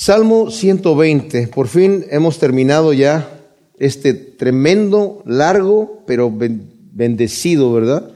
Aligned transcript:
Salmo 0.00 0.52
120. 0.52 1.48
Por 1.48 1.66
fin 1.66 2.06
hemos 2.12 2.38
terminado 2.38 2.92
ya 2.92 3.28
este 3.80 4.14
tremendo, 4.14 5.24
largo, 5.26 6.04
pero 6.06 6.32
bendecido, 6.32 7.72
¿verdad? 7.72 8.12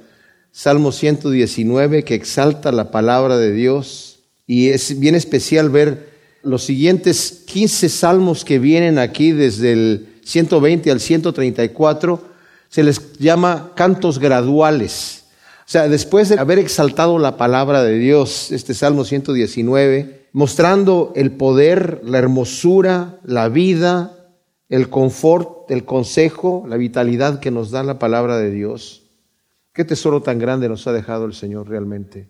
Salmo 0.53 0.92
119 0.92 2.04
que 2.04 2.14
exalta 2.14 2.71
la 2.71 2.92
palabra 2.92 3.37
de 3.37 3.50
Dios. 3.50 4.21
Y 4.46 4.68
es 4.68 5.00
bien 5.00 5.16
especial 5.16 5.71
ver 5.71 6.08
los 6.45 6.62
siguientes 6.62 7.42
15 7.46 7.88
salmos 7.88 8.44
que 8.44 8.60
vienen 8.60 9.01
aquí 9.01 9.33
desde 9.33 9.72
el 9.72 10.08
120 10.24 10.88
al 10.88 11.01
134. 11.01 12.22
Se 12.69 12.85
les 12.85 13.19
llama 13.19 13.72
cantos 13.74 14.21
graduales. 14.21 15.24
O 15.67 15.71
sea, 15.72 15.88
después 15.88 16.28
de 16.28 16.38
haber 16.38 16.60
exaltado 16.60 17.19
la 17.19 17.37
palabra 17.37 17.83
de 17.83 17.98
Dios, 17.98 18.52
este 18.52 18.73
Salmo 18.73 19.05
119, 19.05 20.22
mostrando 20.33 21.12
el 21.14 21.33
poder, 21.33 22.01
la 22.05 22.19
hermosura, 22.19 23.20
la 23.24 23.48
vida, 23.48 24.23
el 24.69 24.88
confort, 24.88 25.70
el 25.70 25.84
consejo, 25.84 26.65
la 26.66 26.77
vitalidad 26.77 27.41
que 27.41 27.51
nos 27.51 27.70
da 27.70 27.83
la 27.83 27.98
palabra 27.98 28.38
de 28.38 28.51
Dios. 28.51 29.02
Qué 29.74 29.84
tesoro 29.84 30.23
tan 30.23 30.38
grande 30.38 30.69
nos 30.69 30.87
ha 30.87 30.93
dejado 30.93 31.27
el 31.27 31.34
Señor 31.34 31.69
realmente. 31.69 32.29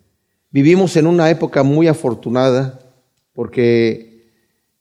Vivimos 0.51 0.95
en 0.97 1.07
una 1.07 1.29
época 1.29 1.63
muy 1.63 1.87
afortunada 1.87 2.79
porque 3.33 4.29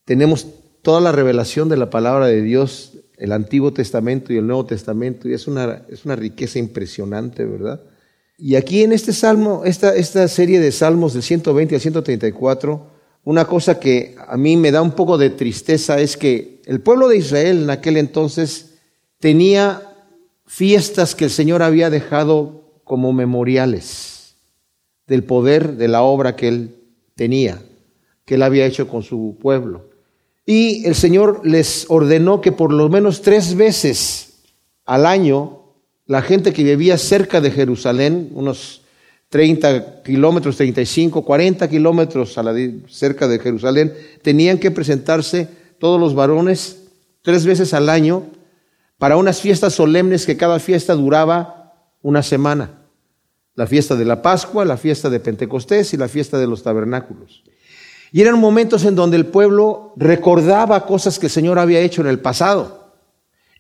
tenemos 0.04 0.46
toda 0.82 1.00
la 1.00 1.12
revelación 1.12 1.68
de 1.68 1.76
la 1.76 1.90
palabra 1.90 2.26
de 2.26 2.42
Dios, 2.42 2.98
el 3.16 3.32
Antiguo 3.32 3.72
Testamento 3.72 4.32
y 4.32 4.36
el 4.36 4.46
Nuevo 4.46 4.66
Testamento, 4.66 5.28
y 5.28 5.32
es 5.32 5.46
una, 5.46 5.82
es 5.88 6.04
una 6.04 6.16
riqueza 6.16 6.58
impresionante, 6.58 7.44
¿verdad? 7.44 7.80
Y 8.36 8.56
aquí 8.56 8.82
en 8.82 8.92
este 8.92 9.12
salmo, 9.12 9.62
esta, 9.64 9.94
esta 9.94 10.26
serie 10.26 10.58
de 10.58 10.72
salmos 10.72 11.14
del 11.14 11.22
120 11.22 11.76
al 11.76 11.80
134, 11.80 12.91
una 13.24 13.44
cosa 13.44 13.78
que 13.78 14.16
a 14.26 14.36
mí 14.36 14.56
me 14.56 14.70
da 14.72 14.82
un 14.82 14.92
poco 14.92 15.16
de 15.16 15.30
tristeza 15.30 16.00
es 16.00 16.16
que 16.16 16.60
el 16.66 16.80
pueblo 16.80 17.08
de 17.08 17.18
Israel 17.18 17.62
en 17.62 17.70
aquel 17.70 17.96
entonces 17.96 18.74
tenía 19.18 19.82
fiestas 20.46 21.14
que 21.14 21.24
el 21.24 21.30
Señor 21.30 21.62
había 21.62 21.88
dejado 21.88 22.80
como 22.84 23.12
memoriales 23.12 24.34
del 25.06 25.24
poder 25.24 25.76
de 25.76 25.88
la 25.88 26.02
obra 26.02 26.36
que 26.36 26.48
él 26.48 26.76
tenía, 27.14 27.62
que 28.24 28.34
él 28.34 28.42
había 28.42 28.66
hecho 28.66 28.88
con 28.88 29.02
su 29.02 29.38
pueblo. 29.40 29.90
Y 30.44 30.84
el 30.86 30.94
Señor 30.94 31.46
les 31.46 31.86
ordenó 31.88 32.40
que 32.40 32.50
por 32.50 32.72
lo 32.72 32.88
menos 32.88 33.22
tres 33.22 33.54
veces 33.54 34.40
al 34.84 35.06
año 35.06 35.60
la 36.06 36.22
gente 36.22 36.52
que 36.52 36.64
vivía 36.64 36.98
cerca 36.98 37.40
de 37.40 37.52
Jerusalén, 37.52 38.30
unos 38.34 38.81
30 39.32 40.02
kilómetros, 40.02 40.58
35, 40.58 41.24
40 41.24 41.66
kilómetros 41.70 42.36
a 42.36 42.42
la, 42.42 42.54
cerca 42.86 43.26
de 43.26 43.38
Jerusalén, 43.38 43.94
tenían 44.20 44.58
que 44.58 44.70
presentarse 44.70 45.48
todos 45.78 45.98
los 45.98 46.14
varones 46.14 46.82
tres 47.22 47.46
veces 47.46 47.72
al 47.72 47.88
año 47.88 48.26
para 48.98 49.16
unas 49.16 49.40
fiestas 49.40 49.72
solemnes 49.72 50.26
que 50.26 50.36
cada 50.36 50.58
fiesta 50.58 50.92
duraba 50.92 51.72
una 52.02 52.22
semana. 52.22 52.82
La 53.54 53.66
fiesta 53.66 53.96
de 53.96 54.04
la 54.04 54.20
Pascua, 54.20 54.66
la 54.66 54.76
fiesta 54.76 55.08
de 55.08 55.18
Pentecostés 55.18 55.94
y 55.94 55.96
la 55.96 56.08
fiesta 56.08 56.38
de 56.38 56.46
los 56.46 56.62
tabernáculos. 56.62 57.42
Y 58.12 58.20
eran 58.20 58.38
momentos 58.38 58.84
en 58.84 58.94
donde 58.94 59.16
el 59.16 59.24
pueblo 59.24 59.94
recordaba 59.96 60.84
cosas 60.84 61.18
que 61.18 61.26
el 61.28 61.32
Señor 61.32 61.58
había 61.58 61.80
hecho 61.80 62.02
en 62.02 62.08
el 62.08 62.18
pasado 62.18 62.92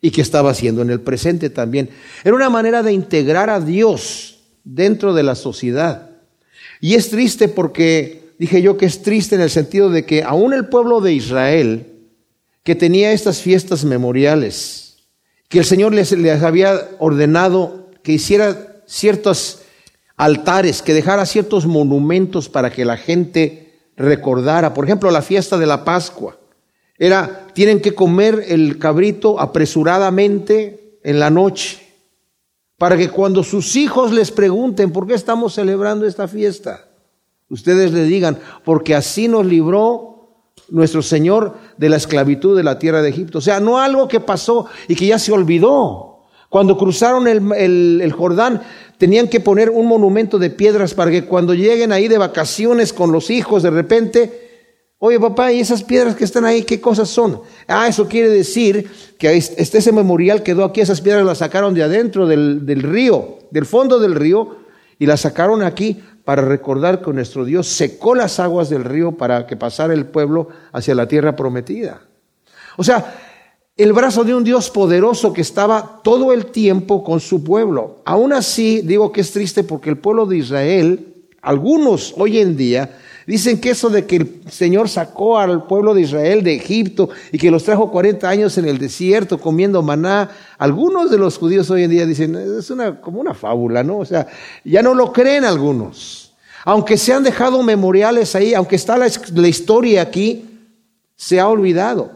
y 0.02 0.10
que 0.10 0.20
estaba 0.20 0.50
haciendo 0.50 0.82
en 0.82 0.90
el 0.90 1.00
presente 1.00 1.48
también. 1.48 1.88
Era 2.24 2.34
una 2.34 2.50
manera 2.50 2.82
de 2.82 2.92
integrar 2.92 3.48
a 3.48 3.58
Dios 3.58 4.31
dentro 4.64 5.14
de 5.14 5.22
la 5.22 5.34
sociedad. 5.34 6.10
Y 6.80 6.94
es 6.94 7.10
triste 7.10 7.48
porque, 7.48 8.34
dije 8.38 8.62
yo 8.62 8.76
que 8.76 8.86
es 8.86 9.02
triste 9.02 9.34
en 9.34 9.40
el 9.40 9.50
sentido 9.50 9.90
de 9.90 10.04
que 10.04 10.22
aún 10.22 10.52
el 10.52 10.68
pueblo 10.68 11.00
de 11.00 11.12
Israel, 11.12 11.86
que 12.64 12.74
tenía 12.74 13.12
estas 13.12 13.40
fiestas 13.40 13.84
memoriales, 13.84 14.96
que 15.48 15.58
el 15.58 15.64
Señor 15.64 15.92
les, 15.92 16.12
les 16.12 16.42
había 16.42 16.88
ordenado 16.98 17.90
que 18.02 18.12
hiciera 18.12 18.82
ciertos 18.86 19.62
altares, 20.16 20.82
que 20.82 20.94
dejara 20.94 21.26
ciertos 21.26 21.66
monumentos 21.66 22.48
para 22.48 22.70
que 22.70 22.84
la 22.84 22.96
gente 22.96 23.80
recordara. 23.96 24.74
Por 24.74 24.84
ejemplo, 24.84 25.10
la 25.10 25.22
fiesta 25.22 25.58
de 25.58 25.66
la 25.66 25.84
Pascua. 25.84 26.38
Era, 26.98 27.48
tienen 27.54 27.80
que 27.80 27.94
comer 27.94 28.44
el 28.48 28.78
cabrito 28.78 29.40
apresuradamente 29.40 30.98
en 31.02 31.18
la 31.18 31.30
noche 31.30 31.91
para 32.82 32.96
que 32.96 33.10
cuando 33.10 33.44
sus 33.44 33.76
hijos 33.76 34.10
les 34.10 34.32
pregunten 34.32 34.90
por 34.90 35.06
qué 35.06 35.14
estamos 35.14 35.54
celebrando 35.54 36.04
esta 36.04 36.26
fiesta, 36.26 36.88
ustedes 37.48 37.92
le 37.92 38.02
digan, 38.02 38.40
porque 38.64 38.96
así 38.96 39.28
nos 39.28 39.46
libró 39.46 40.48
nuestro 40.68 41.00
Señor 41.00 41.54
de 41.76 41.88
la 41.88 41.94
esclavitud 41.94 42.56
de 42.56 42.64
la 42.64 42.80
tierra 42.80 43.00
de 43.00 43.10
Egipto. 43.10 43.38
O 43.38 43.40
sea, 43.40 43.60
no 43.60 43.78
algo 43.78 44.08
que 44.08 44.18
pasó 44.18 44.66
y 44.88 44.96
que 44.96 45.06
ya 45.06 45.20
se 45.20 45.30
olvidó. 45.30 46.22
Cuando 46.48 46.76
cruzaron 46.76 47.28
el, 47.28 48.00
el 48.02 48.12
Jordán, 48.12 48.60
tenían 48.98 49.28
que 49.28 49.38
poner 49.38 49.70
un 49.70 49.86
monumento 49.86 50.40
de 50.40 50.50
piedras 50.50 50.92
para 50.92 51.12
que 51.12 51.24
cuando 51.24 51.54
lleguen 51.54 51.92
ahí 51.92 52.08
de 52.08 52.18
vacaciones 52.18 52.92
con 52.92 53.12
los 53.12 53.30
hijos, 53.30 53.62
de 53.62 53.70
repente 53.70 54.51
Oye, 55.04 55.18
papá, 55.18 55.50
¿y 55.50 55.58
esas 55.58 55.82
piedras 55.82 56.14
que 56.14 56.22
están 56.22 56.44
ahí, 56.44 56.62
qué 56.62 56.80
cosas 56.80 57.08
son? 57.08 57.40
Ah, 57.66 57.88
eso 57.88 58.06
quiere 58.06 58.28
decir 58.28 58.88
que 59.18 59.36
este, 59.36 59.90
memorial 59.90 60.44
quedó 60.44 60.62
aquí, 60.62 60.80
esas 60.80 61.00
piedras 61.00 61.26
las 61.26 61.38
sacaron 61.38 61.74
de 61.74 61.82
adentro 61.82 62.24
del, 62.24 62.64
del 62.64 62.84
río, 62.84 63.40
del 63.50 63.66
fondo 63.66 63.98
del 63.98 64.14
río, 64.14 64.58
y 65.00 65.06
las 65.06 65.22
sacaron 65.22 65.64
aquí 65.64 66.00
para 66.24 66.42
recordar 66.42 67.02
que 67.02 67.12
nuestro 67.12 67.44
Dios 67.44 67.66
secó 67.66 68.14
las 68.14 68.38
aguas 68.38 68.70
del 68.70 68.84
río 68.84 69.16
para 69.16 69.44
que 69.48 69.56
pasara 69.56 69.92
el 69.92 70.06
pueblo 70.06 70.50
hacia 70.70 70.94
la 70.94 71.08
tierra 71.08 71.34
prometida. 71.34 72.02
O 72.76 72.84
sea, 72.84 73.12
el 73.76 73.92
brazo 73.92 74.22
de 74.22 74.36
un 74.36 74.44
Dios 74.44 74.70
poderoso 74.70 75.32
que 75.32 75.40
estaba 75.40 76.00
todo 76.04 76.32
el 76.32 76.46
tiempo 76.46 77.02
con 77.02 77.18
su 77.18 77.42
pueblo. 77.42 78.02
Aún 78.04 78.32
así, 78.32 78.82
digo 78.82 79.10
que 79.10 79.22
es 79.22 79.32
triste 79.32 79.64
porque 79.64 79.90
el 79.90 79.98
pueblo 79.98 80.26
de 80.26 80.36
Israel, 80.36 81.24
algunos 81.40 82.14
hoy 82.16 82.38
en 82.38 82.56
día, 82.56 82.98
Dicen 83.26 83.60
que 83.60 83.70
eso 83.70 83.88
de 83.88 84.04
que 84.06 84.16
el 84.16 84.42
Señor 84.50 84.88
sacó 84.88 85.38
al 85.38 85.66
pueblo 85.66 85.94
de 85.94 86.02
Israel 86.02 86.42
de 86.42 86.54
Egipto 86.54 87.08
y 87.30 87.38
que 87.38 87.50
los 87.50 87.64
trajo 87.64 87.90
40 87.90 88.28
años 88.28 88.58
en 88.58 88.66
el 88.66 88.78
desierto 88.78 89.38
comiendo 89.38 89.82
maná, 89.82 90.30
algunos 90.58 91.10
de 91.10 91.18
los 91.18 91.38
judíos 91.38 91.70
hoy 91.70 91.84
en 91.84 91.90
día 91.90 92.06
dicen, 92.06 92.34
es 92.34 92.70
una, 92.70 93.00
como 93.00 93.20
una 93.20 93.34
fábula, 93.34 93.84
¿no? 93.84 93.98
O 93.98 94.04
sea, 94.04 94.26
ya 94.64 94.82
no 94.82 94.94
lo 94.94 95.12
creen 95.12 95.44
algunos. 95.44 96.34
Aunque 96.64 96.96
se 96.96 97.12
han 97.12 97.22
dejado 97.22 97.62
memoriales 97.62 98.34
ahí, 98.34 98.54
aunque 98.54 98.76
está 98.76 98.96
la, 98.96 99.08
la 99.34 99.48
historia 99.48 100.02
aquí, 100.02 100.44
se 101.16 101.38
ha 101.38 101.48
olvidado. 101.48 102.12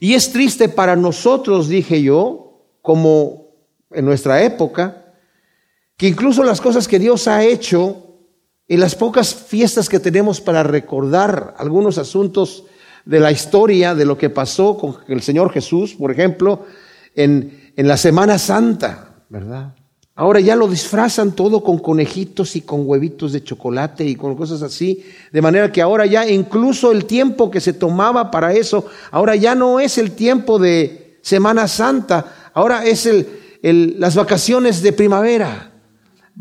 Y 0.00 0.14
es 0.14 0.32
triste 0.32 0.68
para 0.68 0.96
nosotros, 0.96 1.68
dije 1.68 2.02
yo, 2.02 2.64
como 2.82 3.50
en 3.90 4.04
nuestra 4.04 4.42
época, 4.42 5.14
que 5.96 6.08
incluso 6.08 6.42
las 6.42 6.60
cosas 6.60 6.88
que 6.88 6.98
Dios 6.98 7.28
ha 7.28 7.44
hecho 7.44 8.09
y 8.70 8.76
las 8.76 8.94
pocas 8.94 9.34
fiestas 9.34 9.88
que 9.88 9.98
tenemos 9.98 10.40
para 10.40 10.62
recordar 10.62 11.56
algunos 11.58 11.98
asuntos 11.98 12.62
de 13.04 13.18
la 13.18 13.32
historia, 13.32 13.96
de 13.96 14.04
lo 14.04 14.16
que 14.16 14.30
pasó 14.30 14.78
con 14.78 14.98
el 15.08 15.22
Señor 15.22 15.50
Jesús, 15.50 15.96
por 15.96 16.12
ejemplo, 16.12 16.66
en, 17.16 17.72
en 17.76 17.88
la 17.88 17.96
Semana 17.96 18.38
Santa, 18.38 19.24
¿verdad? 19.28 19.74
Ahora 20.14 20.38
ya 20.38 20.54
lo 20.54 20.68
disfrazan 20.68 21.32
todo 21.32 21.64
con 21.64 21.80
conejitos 21.80 22.54
y 22.54 22.60
con 22.60 22.88
huevitos 22.88 23.32
de 23.32 23.42
chocolate 23.42 24.04
y 24.04 24.14
con 24.14 24.36
cosas 24.36 24.62
así, 24.62 25.04
de 25.32 25.42
manera 25.42 25.72
que 25.72 25.82
ahora 25.82 26.06
ya 26.06 26.28
incluso 26.28 26.92
el 26.92 27.06
tiempo 27.06 27.50
que 27.50 27.60
se 27.60 27.72
tomaba 27.72 28.30
para 28.30 28.52
eso, 28.52 28.86
ahora 29.10 29.34
ya 29.34 29.56
no 29.56 29.80
es 29.80 29.98
el 29.98 30.12
tiempo 30.12 30.60
de 30.60 31.18
Semana 31.22 31.66
Santa, 31.66 32.52
ahora 32.54 32.84
es 32.84 33.04
el, 33.06 33.26
el, 33.64 33.96
las 33.98 34.14
vacaciones 34.14 34.80
de 34.80 34.92
primavera 34.92 35.69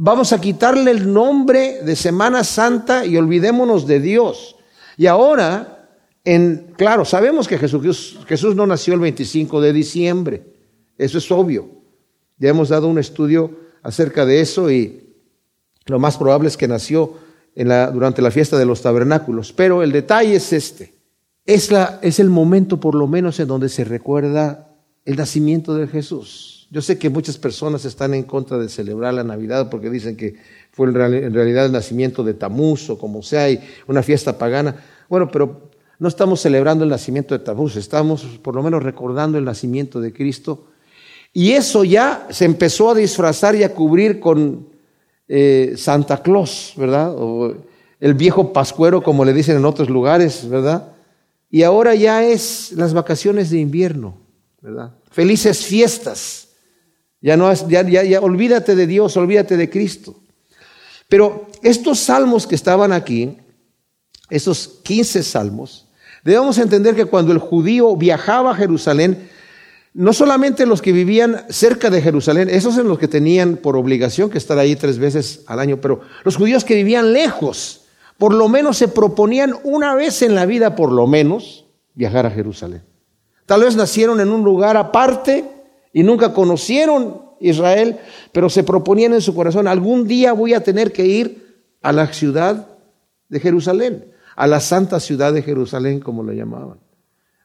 vamos 0.01 0.31
a 0.31 0.39
quitarle 0.39 0.91
el 0.91 1.11
nombre 1.11 1.83
de 1.83 1.93
Semana 1.93 2.45
Santa 2.45 3.05
y 3.05 3.17
olvidémonos 3.17 3.85
de 3.85 3.99
Dios. 3.99 4.55
Y 4.95 5.07
ahora, 5.07 5.89
en, 6.23 6.73
claro, 6.77 7.03
sabemos 7.03 7.49
que 7.49 7.57
Jesús, 7.57 8.17
Jesús 8.25 8.55
no 8.55 8.66
nació 8.66 8.93
el 8.93 9.01
25 9.01 9.59
de 9.59 9.73
diciembre, 9.73 10.43
eso 10.97 11.17
es 11.17 11.29
obvio. 11.29 11.69
Ya 12.37 12.49
hemos 12.49 12.69
dado 12.69 12.87
un 12.87 12.97
estudio 12.97 13.51
acerca 13.84 14.25
de 14.25 14.40
eso 14.40 14.72
y 14.72 15.16
lo 15.85 15.99
más 15.99 16.17
probable 16.17 16.47
es 16.47 16.55
que 16.55 16.69
nació 16.69 17.16
en 17.53 17.67
la, 17.67 17.91
durante 17.91 18.22
la 18.22 18.31
fiesta 18.31 18.57
de 18.57 18.66
los 18.66 18.81
tabernáculos. 18.81 19.52
Pero 19.52 19.84
el 19.84 19.91
detalle 19.91 20.35
es 20.35 20.53
este. 20.53 20.93
Es, 21.45 21.72
la, 21.72 21.99
es 22.02 22.22
el 22.22 22.29
momento 22.29 22.79
por 22.79 22.95
lo 22.95 23.05
menos 23.07 23.37
en 23.41 23.49
donde 23.49 23.67
se 23.67 23.84
recuerda 23.84 24.69
el 25.03 25.17
nacimiento 25.17 25.75
de 25.75 25.87
Jesús. 25.87 26.59
Yo 26.71 26.81
sé 26.81 26.99
que 26.99 27.09
muchas 27.09 27.37
personas 27.37 27.83
están 27.85 28.13
en 28.13 28.23
contra 28.23 28.57
de 28.57 28.69
celebrar 28.69 29.13
la 29.13 29.23
Navidad 29.23 29.69
porque 29.69 29.89
dicen 29.89 30.16
que 30.16 30.35
fue 30.71 30.87
en 30.87 31.33
realidad 31.33 31.66
el 31.66 31.71
nacimiento 31.71 32.23
de 32.23 32.35
Tamuz 32.35 32.89
o 32.89 32.97
como 32.97 33.23
sea, 33.23 33.49
y 33.49 33.59
una 33.87 34.03
fiesta 34.03 34.37
pagana. 34.37 34.75
Bueno, 35.09 35.29
pero 35.31 35.69
no 35.97 36.07
estamos 36.07 36.41
celebrando 36.41 36.83
el 36.83 36.89
nacimiento 36.89 37.37
de 37.37 37.43
Tamuz, 37.43 37.75
estamos 37.75 38.23
por 38.41 38.55
lo 38.55 38.61
menos 38.61 38.83
recordando 38.83 39.37
el 39.37 39.45
nacimiento 39.45 39.99
de 39.99 40.13
Cristo. 40.13 40.67
Y 41.33 41.51
eso 41.51 41.83
ya 41.83 42.27
se 42.29 42.45
empezó 42.45 42.91
a 42.91 42.95
disfrazar 42.95 43.55
y 43.55 43.63
a 43.63 43.73
cubrir 43.73 44.19
con 44.19 44.67
eh, 45.27 45.73
Santa 45.75 46.21
Claus, 46.21 46.73
¿verdad? 46.77 47.13
O 47.16 47.53
el 47.99 48.13
viejo 48.13 48.53
pascuero, 48.53 49.03
como 49.03 49.25
le 49.25 49.33
dicen 49.33 49.57
en 49.57 49.66
otros 49.66 49.89
lugares, 49.89 50.47
¿verdad? 50.47 50.93
Y 51.49 51.63
ahora 51.63 51.95
ya 51.95 52.23
es 52.23 52.71
las 52.73 52.93
vacaciones 52.93 53.49
de 53.49 53.59
invierno, 53.59 54.17
¿verdad? 54.61 54.93
Felices 55.11 55.66
fiestas. 55.66 56.48
Ya 57.21 57.35
no 57.35 57.53
ya, 57.53 57.87
ya, 57.87 58.03
ya 58.03 58.21
olvídate 58.21 58.75
de 58.75 58.87
Dios, 58.87 59.17
olvídate 59.17 59.57
de 59.57 59.69
Cristo. 59.69 60.16
Pero 61.09 61.47
estos 61.63 61.99
salmos 61.99 62.47
que 62.47 62.55
estaban 62.55 62.93
aquí, 62.93 63.37
esos 64.29 64.79
15 64.83 65.23
salmos, 65.23 65.87
debemos 66.23 66.57
entender 66.59 66.95
que 66.95 67.05
cuando 67.05 67.31
el 67.31 67.39
judío 67.39 67.95
viajaba 67.95 68.51
a 68.51 68.55
Jerusalén, 68.55 69.29
no 69.93 70.13
solamente 70.13 70.66
los 70.66 70.81
que 70.81 70.91
vivían 70.91 71.45
cerca 71.49 71.89
de 71.89 72.01
Jerusalén, 72.01 72.47
esos 72.49 72.75
son 72.75 72.87
los 72.87 72.99
que 72.99 73.07
tenían 73.07 73.57
por 73.57 73.75
obligación 73.75 74.29
que 74.29 74.37
estar 74.37 74.57
ahí 74.59 74.75
tres 74.75 74.99
veces 74.99 75.43
al 75.47 75.59
año, 75.59 75.81
pero 75.81 76.01
los 76.23 76.35
judíos 76.35 76.63
que 76.63 76.75
vivían 76.75 77.11
lejos, 77.11 77.85
por 78.17 78.33
lo 78.33 78.47
menos 78.47 78.77
se 78.77 78.87
proponían 78.87 79.55
una 79.63 79.95
vez 79.95 80.21
en 80.21 80.35
la 80.35 80.45
vida, 80.45 80.75
por 80.75 80.91
lo 80.91 81.07
menos, 81.07 81.66
viajar 81.95 82.27
a 82.27 82.31
Jerusalén. 82.31 82.83
Tal 83.47 83.63
vez 83.63 83.75
nacieron 83.75 84.19
en 84.19 84.29
un 84.29 84.43
lugar 84.43 84.77
aparte 84.77 85.59
y 85.94 86.03
nunca 86.03 86.34
conocieron 86.34 87.22
Israel, 87.40 87.97
pero 88.32 88.50
se 88.50 88.64
proponían 88.64 89.14
en 89.14 89.22
su 89.22 89.34
corazón, 89.34 89.68
algún 89.68 90.08
día 90.08 90.34
voy 90.34 90.53
a 90.53 90.64
tener 90.64 90.91
que 90.91 91.06
ir 91.06 91.64
a 91.82 91.91
la 91.91 92.12
ciudad 92.14 92.68
de 93.30 93.40
Jerusalén, 93.40 94.12
a 94.36 94.47
la 94.47 94.59
santa 94.59 95.00
ciudad 95.00 95.34
de 95.34 95.41
Jerusalén, 95.41 96.00
como 96.00 96.24
lo 96.24 96.34
llamaban. 96.34 96.80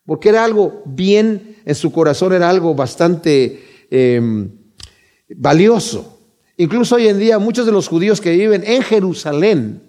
Porque 0.06 0.28
era 0.28 0.44
algo 0.44 0.82
bien 0.84 1.56
en 1.64 1.74
su 1.74 1.92
corazón, 1.92 2.32
era 2.32 2.50
algo 2.50 2.74
bastante 2.74 3.62
em, 3.90 4.50
valioso. 5.28 6.18
Incluso 6.56 6.96
hoy 6.96 7.08
en 7.08 7.18
día 7.18 7.38
muchos 7.38 7.66
de 7.66 7.72
los 7.72 7.88
judíos 7.88 8.20
que 8.20 8.32
viven 8.32 8.62
en 8.66 8.82
Jerusalén 8.82 9.82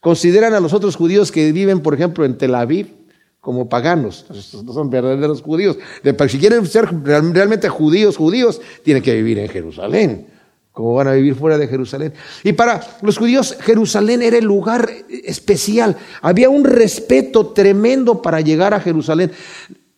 consideran 0.00 0.54
a 0.54 0.60
los 0.60 0.72
otros 0.72 0.96
judíos 0.96 1.32
que 1.32 1.52
viven, 1.52 1.80
por 1.80 1.94
ejemplo, 1.94 2.24
en 2.24 2.38
Tel 2.38 2.54
Aviv, 2.54 2.88
como 3.46 3.68
paganos. 3.68 4.26
No 4.64 4.72
son 4.72 4.90
verdaderos 4.90 5.40
judíos. 5.40 5.78
Si 6.28 6.38
quieren 6.40 6.66
ser 6.66 6.88
realmente 7.04 7.68
judíos, 7.68 8.16
judíos, 8.16 8.60
tienen 8.82 9.04
que 9.04 9.14
vivir 9.14 9.38
en 9.38 9.48
Jerusalén. 9.48 10.26
¿Cómo 10.72 10.94
van 10.94 11.06
a 11.06 11.12
vivir 11.12 11.36
fuera 11.36 11.56
de 11.56 11.68
Jerusalén? 11.68 12.12
Y 12.42 12.54
para 12.54 12.80
los 13.02 13.16
judíos, 13.16 13.56
Jerusalén 13.60 14.22
era 14.22 14.36
el 14.36 14.44
lugar 14.44 14.90
especial. 15.08 15.96
Había 16.22 16.50
un 16.50 16.64
respeto 16.64 17.52
tremendo 17.52 18.20
para 18.20 18.40
llegar 18.40 18.74
a 18.74 18.80
Jerusalén. 18.80 19.30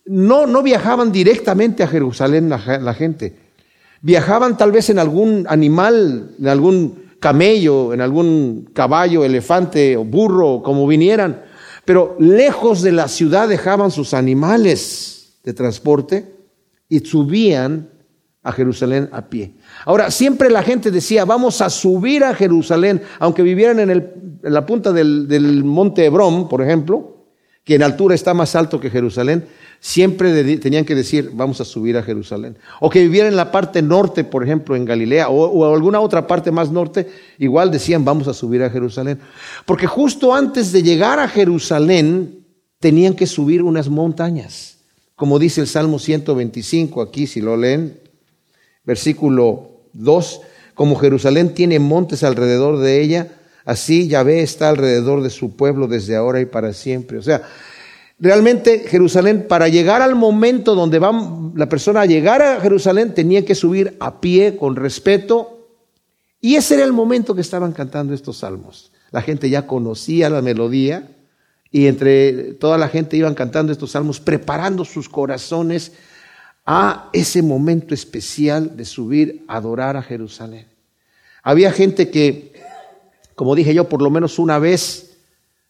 No, 0.05 0.45
no 0.45 0.61
viajaban 0.61 1.11
directamente 1.11 1.81
a 1.81 1.87
Jerusalén 1.87 2.49
la 2.49 2.93
gente. 2.93 3.35
Viajaban 4.03 4.57
tal 4.57 4.71
vez 4.71 4.91
en 4.91 4.99
algún 4.99 5.47
animal, 5.49 6.35
en 6.39 6.47
algún 6.47 7.13
camello, 7.19 7.95
en 7.95 8.01
algún 8.01 8.69
caballo, 8.73 9.25
elefante 9.25 9.97
o 9.97 10.05
burro, 10.05 10.61
como 10.63 10.85
vinieran 10.85 11.48
pero 11.89 12.15
lejos 12.19 12.83
de 12.83 12.91
la 12.91 13.07
ciudad 13.07 13.49
dejaban 13.49 13.89
sus 13.89 14.13
animales 14.13 15.39
de 15.43 15.55
transporte 15.55 16.35
y 16.87 16.99
subían 16.99 17.89
a 18.43 18.51
Jerusalén 18.51 19.09
a 19.11 19.27
pie. 19.27 19.55
Ahora, 19.85 20.11
siempre 20.11 20.51
la 20.51 20.61
gente 20.61 20.91
decía, 20.91 21.25
vamos 21.25 21.61
a 21.61 21.69
subir 21.71 22.23
a 22.23 22.35
Jerusalén, 22.35 23.01
aunque 23.17 23.41
vivieran 23.41 23.79
en, 23.79 24.39
la 24.43 24.67
punta 24.67 24.93
del, 24.93 25.27
del 25.27 25.63
monte 25.63 26.05
Hebrón, 26.05 26.47
por 26.47 26.61
ejemplo, 26.61 27.25
que 27.63 27.73
en 27.73 27.81
altura 27.81 28.13
está 28.13 28.35
más 28.35 28.55
alto 28.55 28.79
que 28.79 28.91
Jerusalén, 28.91 29.47
siempre 29.79 30.57
tenían 30.57 30.85
que 30.85 30.95
decir, 30.95 31.31
vamos 31.33 31.61
a 31.61 31.65
subir 31.65 31.97
a 31.97 32.03
Jerusalén. 32.03 32.57
O 32.79 32.89
que 32.89 33.01
vivieran 33.01 33.31
en 33.31 33.37
la 33.37 33.51
parte 33.51 33.81
norte, 33.81 34.23
por 34.23 34.43
ejemplo, 34.43 34.75
en 34.75 34.85
Galilea, 34.85 35.29
o, 35.29 35.73
alguna 35.73 35.99
otra 35.99 36.27
parte 36.27 36.51
más 36.51 36.71
norte, 36.71 37.07
igual 37.37 37.71
decían, 37.71 38.03
vamos 38.03 38.27
a 38.27 38.33
subir 38.33 38.63
a 38.63 38.69
Jerusalén. 38.69 39.19
Porque 39.65 39.87
justo 39.87 40.33
antes 40.33 40.71
de 40.71 40.83
llegar 40.83 41.19
a 41.19 41.27
Jerusalén, 41.27 42.45
tenían 42.79 43.13
que 43.13 43.27
subir 43.27 43.63
unas 43.63 43.89
montañas. 43.89 44.77
Como 45.15 45.39
dice 45.39 45.61
el 45.61 45.67
Salmo 45.67 45.99
125, 45.99 47.01
aquí 47.01 47.27
si 47.27 47.41
lo 47.41 47.57
leen, 47.57 47.99
versículo 48.85 49.71
2, 49.93 50.41
como 50.73 50.95
Jerusalén 50.95 51.53
tiene 51.53 51.79
montes 51.79 52.23
alrededor 52.23 52.79
de 52.79 53.01
ella, 53.01 53.27
Así 53.69 54.07
Yahvé 54.07 54.41
está 54.41 54.69
alrededor 54.69 55.21
de 55.21 55.29
su 55.29 55.55
pueblo 55.55 55.85
desde 55.85 56.15
ahora 56.15 56.41
y 56.41 56.45
para 56.45 56.73
siempre. 56.73 57.19
O 57.19 57.21
sea, 57.21 57.43
realmente 58.19 58.79
Jerusalén, 58.87 59.45
para 59.47 59.67
llegar 59.67 60.01
al 60.01 60.15
momento 60.15 60.75
donde 60.75 60.99
va 60.99 61.11
la 61.55 61.69
persona 61.69 62.01
a 62.01 62.05
llegar 62.05 62.41
a 62.41 62.59
Jerusalén, 62.59 63.13
tenía 63.13 63.45
que 63.45 63.55
subir 63.55 63.95
a 63.99 64.19
pie 64.21 64.57
con 64.57 64.75
respeto. 64.75 65.67
Y 66.41 66.55
ese 66.55 66.75
era 66.75 66.85
el 66.85 66.93
momento 66.93 67.35
que 67.35 67.41
estaban 67.41 67.71
cantando 67.71 68.13
estos 68.13 68.37
salmos. 68.37 68.91
La 69.11 69.21
gente 69.21 69.49
ya 69.49 69.67
conocía 69.67 70.29
la 70.29 70.41
melodía 70.41 71.09
y 71.71 71.87
entre 71.87 72.53
toda 72.53 72.77
la 72.77 72.87
gente 72.87 73.17
iban 73.17 73.35
cantando 73.35 73.71
estos 73.71 73.91
salmos, 73.91 74.19
preparando 74.19 74.85
sus 74.85 75.09
corazones 75.09 75.93
a 76.65 77.09
ese 77.13 77.41
momento 77.41 77.93
especial 77.93 78.77
de 78.77 78.85
subir 78.85 79.43
a 79.47 79.57
adorar 79.57 79.97
a 79.97 80.03
Jerusalén. 80.03 80.67
Había 81.41 81.71
gente 81.71 82.09
que 82.09 82.53
como 83.39 83.55
dije 83.55 83.73
yo, 83.73 83.87
por 83.87 84.01
lo 84.01 84.09
menos 84.09 84.37
una 84.37 84.59
vez 84.59 85.15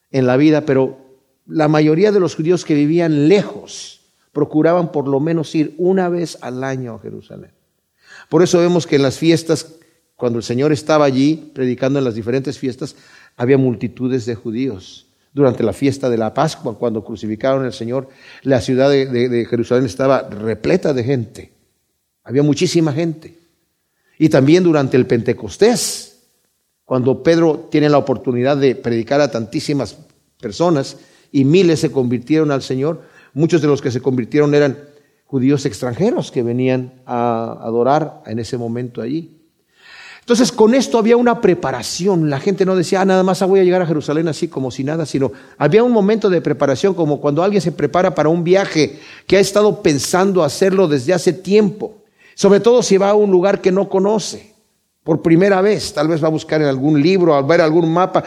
en 0.09 0.25
la 0.25 0.37
vida, 0.37 0.65
pero 0.65 1.08
la 1.49 1.67
mayoría 1.67 2.11
de 2.11 2.19
los 2.19 2.35
judíos 2.35 2.63
que 2.63 2.75
vivían 2.75 3.27
lejos 3.27 4.01
procuraban 4.31 4.91
por 4.91 5.07
lo 5.07 5.19
menos 5.19 5.53
ir 5.55 5.73
una 5.77 6.07
vez 6.07 6.37
al 6.41 6.63
año 6.63 6.95
a 6.95 6.99
Jerusalén. 6.99 7.51
Por 8.29 8.43
eso 8.43 8.59
vemos 8.59 8.85
que 8.85 8.97
en 8.97 9.01
las 9.01 9.17
fiestas, 9.17 9.75
cuando 10.15 10.37
el 10.37 10.43
Señor 10.43 10.71
estaba 10.71 11.05
allí 11.05 11.51
predicando 11.53 11.97
en 11.99 12.05
las 12.05 12.13
diferentes 12.15 12.59
fiestas, 12.59 12.95
había 13.35 13.57
multitudes 13.57 14.25
de 14.25 14.35
judíos. 14.35 15.07
Durante 15.33 15.63
la 15.63 15.73
fiesta 15.73 16.09
de 16.09 16.17
la 16.17 16.33
Pascua, 16.33 16.77
cuando 16.77 17.03
crucificaron 17.03 17.63
al 17.63 17.73
Señor, 17.73 18.09
la 18.43 18.61
ciudad 18.61 18.89
de, 18.89 19.47
Jerusalén 19.49 19.85
estaba 19.85 20.27
repleta 20.27 20.93
de 20.93 21.03
gente. 21.03 21.51
Había 22.23 22.43
muchísima 22.43 22.93
gente. 22.93 23.37
Y 24.17 24.29
también 24.29 24.63
durante 24.63 24.97
el 24.97 25.05
Pentecostés, 25.05 26.19
cuando 26.83 27.23
Pedro 27.23 27.67
tiene 27.71 27.89
la 27.89 27.99
oportunidad 27.99 28.57
de 28.57 28.75
predicar 28.75 29.21
a 29.21 29.31
tantísimas 29.31 29.97
personas 30.39 30.97
y 31.31 31.45
miles 31.45 31.79
se 31.79 31.91
convirtieron 31.91 32.51
al 32.51 32.61
Señor, 32.61 33.01
muchos 33.33 33.61
de 33.61 33.67
los 33.67 33.81
que 33.81 33.91
se 33.91 34.01
convirtieron 34.01 34.53
eran 34.55 34.77
judíos 35.25 35.65
extranjeros 35.65 36.31
que 36.31 36.43
venían 36.43 36.93
a 37.05 37.57
adorar 37.61 38.23
en 38.25 38.39
ese 38.39 38.57
momento 38.57 39.01
allí. 39.01 39.35
Entonces 40.19 40.51
con 40.51 40.75
esto 40.75 40.99
había 40.99 41.17
una 41.17 41.41
preparación, 41.41 42.29
la 42.29 42.39
gente 42.39 42.65
no 42.65 42.75
decía, 42.75 43.01
ah, 43.01 43.05
nada 43.05 43.23
más 43.23 43.41
voy 43.47 43.59
a 43.59 43.63
llegar 43.63 43.81
a 43.81 43.87
Jerusalén 43.87 44.27
así 44.27 44.47
como 44.47 44.69
si 44.69 44.83
nada, 44.83 45.05
sino 45.07 45.31
había 45.57 45.83
un 45.83 45.91
momento 45.91 46.29
de 46.29 46.41
preparación 46.41 46.93
como 46.93 47.19
cuando 47.19 47.41
alguien 47.41 47.61
se 47.61 47.71
prepara 47.71 48.13
para 48.13 48.29
un 48.29 48.43
viaje 48.43 48.99
que 49.25 49.37
ha 49.37 49.39
estado 49.39 49.81
pensando 49.81 50.43
hacerlo 50.43 50.87
desde 50.87 51.13
hace 51.13 51.33
tiempo, 51.33 51.95
sobre 52.35 52.59
todo 52.59 52.83
si 52.83 52.97
va 52.97 53.09
a 53.09 53.15
un 53.15 53.31
lugar 53.31 53.59
que 53.59 53.71
no 53.71 53.89
conoce 53.89 54.48
por 55.09 55.23
primera 55.23 55.59
vez, 55.59 55.91
tal 55.91 56.07
vez 56.07 56.23
va 56.23 56.27
a 56.27 56.29
buscar 56.29 56.61
en 56.61 56.67
algún 56.67 57.01
libro, 57.01 57.33
a 57.33 57.41
ver 57.41 57.61
algún 57.61 57.91
mapa, 57.91 58.23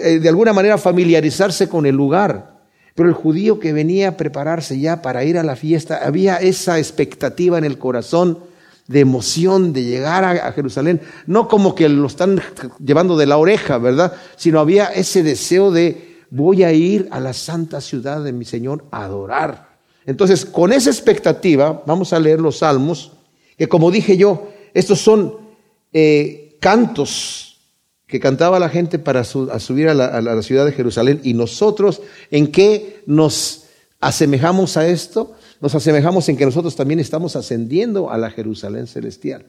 eh, 0.00 0.18
de 0.18 0.28
alguna 0.30 0.54
manera 0.54 0.78
familiarizarse 0.78 1.68
con 1.68 1.84
el 1.84 1.94
lugar. 1.94 2.62
Pero 2.94 3.10
el 3.10 3.14
judío 3.14 3.60
que 3.60 3.74
venía 3.74 4.08
a 4.08 4.16
prepararse 4.16 4.80
ya 4.80 5.02
para 5.02 5.22
ir 5.22 5.36
a 5.36 5.42
la 5.42 5.54
fiesta, 5.54 6.00
había 6.02 6.36
esa 6.36 6.78
expectativa 6.78 7.58
en 7.58 7.64
el 7.64 7.76
corazón 7.76 8.38
de 8.86 9.00
emoción 9.00 9.74
de 9.74 9.84
llegar 9.84 10.24
a, 10.24 10.50
Jerusalén, 10.52 11.02
no 11.26 11.46
como 11.46 11.74
que 11.74 11.90
lo 11.90 12.06
están 12.06 12.40
llevando 12.82 13.18
de 13.18 13.26
la 13.26 13.36
oreja, 13.36 13.76
¿verdad? 13.76 14.14
Sino 14.36 14.60
había 14.60 14.86
ese 14.86 15.22
deseo 15.22 15.70
de 15.72 16.22
voy 16.30 16.62
a 16.62 16.72
ir 16.72 17.06
a 17.10 17.20
la 17.20 17.34
santa 17.34 17.82
ciudad 17.82 18.24
de 18.24 18.32
mi 18.32 18.46
Señor 18.46 18.86
a 18.92 19.04
adorar. 19.04 19.76
Entonces, 20.06 20.46
con 20.46 20.72
esa 20.72 20.88
expectativa, 20.88 21.82
vamos 21.84 22.14
a 22.14 22.18
leer 22.18 22.40
los 22.40 22.60
salmos, 22.60 23.12
que 23.58 23.68
como 23.68 23.90
dije 23.90 24.16
yo, 24.16 24.48
estos 24.72 25.02
son 25.02 25.43
eh, 25.94 26.56
cantos 26.60 27.58
que 28.06 28.20
cantaba 28.20 28.58
la 28.58 28.68
gente 28.68 28.98
para 28.98 29.24
subir 29.24 29.88
a 29.88 29.94
la, 29.94 30.42
ciudad 30.42 30.66
de 30.66 30.72
Jerusalén. 30.72 31.20
Y 31.24 31.34
nosotros, 31.34 32.02
¿en 32.30 32.48
qué 32.48 33.02
nos 33.06 33.64
asemejamos 34.00 34.76
a 34.76 34.86
esto? 34.86 35.34
Nos 35.60 35.74
asemejamos 35.74 36.28
en 36.28 36.36
que 36.36 36.44
nosotros 36.44 36.76
también 36.76 37.00
estamos 37.00 37.36
ascendiendo 37.36 38.10
a 38.10 38.18
la 38.18 38.30
Jerusalén 38.30 38.86
celestial, 38.86 39.46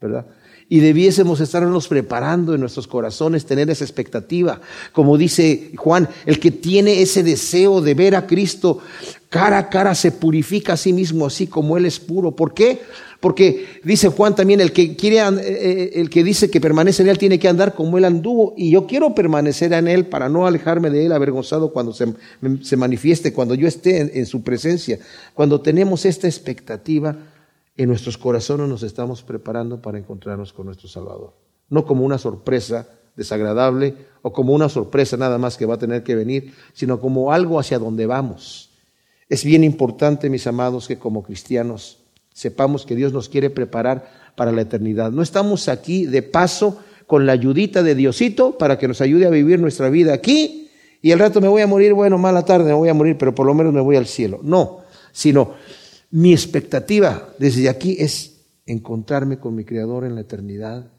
¿verdad? 0.00 0.24
Y 0.70 0.80
debiésemos 0.80 1.40
estarnos 1.40 1.88
preparando 1.88 2.54
en 2.54 2.60
nuestros 2.60 2.86
corazones, 2.86 3.46
tener 3.46 3.70
esa 3.70 3.84
expectativa. 3.84 4.60
Como 4.92 5.16
dice 5.16 5.72
Juan, 5.76 6.08
el 6.26 6.38
que 6.38 6.50
tiene 6.50 7.00
ese 7.00 7.22
deseo 7.22 7.80
de 7.80 7.94
ver 7.94 8.14
a 8.14 8.26
Cristo 8.26 8.80
cara 9.28 9.58
a 9.58 9.68
cara 9.68 9.94
se 9.94 10.12
purifica 10.12 10.74
a 10.74 10.76
sí 10.76 10.92
mismo, 10.92 11.26
así 11.26 11.46
como 11.46 11.76
Él 11.76 11.86
es 11.86 11.98
puro. 11.98 12.32
¿Por 12.32 12.54
qué? 12.54 12.80
Porque 13.20 13.80
dice 13.82 14.08
Juan 14.08 14.34
también, 14.34 14.60
el 14.60 14.72
que, 14.72 14.94
quiere, 14.94 15.18
eh, 15.18 15.32
eh, 15.40 15.90
el 15.94 16.08
que 16.08 16.22
dice 16.22 16.50
que 16.50 16.60
permanece 16.60 17.02
en 17.02 17.08
Él 17.08 17.18
tiene 17.18 17.38
que 17.38 17.48
andar 17.48 17.74
como 17.74 17.98
Él 17.98 18.04
anduvo. 18.04 18.54
Y 18.56 18.70
yo 18.70 18.86
quiero 18.86 19.14
permanecer 19.14 19.72
en 19.72 19.88
Él 19.88 20.06
para 20.06 20.28
no 20.28 20.46
alejarme 20.46 20.90
de 20.90 21.06
Él 21.06 21.12
avergonzado 21.12 21.72
cuando 21.72 21.92
se, 21.92 22.14
se 22.62 22.76
manifieste, 22.76 23.32
cuando 23.32 23.54
yo 23.54 23.66
esté 23.66 24.00
en, 24.00 24.10
en 24.14 24.26
su 24.26 24.42
presencia. 24.42 24.98
Cuando 25.34 25.60
tenemos 25.60 26.04
esta 26.04 26.26
expectativa 26.26 27.16
en 27.78 27.88
nuestros 27.88 28.18
corazones 28.18 28.68
nos 28.68 28.82
estamos 28.82 29.22
preparando 29.22 29.80
para 29.80 29.98
encontrarnos 29.98 30.52
con 30.52 30.66
nuestro 30.66 30.88
Salvador. 30.88 31.32
No 31.70 31.86
como 31.86 32.04
una 32.04 32.18
sorpresa 32.18 32.88
desagradable 33.16 33.94
o 34.22 34.32
como 34.32 34.52
una 34.52 34.68
sorpresa 34.68 35.16
nada 35.16 35.38
más 35.38 35.56
que 35.56 35.64
va 35.64 35.74
a 35.74 35.78
tener 35.78 36.02
que 36.02 36.16
venir, 36.16 36.54
sino 36.72 37.00
como 37.00 37.32
algo 37.32 37.60
hacia 37.60 37.78
donde 37.78 38.06
vamos. 38.06 38.70
Es 39.28 39.44
bien 39.44 39.62
importante, 39.62 40.28
mis 40.28 40.46
amados, 40.48 40.88
que 40.88 40.98
como 40.98 41.22
cristianos 41.22 41.98
sepamos 42.32 42.84
que 42.84 42.96
Dios 42.96 43.12
nos 43.12 43.28
quiere 43.28 43.48
preparar 43.48 44.32
para 44.36 44.50
la 44.50 44.62
eternidad. 44.62 45.12
No 45.12 45.22
estamos 45.22 45.68
aquí 45.68 46.04
de 46.06 46.22
paso 46.22 46.78
con 47.06 47.26
la 47.26 47.32
ayudita 47.32 47.84
de 47.84 47.94
Diosito 47.94 48.58
para 48.58 48.76
que 48.76 48.88
nos 48.88 49.00
ayude 49.00 49.26
a 49.26 49.30
vivir 49.30 49.60
nuestra 49.60 49.88
vida 49.88 50.14
aquí 50.14 50.68
y 51.00 51.12
el 51.12 51.20
rato 51.20 51.40
me 51.40 51.46
voy 51.46 51.62
a 51.62 51.68
morir, 51.68 51.94
bueno, 51.94 52.18
mala 52.18 52.44
tarde 52.44 52.64
me 52.66 52.74
voy 52.74 52.88
a 52.88 52.94
morir, 52.94 53.16
pero 53.16 53.34
por 53.34 53.46
lo 53.46 53.54
menos 53.54 53.72
me 53.72 53.80
voy 53.80 53.94
al 53.94 54.06
cielo. 54.06 54.40
No, 54.42 54.80
sino 55.12 55.54
mi 56.10 56.32
expectativa 56.32 57.34
desde 57.38 57.68
aquí 57.68 57.96
es 57.98 58.40
encontrarme 58.66 59.38
con 59.38 59.54
mi 59.54 59.64
Creador 59.64 60.04
en 60.04 60.14
la 60.14 60.22
eternidad, 60.22 60.90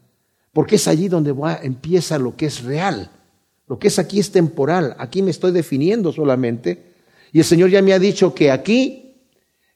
porque 0.52 0.76
es 0.76 0.88
allí 0.88 1.08
donde 1.08 1.34
empieza 1.62 2.18
lo 2.18 2.36
que 2.36 2.46
es 2.46 2.62
real. 2.62 3.10
Lo 3.66 3.78
que 3.78 3.88
es 3.88 4.00
aquí 4.00 4.18
es 4.18 4.32
temporal, 4.32 4.96
aquí 4.98 5.22
me 5.22 5.30
estoy 5.30 5.52
definiendo 5.52 6.12
solamente 6.12 6.90
y 7.32 7.38
el 7.38 7.44
Señor 7.44 7.70
ya 7.70 7.82
me 7.82 7.92
ha 7.92 8.00
dicho 8.00 8.34
que 8.34 8.50
aquí 8.50 9.14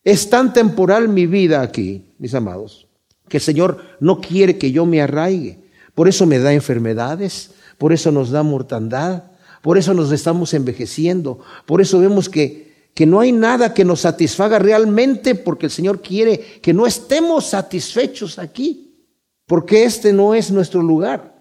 es 0.03 0.29
tan 0.29 0.53
temporal 0.53 1.09
mi 1.09 1.27
vida 1.27 1.63
aquí, 1.63 2.13
mis 2.19 2.35
amados, 2.35 2.89
que 3.29 3.37
el 3.37 3.43
Señor 3.43 3.81
no 4.01 4.21
quiere 4.21 4.59
que 4.59 4.73
yo 4.73 4.85
me 4.85 5.01
arraigue. 5.01 5.61
Por 5.95 6.09
eso 6.09 6.27
me 6.27 6.41
da 6.41 6.53
enfermedades, 6.53 7.53
por 7.79 7.93
eso 7.93 8.11
nos 8.11 8.31
da 8.31 8.43
mortandad, 8.43 9.25
por 9.63 9.79
eso 9.79 9.95
nos 9.95 10.11
estamos 10.11 10.53
envejeciendo, 10.55 11.39
por 11.65 11.81
eso 11.81 12.01
vemos 12.01 12.29
que, 12.29 12.74
que 12.95 13.07
no 13.07 13.21
hay 13.21 13.33
nada 13.33 13.75
que 13.75 13.85
nos 13.85 14.01
satisfaga 14.01 14.59
realmente 14.59 15.35
porque 15.35 15.67
el 15.67 15.73
Señor 15.73 16.01
quiere 16.01 16.39
que 16.63 16.73
no 16.73 16.87
estemos 16.87 17.47
satisfechos 17.47 18.39
aquí, 18.39 18.95
porque 19.47 19.85
este 19.85 20.13
no 20.13 20.35
es 20.35 20.51
nuestro 20.53 20.81
lugar. 20.81 21.35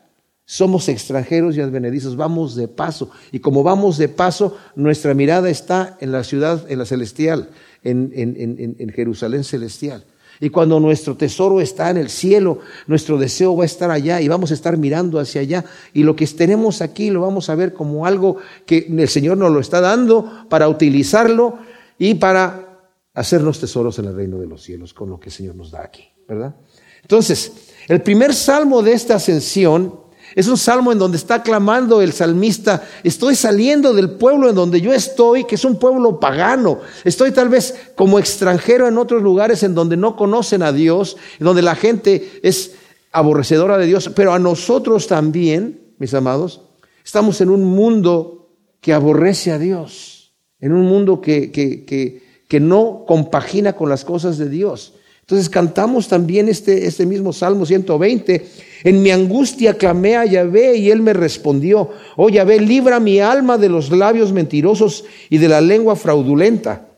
Somos 0.46 0.90
extranjeros 0.90 1.56
y 1.56 1.62
advenedizos, 1.62 2.18
vamos 2.18 2.56
de 2.56 2.68
paso. 2.68 3.12
Y 3.32 3.40
como 3.40 3.64
vamos 3.64 3.98
de 3.98 4.10
paso, 4.10 4.58
nuestra 4.76 5.14
mirada 5.14 5.50
está 5.50 5.96
en 6.02 6.12
la 6.12 6.24
ciudad, 6.24 6.70
en 6.70 6.80
la 6.80 6.86
celestial, 6.86 7.50
en, 7.84 8.12
en, 8.14 8.90
Jerusalén 8.90 9.46
celestial. 9.46 10.04
Y 10.44 10.50
cuando 10.50 10.78
nuestro 10.78 11.16
tesoro 11.16 11.62
está 11.62 11.90
en 11.90 11.96
el 11.96 12.10
cielo, 12.10 12.60
nuestro 12.88 13.18
deseo 13.18 13.56
va 13.56 13.64
a 13.64 13.66
estar 13.66 13.90
allá 13.90 14.20
y 14.20 14.28
vamos 14.28 14.52
a 14.52 14.56
estar 14.56 14.76
mirando 14.76 15.18
hacia 15.18 15.40
allá. 15.40 15.64
Y 15.94 16.04
lo 16.04 16.18
que 16.18 16.28
tenemos 16.28 16.82
aquí 16.82 17.10
lo 17.12 17.22
vamos 17.22 17.50
a 17.50 17.56
ver 17.56 17.74
como 17.74 18.06
algo 18.06 18.36
que 18.66 18.86
el 18.90 19.08
Señor 19.08 19.38
nos 19.38 19.54
lo 19.54 19.62
está 19.62 19.80
dando 19.80 20.46
para 20.50 20.68
utilizarlo 20.68 21.60
y 21.98 22.16
para 22.16 22.92
hacernos 23.14 23.58
tesoros 23.62 23.98
en 24.00 24.06
el 24.06 24.18
reino 24.18 24.38
de 24.38 24.48
los 24.48 24.62
cielos 24.62 24.94
con 24.94 25.10
lo 25.10 25.18
que 25.18 25.30
el 25.30 25.34
Señor 25.34 25.56
nos 25.56 25.72
da 25.72 25.82
aquí, 25.82 26.10
¿verdad? 26.28 26.54
Entonces, 27.02 27.70
el 27.88 28.02
primer 28.02 28.34
salmo 28.34 28.84
de 28.84 28.92
esta 28.92 29.16
ascensión 29.16 29.98
es 30.36 30.48
un 30.48 30.58
salmo 30.58 30.92
en 30.92 31.00
donde 31.00 31.18
está 31.18 31.44
clamando 31.44 32.02
el 32.02 32.14
salmista, 32.14 32.84
estoy 33.04 33.36
saliendo 33.36 33.94
del 33.94 34.12
pueblo 34.12 34.50
en 34.50 34.56
donde 34.56 34.82
yo 34.82 34.92
estoy, 34.92 35.44
que 35.46 35.56
es 35.56 35.66
un 35.66 35.78
pueblo 35.78 36.20
pagano. 36.20 36.80
Estoy 37.04 37.32
tal 37.32 37.50
vez 37.50 37.76
como 37.96 38.20
extranjero 38.20 38.88
en 38.88 38.98
otros 38.98 39.22
lugares 39.22 39.64
en 39.64 39.76
donde 39.76 39.98
no 39.98 40.16
conocen 40.16 40.64
a 40.64 40.72
Dios, 40.72 41.18
en 41.40 41.46
donde 41.46 41.62
la 41.62 41.76
gente 41.76 42.40
es 42.42 42.76
aborrecedora 43.12 43.78
de 43.78 43.86
Dios, 43.86 44.10
pero 44.16 44.34
a 44.34 44.40
nosotros 44.40 45.08
también, 45.08 45.94
mis 46.00 46.14
amados, 46.14 46.62
estamos 47.06 47.40
en 47.42 47.50
un 47.50 47.64
mundo 47.64 48.50
que 48.82 48.94
aborrece 48.94 49.52
a 49.52 49.60
Dios, 49.60 50.34
en 50.60 50.74
un 50.74 50.86
mundo 50.86 51.22
que, 51.22 51.52
que, 51.52 51.86
que, 51.86 52.24
que 52.48 52.60
no 52.60 53.04
compagina 53.08 53.74
con 53.74 53.88
las 53.88 54.04
cosas 54.04 54.38
de 54.40 54.50
Dios. 54.50 54.96
Entonces 55.24 55.50
cantamos 55.50 56.10
también 56.10 56.50
este, 56.50 56.86
este 56.86 57.06
mismo 57.06 57.32
Salmo 57.32 57.66
120. 57.66 58.46
En 58.84 59.02
mi 59.02 59.10
angustia 59.10 59.78
clamé 59.78 60.18
a 60.18 60.26
Yahvé 60.26 60.76
y 60.76 60.92
él 60.92 61.02
me 61.02 61.14
respondió. 61.14 61.92
Oh 62.18 62.30
Yahvé, 62.30 62.60
libra 62.60 63.00
mi 63.00 63.22
alma 63.22 63.58
de 63.58 63.70
los 63.70 63.90
labios 63.90 64.34
mentirosos 64.34 65.06
y 65.30 65.38
de 65.38 65.48
la 65.48 65.62
lengua 65.62 65.96
fraudulenta. 65.96 66.90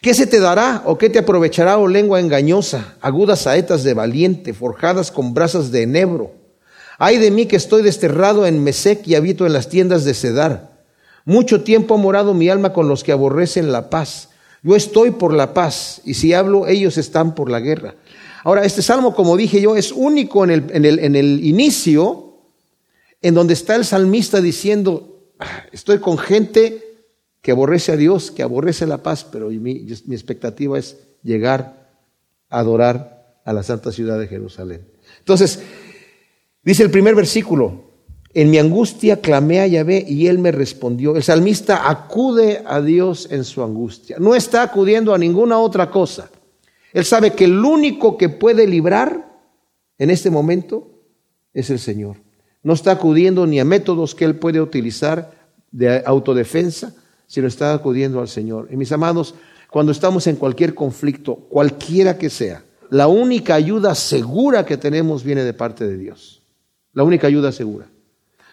¿Qué 0.00 0.14
se 0.14 0.26
te 0.26 0.40
dará 0.40 0.82
o 0.86 0.96
qué 0.96 1.10
te 1.10 1.18
aprovechará, 1.18 1.76
oh 1.76 1.88
lengua 1.88 2.20
engañosa, 2.20 2.96
agudas 3.02 3.40
saetas 3.40 3.84
de 3.84 3.92
valiente, 3.92 4.54
forjadas 4.54 5.10
con 5.10 5.34
brasas 5.34 5.70
de 5.70 5.82
enebro? 5.82 6.32
Ay 6.96 7.18
de 7.18 7.30
mí 7.30 7.44
que 7.44 7.56
estoy 7.56 7.82
desterrado 7.82 8.46
en 8.46 8.64
Mesec 8.64 9.06
y 9.06 9.14
habito 9.14 9.44
en 9.44 9.52
las 9.52 9.68
tiendas 9.68 10.06
de 10.06 10.14
Cedar. 10.14 10.78
Mucho 11.26 11.62
tiempo 11.64 11.94
ha 11.94 11.98
morado 11.98 12.32
mi 12.32 12.48
alma 12.48 12.72
con 12.72 12.88
los 12.88 13.04
que 13.04 13.12
aborrecen 13.12 13.70
la 13.70 13.90
paz 13.90 14.30
yo 14.62 14.76
estoy 14.76 15.12
por 15.12 15.32
la 15.32 15.54
paz 15.54 16.00
y 16.04 16.14
si 16.14 16.32
hablo, 16.32 16.66
ellos 16.66 16.98
están 16.98 17.34
por 17.34 17.50
la 17.50 17.60
guerra. 17.60 17.94
Ahora, 18.44 18.64
este 18.64 18.82
salmo, 18.82 19.14
como 19.14 19.36
dije 19.36 19.60
yo, 19.60 19.76
es 19.76 19.92
único 19.92 20.44
en 20.44 20.50
el, 20.50 20.98
en 21.00 21.16
el, 21.16 21.44
inicio, 21.44 22.38
en 23.20 23.34
donde 23.34 23.54
está 23.54 23.76
el 23.76 23.84
salmista 23.84 24.40
diciendo, 24.40 25.32
ah, 25.38 25.64
estoy 25.72 25.98
con 25.98 26.18
gente 26.18 26.84
que 27.42 27.50
aborrece 27.50 27.92
a 27.92 27.96
Dios, 27.96 28.30
que 28.30 28.42
aborrece 28.42 28.86
la 28.86 29.02
paz, 29.02 29.24
pero 29.24 29.48
mi, 29.48 29.86
mi 30.06 30.14
expectativa 30.14 30.78
es 30.78 30.96
llegar 31.22 31.88
a 32.48 32.58
adorar 32.60 33.40
a 33.44 33.52
la 33.52 33.62
santa 33.62 33.92
ciudad 33.92 34.18
de 34.18 34.28
Jerusalén. 34.28 34.86
Entonces, 35.18 35.60
dice 36.62 36.82
el 36.82 36.90
primer 36.90 37.14
versículo, 37.14 37.87
en 38.40 38.50
mi 38.50 38.58
angustia 38.58 39.20
clamé 39.20 39.58
a 39.58 39.66
Yahvé 39.66 40.04
y 40.06 40.28
él 40.28 40.38
me 40.38 40.52
respondió. 40.52 41.16
El 41.16 41.24
salmista 41.24 41.90
acude 41.90 42.62
a 42.64 42.80
Dios 42.80 43.26
en 43.32 43.42
su 43.42 43.64
angustia. 43.64 44.16
No 44.20 44.36
está 44.36 44.62
acudiendo 44.62 45.12
a 45.12 45.18
ninguna 45.18 45.58
otra 45.58 45.90
cosa. 45.90 46.30
Él 46.92 47.04
sabe 47.04 47.32
que 47.32 47.46
el 47.46 47.64
único 47.64 48.16
que 48.16 48.28
puede 48.28 48.68
librar 48.68 49.28
en 49.98 50.10
este 50.10 50.30
momento 50.30 51.02
es 51.52 51.68
el 51.70 51.80
Señor. 51.80 52.18
No 52.62 52.74
está 52.74 52.92
acudiendo 52.92 53.44
ni 53.44 53.58
a 53.58 53.64
métodos 53.64 54.14
que 54.14 54.24
él 54.24 54.36
puede 54.36 54.60
utilizar 54.60 55.32
de 55.72 56.04
autodefensa, 56.06 56.94
sino 57.26 57.48
está 57.48 57.74
acudiendo 57.74 58.20
al 58.20 58.28
Señor. 58.28 58.68
Y 58.70 58.76
mis 58.76 58.92
amados, 58.92 59.34
cuando 59.68 59.90
estamos 59.90 60.28
en 60.28 60.36
cualquier 60.36 60.76
conflicto, 60.76 61.34
cualquiera 61.34 62.16
que 62.16 62.30
sea, 62.30 62.62
la 62.88 63.08
única 63.08 63.56
ayuda 63.56 63.96
segura 63.96 64.64
que 64.64 64.76
tenemos 64.76 65.24
viene 65.24 65.42
de 65.42 65.54
parte 65.54 65.88
de 65.88 65.98
Dios. 65.98 66.40
La 66.92 67.02
única 67.02 67.26
ayuda 67.26 67.50
segura. 67.50 67.88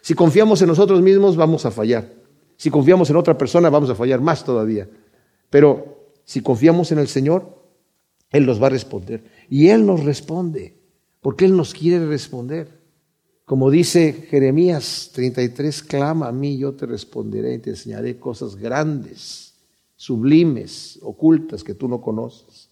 Si 0.05 0.13
confiamos 0.13 0.61
en 0.61 0.67
nosotros 0.67 1.01
mismos, 1.01 1.35
vamos 1.35 1.65
a 1.65 1.71
fallar. 1.71 2.13
Si 2.57 2.69
confiamos 2.69 3.09
en 3.09 3.15
otra 3.15 3.35
persona, 3.39 3.71
vamos 3.71 3.89
a 3.89 3.95
fallar 3.95 4.21
más 4.21 4.45
todavía. 4.45 4.87
Pero 5.49 6.11
si 6.23 6.41
confiamos 6.41 6.91
en 6.91 6.99
el 6.99 7.07
Señor, 7.07 7.57
Él 8.29 8.45
nos 8.45 8.61
va 8.61 8.67
a 8.67 8.69
responder. 8.69 9.23
Y 9.49 9.69
Él 9.69 9.83
nos 9.83 10.03
responde, 10.03 10.77
porque 11.21 11.45
Él 11.45 11.57
nos 11.57 11.73
quiere 11.73 12.05
responder. 12.05 12.67
Como 13.45 13.71
dice 13.71 14.27
Jeremías 14.29 15.09
33, 15.11 15.81
clama 15.81 16.27
a 16.27 16.31
mí, 16.31 16.55
yo 16.55 16.73
te 16.75 16.85
responderé 16.85 17.55
y 17.55 17.57
te 17.57 17.71
enseñaré 17.71 18.19
cosas 18.19 18.57
grandes, 18.57 19.55
sublimes, 19.95 20.99
ocultas 21.01 21.63
que 21.63 21.73
tú 21.73 21.87
no 21.87 21.99
conoces. 21.99 22.69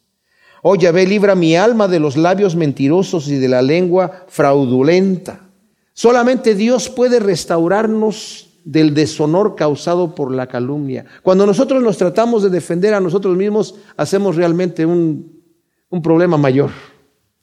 Oh 0.62 0.78
ve, 0.78 1.08
libra 1.08 1.34
mi 1.34 1.56
alma 1.56 1.88
de 1.88 2.00
los 2.00 2.16
labios 2.16 2.56
mentirosos 2.56 3.28
y 3.28 3.38
de 3.38 3.48
la 3.48 3.63
lengua 3.63 4.24
fraudulenta. 4.28 5.43
Solamente 5.94 6.56
Dios 6.56 6.90
puede 6.90 7.20
restaurarnos 7.20 8.50
del 8.64 8.94
deshonor 8.94 9.56
causado 9.56 10.16
por 10.16 10.34
la 10.34 10.48
calumnia. 10.48 11.06
Cuando 11.22 11.46
nosotros 11.46 11.84
nos 11.84 11.98
tratamos 11.98 12.44
de 12.44 12.50
defender 12.50 12.94
a 12.94 13.00
nosotros 13.00 13.36
mismos, 13.38 13.76
hacemos 13.98 14.36
realmente 14.36 14.86
un, 14.86 15.32
problema 16.02 16.38
mayor. 16.38 16.72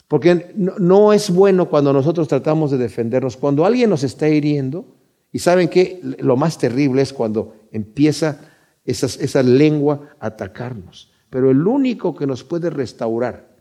Porque 0.09 0.53
no, 0.57 1.13
es 1.13 1.31
bueno 1.31 1.69
cuando 1.69 1.93
nosotros 1.93 2.27
tratamos 2.27 2.73
de 2.73 2.79
defendernos. 2.79 3.37
Cuando 3.37 3.65
alguien 3.65 3.91
nos 3.91 4.03
está 4.03 4.29
hiriendo, 4.29 4.97
y 5.31 5.39
saben 5.39 5.69
que 5.69 6.01
lo 6.19 6.37
más 6.37 6.59
terrible 6.59 7.03
es 7.03 7.13
cuando 7.13 7.55
empieza 7.71 8.41
esa 8.85 9.43
lengua 9.45 10.17
a 10.19 10.27
atacarnos. 10.29 11.13
Pero 11.29 11.53
el 11.53 11.65
único 11.65 12.17
que 12.17 12.27
nos 12.27 12.43
puede 12.43 12.71
restaurar 12.71 13.55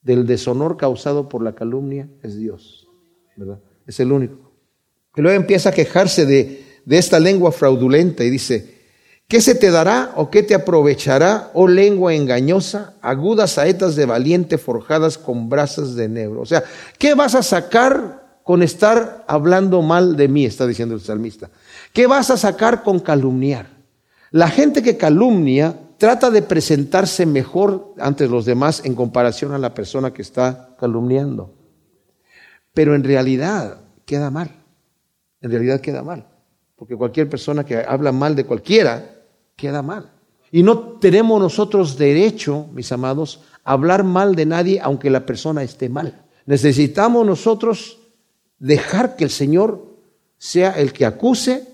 del 0.00 0.26
deshonor 0.26 0.78
causado 0.78 1.28
por 1.28 1.42
la 1.42 1.54
calumnia 1.54 2.08
es 2.22 2.38
Dios. 2.38 2.88
¿verdad? 3.36 3.60
Es 3.86 4.00
el 4.00 4.12
único. 4.12 4.52
Y 5.16 5.20
luego 5.20 5.36
empieza 5.36 5.70
a 5.70 5.72
quejarse 5.72 6.26
de, 6.26 6.64
de 6.84 6.98
esta 6.98 7.20
lengua 7.20 7.52
fraudulenta 7.52 8.24
y 8.24 8.30
dice, 8.30 8.74
¿qué 9.28 9.40
se 9.40 9.54
te 9.54 9.70
dará 9.70 10.12
o 10.16 10.30
qué 10.30 10.42
te 10.42 10.54
aprovechará, 10.54 11.50
oh 11.54 11.68
lengua 11.68 12.14
engañosa, 12.14 12.94
agudas 13.00 13.52
saetas 13.52 13.96
de 13.96 14.06
valiente 14.06 14.58
forjadas 14.58 15.18
con 15.18 15.48
brasas 15.48 15.94
de 15.94 16.08
negro? 16.08 16.40
O 16.40 16.46
sea, 16.46 16.64
¿qué 16.98 17.14
vas 17.14 17.34
a 17.34 17.42
sacar 17.42 18.40
con 18.42 18.62
estar 18.62 19.24
hablando 19.26 19.82
mal 19.82 20.16
de 20.16 20.28
mí? 20.28 20.44
Está 20.44 20.66
diciendo 20.66 20.94
el 20.94 21.00
salmista. 21.00 21.50
¿Qué 21.92 22.06
vas 22.06 22.30
a 22.30 22.36
sacar 22.36 22.82
con 22.82 23.00
calumniar? 23.00 23.68
La 24.30 24.48
gente 24.48 24.82
que 24.82 24.96
calumnia 24.96 25.76
trata 25.96 26.30
de 26.30 26.42
presentarse 26.42 27.24
mejor 27.24 27.94
ante 27.98 28.28
los 28.28 28.44
demás 28.44 28.82
en 28.84 28.94
comparación 28.94 29.52
a 29.52 29.58
la 29.58 29.74
persona 29.74 30.12
que 30.12 30.22
está 30.22 30.74
calumniando. 30.78 31.54
Pero 32.74 32.94
en 32.94 33.04
realidad 33.04 33.80
queda 34.04 34.30
mal. 34.30 34.50
En 35.40 35.50
realidad 35.50 35.80
queda 35.80 36.02
mal. 36.02 36.26
Porque 36.76 36.96
cualquier 36.96 37.30
persona 37.30 37.64
que 37.64 37.76
habla 37.76 38.12
mal 38.12 38.36
de 38.36 38.44
cualquiera, 38.44 39.22
queda 39.56 39.80
mal. 39.80 40.10
Y 40.50 40.62
no 40.62 40.98
tenemos 40.98 41.40
nosotros 41.40 41.96
derecho, 41.96 42.66
mis 42.72 42.92
amados, 42.92 43.40
a 43.64 43.72
hablar 43.72 44.04
mal 44.04 44.34
de 44.34 44.46
nadie 44.46 44.80
aunque 44.80 45.10
la 45.10 45.24
persona 45.24 45.62
esté 45.62 45.88
mal. 45.88 46.22
Necesitamos 46.46 47.26
nosotros 47.26 47.98
dejar 48.58 49.16
que 49.16 49.24
el 49.24 49.30
Señor 49.30 49.84
sea 50.38 50.72
el 50.72 50.92
que 50.92 51.06
acuse 51.06 51.66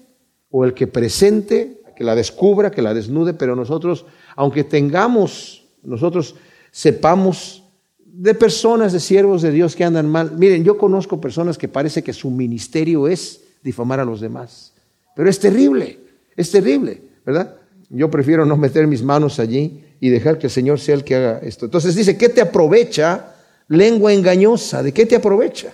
o 0.51 0.65
el 0.65 0.75
que 0.75 0.87
presente, 0.87 1.83
que 1.97 2.05
la 2.05 2.15
descubra, 2.15 2.71
que 2.71 2.83
la 2.83 2.95
desnude, 2.95 3.35
pero 3.35 3.57
nosotros, 3.57 4.07
aunque 4.37 4.65
tengamos, 4.65 5.65
nosotros 5.83 6.37
sepamos 6.71 7.65
de 8.13 8.35
personas, 8.35 8.93
de 8.93 9.01
siervos 9.01 9.43
de 9.43 9.51
Dios 9.51 9.77
que 9.77 9.85
andan 9.85 10.09
mal. 10.09 10.37
Miren, 10.37 10.65
yo 10.65 10.77
conozco 10.77 11.21
personas 11.21 11.57
que 11.57 11.69
parece 11.69 12.03
que 12.03 12.13
su 12.13 12.31
ministerio 12.31 13.09
es 13.09 13.43
difamar 13.63 14.01
a 14.01 14.05
los 14.05 14.21
demás. 14.21 14.73
Pero 15.15 15.29
es 15.29 15.39
terrible, 15.39 15.99
es 16.37 16.51
terrible, 16.51 17.03
¿verdad? 17.25 17.57
Yo 17.89 18.11
prefiero 18.11 18.47
no 18.47 18.57
meter 18.57 18.87
mis 18.87 19.03
manos 19.03 19.39
allí 19.39 19.85
y 20.01 20.09
dejar 20.09 20.39
que 20.39 20.47
el 20.47 20.51
Señor 20.51 20.81
sea 20.81 20.95
el 20.95 21.05
que 21.05 21.17
haga 21.17 21.39
esto. 21.41 21.67
Entonces 21.67 21.95
dice, 21.95 22.17
¿qué 22.17 22.29
te 22.29 22.41
aprovecha 22.41 23.35
lengua 23.69 24.13
engañosa? 24.13 24.83
¿De 24.83 24.93
qué 24.93 25.07
te 25.07 25.17
aprovecha? 25.17 25.73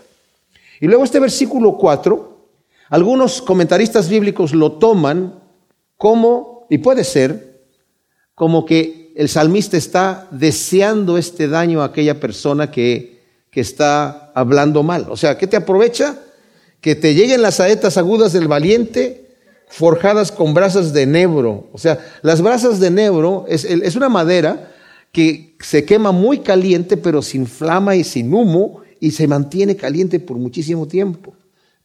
Y 0.80 0.86
luego 0.86 1.04
este 1.04 1.20
versículo 1.20 1.76
4, 1.76 2.48
algunos 2.90 3.42
comentaristas 3.42 4.08
bíblicos 4.08 4.54
lo 4.54 4.72
toman 4.72 5.42
como, 5.96 6.66
y 6.70 6.78
puede 6.78 7.04
ser, 7.04 7.64
como 8.34 8.66
que 8.66 9.05
el 9.16 9.30
salmista 9.30 9.78
está 9.78 10.28
deseando 10.30 11.16
este 11.16 11.48
daño 11.48 11.80
a 11.80 11.86
aquella 11.86 12.20
persona 12.20 12.70
que, 12.70 13.22
que 13.50 13.62
está 13.62 14.30
hablando 14.34 14.82
mal. 14.82 15.06
O 15.08 15.16
sea, 15.16 15.38
¿qué 15.38 15.46
te 15.46 15.56
aprovecha? 15.56 16.20
Que 16.82 16.94
te 16.94 17.14
lleguen 17.14 17.40
las 17.40 17.56
saetas 17.56 17.96
agudas 17.96 18.34
del 18.34 18.46
valiente 18.46 19.26
forjadas 19.68 20.30
con 20.30 20.52
brasas 20.52 20.92
de 20.92 21.06
nebro. 21.06 21.68
O 21.72 21.78
sea, 21.78 21.98
las 22.20 22.42
brasas 22.42 22.78
de 22.78 22.90
nebro 22.90 23.46
es, 23.48 23.64
es 23.64 23.96
una 23.96 24.10
madera 24.10 24.72
que 25.12 25.56
se 25.60 25.86
quema 25.86 26.12
muy 26.12 26.40
caliente, 26.40 26.98
pero 26.98 27.22
sin 27.22 27.46
flama 27.46 27.96
y 27.96 28.04
sin 28.04 28.32
humo, 28.32 28.82
y 29.00 29.12
se 29.12 29.26
mantiene 29.26 29.76
caliente 29.76 30.20
por 30.20 30.36
muchísimo 30.36 30.86
tiempo. 30.86 31.34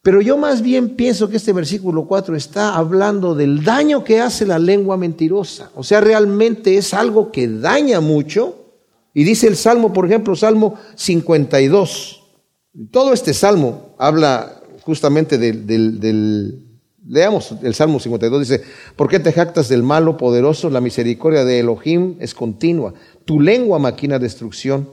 Pero 0.01 0.22
yo 0.22 0.38
más 0.38 0.62
bien 0.62 0.96
pienso 0.96 1.29
que 1.29 1.38
este 1.38 1.53
versículo 1.53 2.05
4 2.08 2.36
está 2.36 2.75
hablando 2.75 3.36
del 3.36 3.63
daño 3.63 4.03
que 4.03 4.20
hace 4.20 4.46
la 4.46 4.58
lengua 4.58 4.98
mentirosa. 4.98 5.72
O 5.75 5.84
sea, 5.84 6.01
realmente 6.01 6.77
es 6.77 6.93
algo 6.93 7.31
que 7.31 7.48
daña 7.48 8.00
mucho. 8.00 8.58
Y 9.13 9.24
dice 9.24 9.48
el 9.48 9.58
Salmo, 9.58 9.93
por 9.93 10.05
ejemplo, 10.05 10.36
Salmo 10.36 10.75
52. 10.96 12.24
Todo 12.89 13.13
este 13.13 13.34
Salmo 13.34 13.96
habla 14.00 14.62
justamente 14.84 15.38
del, 15.38 15.67
del 16.00 16.72
Leamos 17.08 17.55
el 17.63 17.74
Salmo 17.74 18.00
52, 18.00 18.48
dice, 18.48 18.63
¿por 18.96 19.10
qué 19.10 19.20
te 19.20 19.34
jactas 19.34 19.67
del 19.67 19.81
malo 19.81 20.17
poderoso? 20.17 20.70
La 20.70 20.81
misericordia 20.81 21.43
de 21.43 21.60
Elohim 21.60 22.15
es 22.20 22.36
continua. 22.36 22.93
Tu 23.25 23.39
lengua 23.39 23.79
maquina 23.79 24.20
destrucción, 24.20 24.88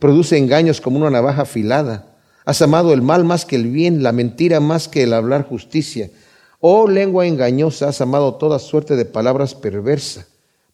produce 0.00 0.36
engaños 0.36 0.80
como 0.80 0.98
una 0.98 1.10
navaja 1.10 1.42
afilada. 1.42 2.11
Has 2.44 2.60
amado 2.60 2.92
el 2.92 3.02
mal 3.02 3.24
más 3.24 3.44
que 3.44 3.56
el 3.56 3.68
bien, 3.68 4.02
la 4.02 4.12
mentira 4.12 4.58
más 4.58 4.88
que 4.88 5.04
el 5.04 5.12
hablar 5.12 5.46
justicia. 5.46 6.10
Oh 6.60 6.88
lengua 6.88 7.26
engañosa, 7.26 7.88
has 7.88 8.00
amado 8.00 8.34
toda 8.34 8.58
suerte 8.58 8.96
de 8.96 9.04
palabras 9.04 9.54
perversas, 9.54 10.26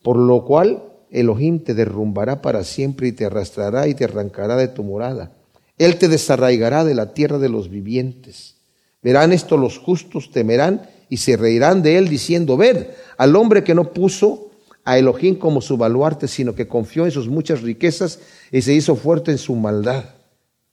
por 0.02 0.16
lo 0.16 0.44
cual 0.44 0.82
Elohim 1.10 1.60
te 1.60 1.74
derrumbará 1.74 2.42
para 2.42 2.64
siempre 2.64 3.08
y 3.08 3.12
te 3.12 3.26
arrastrará 3.26 3.86
y 3.88 3.94
te 3.94 4.04
arrancará 4.04 4.56
de 4.56 4.68
tu 4.68 4.82
morada. 4.82 5.32
Él 5.76 5.96
te 5.96 6.08
desarraigará 6.08 6.84
de 6.84 6.94
la 6.94 7.14
tierra 7.14 7.38
de 7.38 7.48
los 7.48 7.70
vivientes. 7.70 8.56
Verán 9.02 9.32
esto 9.32 9.56
los 9.56 9.78
justos, 9.78 10.30
temerán 10.30 10.88
y 11.08 11.18
se 11.18 11.36
reirán 11.36 11.82
de 11.82 11.98
él 11.98 12.08
diciendo, 12.08 12.56
ved, 12.56 12.88
al 13.16 13.36
hombre 13.36 13.62
que 13.62 13.74
no 13.74 13.92
puso 13.92 14.50
a 14.84 14.98
Elohim 14.98 15.36
como 15.36 15.60
su 15.60 15.76
baluarte, 15.76 16.28
sino 16.28 16.54
que 16.54 16.66
confió 16.66 17.04
en 17.04 17.10
sus 17.10 17.28
muchas 17.28 17.62
riquezas 17.62 18.20
y 18.50 18.62
se 18.62 18.72
hizo 18.72 18.96
fuerte 18.96 19.30
en 19.30 19.38
su 19.38 19.54
maldad. 19.54 20.17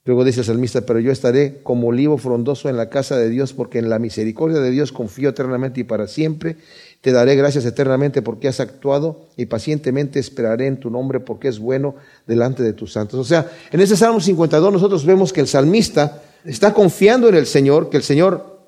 Luego 0.06 0.24
dice 0.24 0.40
el 0.40 0.46
salmista, 0.46 0.82
pero 0.82 1.00
yo 1.00 1.10
estaré 1.10 1.58
como 1.64 1.88
olivo 1.88 2.16
frondoso 2.16 2.68
en 2.68 2.76
la 2.76 2.88
casa 2.88 3.16
de 3.16 3.28
Dios, 3.28 3.52
porque 3.52 3.80
en 3.80 3.90
la 3.90 3.98
misericordia 3.98 4.60
de 4.60 4.70
Dios 4.70 4.92
confío 4.92 5.30
eternamente 5.30 5.80
y 5.80 5.84
para 5.84 6.06
siempre. 6.06 6.56
Te 7.00 7.10
daré 7.10 7.34
gracias 7.34 7.64
eternamente 7.66 8.22
porque 8.22 8.46
has 8.46 8.60
actuado 8.60 9.26
y 9.36 9.46
pacientemente 9.46 10.20
esperaré 10.20 10.68
en 10.68 10.78
tu 10.78 10.90
nombre 10.90 11.18
porque 11.18 11.48
es 11.48 11.58
bueno 11.58 11.96
delante 12.24 12.62
de 12.62 12.72
tus 12.72 12.92
santos. 12.92 13.18
O 13.18 13.24
sea, 13.24 13.50
en 13.72 13.80
ese 13.80 13.96
Salmo 13.96 14.20
52 14.20 14.72
nosotros 14.72 15.04
vemos 15.04 15.32
que 15.32 15.40
el 15.40 15.48
salmista 15.48 16.22
está 16.44 16.72
confiando 16.72 17.28
en 17.28 17.34
el 17.34 17.46
Señor, 17.46 17.90
que 17.90 17.96
el 17.96 18.04
Señor 18.04 18.60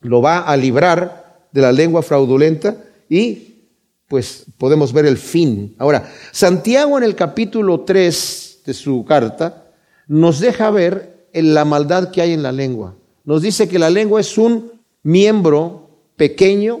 lo 0.00 0.22
va 0.22 0.38
a 0.38 0.56
librar 0.56 1.48
de 1.52 1.60
la 1.60 1.70
lengua 1.70 2.02
fraudulenta 2.02 2.76
y 3.10 3.66
pues 4.08 4.46
podemos 4.56 4.90
ver 4.94 5.04
el 5.04 5.18
fin. 5.18 5.74
Ahora, 5.78 6.10
Santiago 6.32 6.96
en 6.96 7.04
el 7.04 7.14
capítulo 7.14 7.80
3 7.80 8.60
de 8.64 8.72
su 8.72 9.04
carta 9.04 9.61
nos 10.06 10.40
deja 10.40 10.70
ver 10.70 11.26
la 11.32 11.64
maldad 11.64 12.10
que 12.10 12.22
hay 12.22 12.32
en 12.32 12.42
la 12.42 12.52
lengua. 12.52 12.94
Nos 13.24 13.42
dice 13.42 13.68
que 13.68 13.78
la 13.78 13.90
lengua 13.90 14.20
es 14.20 14.36
un 14.36 14.72
miembro 15.02 15.90
pequeño, 16.16 16.80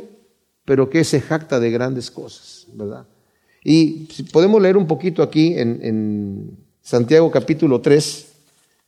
pero 0.64 0.90
que 0.90 1.04
se 1.04 1.20
jacta 1.20 1.60
de 1.60 1.70
grandes 1.70 2.10
cosas, 2.10 2.66
¿verdad? 2.72 3.06
Y 3.64 4.08
si 4.10 4.24
podemos 4.24 4.60
leer 4.60 4.76
un 4.76 4.86
poquito 4.86 5.22
aquí 5.22 5.54
en, 5.56 5.78
en 5.82 6.56
Santiago 6.82 7.30
capítulo 7.30 7.80
3, 7.80 8.26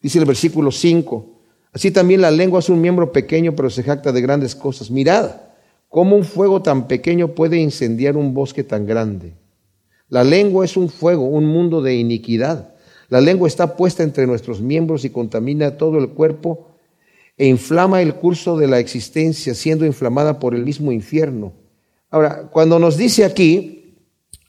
dice 0.01 0.19
el 0.19 0.25
versículo 0.25 0.71
5, 0.71 1.35
Así 1.75 1.91
también 1.91 2.21
la 2.21 2.31
lengua 2.31 2.61
es 2.61 2.69
un 2.69 2.81
miembro 2.81 3.11
pequeño, 3.11 3.57
pero 3.57 3.69
se 3.69 3.83
jacta 3.83 4.13
de 4.13 4.21
grandes 4.21 4.55
cosas. 4.55 4.93
Mirad, 4.93 5.33
cómo 5.89 6.15
un 6.15 6.25
fuego 6.25 6.63
tan 6.63 6.87
pequeño 6.87 7.29
puede 7.35 7.59
incendiar 7.59 8.17
un 8.17 8.33
bosque 8.33 8.63
tan 8.63 8.87
grande. 8.87 9.33
La 10.09 10.23
lengua 10.23 10.65
es 10.65 10.77
un 10.77 10.89
fuego, 10.89 11.25
un 11.25 11.47
mundo 11.47 11.83
de 11.83 11.97
iniquidad. 11.97 12.74
La 13.15 13.21
lengua 13.21 13.47
está 13.47 13.77
puesta 13.77 14.03
entre 14.03 14.27
nuestros 14.27 14.61
miembros 14.61 15.05
y 15.05 15.11
contamina 15.11 15.77
todo 15.77 15.99
el 15.99 16.09
cuerpo 16.09 16.67
e 17.39 17.47
inflama 17.47 18.03
el 18.03 18.17
curso 18.17 18.57
de 18.57 18.67
la 18.67 18.81
existencia, 18.81 19.55
siendo 19.55 19.87
inflamada 19.87 20.41
por 20.41 20.53
el 20.53 20.65
mismo 20.65 20.91
infierno. 20.91 21.53
Ahora, 22.11 22.49
cuando 22.51 22.81
nos 22.81 22.97
dice 22.97 23.25
aquí, 23.25 23.95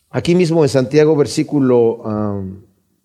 aquí 0.09 0.33
mismo 0.33 0.63
en 0.63 0.69
Santiago, 0.69 1.15
versículo 1.15 2.01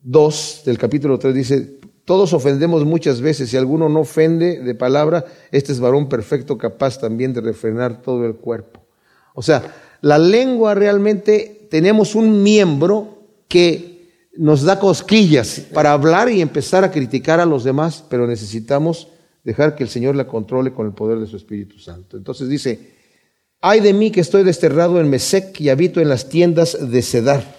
2 0.00 0.58
um, 0.60 0.64
del 0.64 0.78
capítulo 0.78 1.18
3, 1.18 1.34
dice, 1.34 1.78
todos 2.06 2.32
ofendemos 2.32 2.86
muchas 2.86 3.20
veces. 3.20 3.50
Si 3.50 3.58
alguno 3.58 3.90
no 3.90 4.00
ofende 4.00 4.60
de 4.60 4.74
palabra, 4.74 5.26
este 5.52 5.72
es 5.72 5.78
varón 5.78 6.08
perfecto, 6.08 6.56
capaz 6.56 6.98
también 6.98 7.34
de 7.34 7.42
refrenar 7.42 8.00
todo 8.00 8.24
el 8.24 8.36
cuerpo. 8.36 8.80
O 9.34 9.42
sea, 9.42 9.74
la 10.00 10.16
lengua 10.16 10.74
realmente 10.74 11.68
tenemos 11.70 12.14
un 12.14 12.42
miembro 12.42 13.18
que 13.46 13.89
nos 14.40 14.62
da 14.62 14.80
cosquillas 14.80 15.60
para 15.74 15.92
hablar 15.92 16.30
y 16.30 16.40
empezar 16.40 16.82
a 16.82 16.90
criticar 16.90 17.40
a 17.40 17.44
los 17.44 17.62
demás, 17.62 18.02
pero 18.08 18.26
necesitamos 18.26 19.08
dejar 19.44 19.76
que 19.76 19.82
el 19.82 19.90
Señor 19.90 20.16
la 20.16 20.26
controle 20.26 20.72
con 20.72 20.86
el 20.86 20.94
poder 20.94 21.18
de 21.18 21.26
su 21.26 21.36
Espíritu 21.36 21.78
Santo. 21.78 22.16
Entonces 22.16 22.48
dice, 22.48 22.80
ay 23.60 23.80
de 23.80 23.92
mí 23.92 24.10
que 24.10 24.22
estoy 24.22 24.42
desterrado 24.42 24.98
en 24.98 25.10
Mesec 25.10 25.60
y 25.60 25.68
habito 25.68 26.00
en 26.00 26.08
las 26.08 26.30
tiendas 26.30 26.90
de 26.90 27.02
Cedar. 27.02 27.54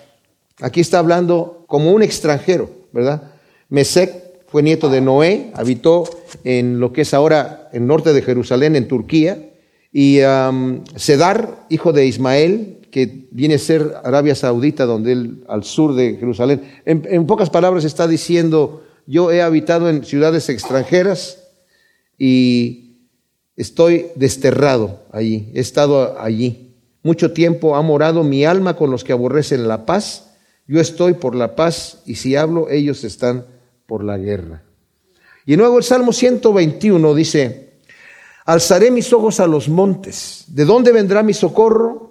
Aquí 0.59 0.79
está 0.81 0.97
hablando 0.97 1.65
como 1.67 1.91
un 1.91 2.01
extranjero, 2.01 2.71
¿verdad? 2.91 3.31
Mesec 3.69 4.47
fue 4.47 4.63
nieto 4.63 4.89
de 4.89 5.01
Noé, 5.01 5.51
habitó 5.53 6.09
en 6.43 6.79
lo 6.79 6.93
que 6.93 7.01
es 7.01 7.13
ahora 7.13 7.69
el 7.73 7.85
norte 7.85 8.11
de 8.11 8.23
Jerusalén, 8.23 8.75
en 8.75 8.87
Turquía, 8.87 9.51
y 9.93 10.21
Sedar, 10.95 11.67
hijo 11.69 11.93
de 11.93 12.07
Ismael, 12.07 12.80
que 12.91 13.27
viene 13.31 13.55
a 13.55 13.59
ser 13.59 13.95
Arabia 14.03 14.35
Saudita, 14.35 14.85
donde 14.85 15.13
él, 15.13 15.43
al 15.47 15.63
sur 15.63 15.95
de 15.95 16.17
Jerusalén. 16.17 16.61
En, 16.85 17.25
pocas 17.25 17.49
palabras 17.49 17.85
está 17.85 18.07
diciendo, 18.07 18.83
yo 19.07 19.31
he 19.31 19.41
habitado 19.41 19.89
en 19.89 20.03
ciudades 20.03 20.49
extranjeras 20.49 21.47
y 22.17 22.97
estoy 23.55 24.07
desterrado 24.15 24.99
allí, 25.11 25.49
he 25.55 25.61
estado 25.61 26.19
allí. 26.19 26.75
Mucho 27.01 27.31
tiempo 27.31 27.75
ha 27.75 27.81
morado 27.81 28.23
mi 28.23 28.45
alma 28.45 28.75
con 28.75 28.91
los 28.91 29.03
que 29.03 29.13
aborrecen 29.13 29.67
la 29.67 29.85
paz. 29.85 30.33
Yo 30.67 30.79
estoy 30.79 31.13
por 31.13 31.33
la 31.33 31.55
paz 31.55 32.03
y 32.05 32.15
si 32.15 32.35
hablo, 32.35 32.69
ellos 32.69 33.03
están 33.03 33.45
por 33.87 34.03
la 34.03 34.17
guerra. 34.17 34.63
Y 35.45 35.55
luego 35.55 35.79
el 35.79 35.83
Salmo 35.83 36.13
121 36.13 37.15
dice, 37.15 37.79
alzaré 38.45 38.91
mis 38.91 39.11
ojos 39.13 39.39
a 39.39 39.47
los 39.47 39.69
montes. 39.69 40.43
¿De 40.47 40.65
dónde 40.65 40.91
vendrá 40.91 41.23
mi 41.23 41.33
socorro? 41.33 42.10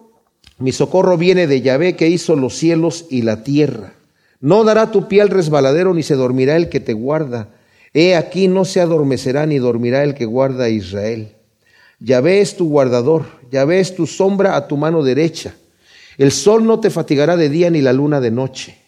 Mi 0.61 0.73
socorro 0.73 1.17
viene 1.17 1.47
de 1.47 1.61
Yahvé 1.61 1.97
que 1.97 2.09
hizo 2.09 2.37
los 2.37 2.57
cielos 2.57 3.07
y 3.11 3.23
la 3.23 3.43
tierra. 3.43 3.95
No 4.41 4.63
dará 4.65 4.91
tu 4.91 5.09
pie 5.09 5.23
al 5.23 5.29
resbaladero 5.29 5.93
ni 5.95 6.03
se 6.03 6.15
dormirá 6.15 6.57
el 6.57 6.69
que 6.69 6.81
te 6.81 6.93
guarda. 6.93 7.49
He 7.93 8.15
aquí 8.15 8.47
no 8.47 8.65
se 8.65 8.81
adormecerá 8.81 9.47
ni 9.47 9.59
dormirá 9.59 10.05
el 10.05 10.15
que 10.15 10.27
guarda 10.27 10.65
a 10.65 10.69
Israel. 10.69 11.33
Yahvé 11.99 12.41
es 12.41 12.57
tu 12.57 12.69
guardador, 12.69 13.25
Yahvé 13.51 13.81
es 13.81 13.95
tu 13.95 14.07
sombra 14.07 14.57
a 14.57 14.69
tu 14.69 14.77
mano 14.77 15.03
derecha. 15.03 15.55
El 16.17 16.31
sol 16.31 16.65
no 16.65 16.79
te 16.79 16.91
fatigará 16.91 17.37
de 17.37 17.49
día 17.49 17.71
ni 17.71 17.83
la 17.83 17.93
luna 17.93 18.21
de 18.21 18.31
noche. 18.31 18.79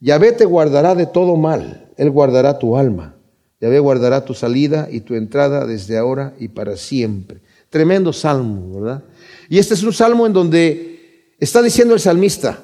Yahvé 0.00 0.32
te 0.32 0.44
guardará 0.44 0.94
de 0.94 1.06
todo 1.06 1.36
mal 1.36 1.90
él 2.00 2.10
guardará 2.10 2.58
tu 2.58 2.78
alma. 2.78 3.14
Yahvé 3.60 3.78
guardará 3.78 4.24
tu 4.24 4.32
salida 4.32 4.88
y 4.90 5.00
tu 5.00 5.16
entrada 5.16 5.66
desde 5.66 5.98
ahora 5.98 6.32
y 6.38 6.48
para 6.48 6.78
siempre. 6.78 7.42
Tremendo 7.68 8.14
salmo, 8.14 8.80
¿verdad? 8.80 9.02
Y 9.50 9.58
este 9.58 9.74
es 9.74 9.82
un 9.82 9.92
salmo 9.92 10.26
en 10.26 10.32
donde 10.32 11.34
está 11.40 11.60
diciendo 11.60 11.92
el 11.92 11.98
salmista, 11.98 12.62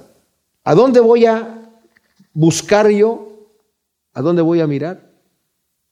¿a 0.62 0.72
dónde 0.72 1.00
voy 1.00 1.26
a 1.26 1.68
buscar 2.32 2.88
yo? 2.88 3.50
¿A 4.14 4.22
dónde 4.22 4.40
voy 4.40 4.60
a 4.60 4.68
mirar? 4.68 5.10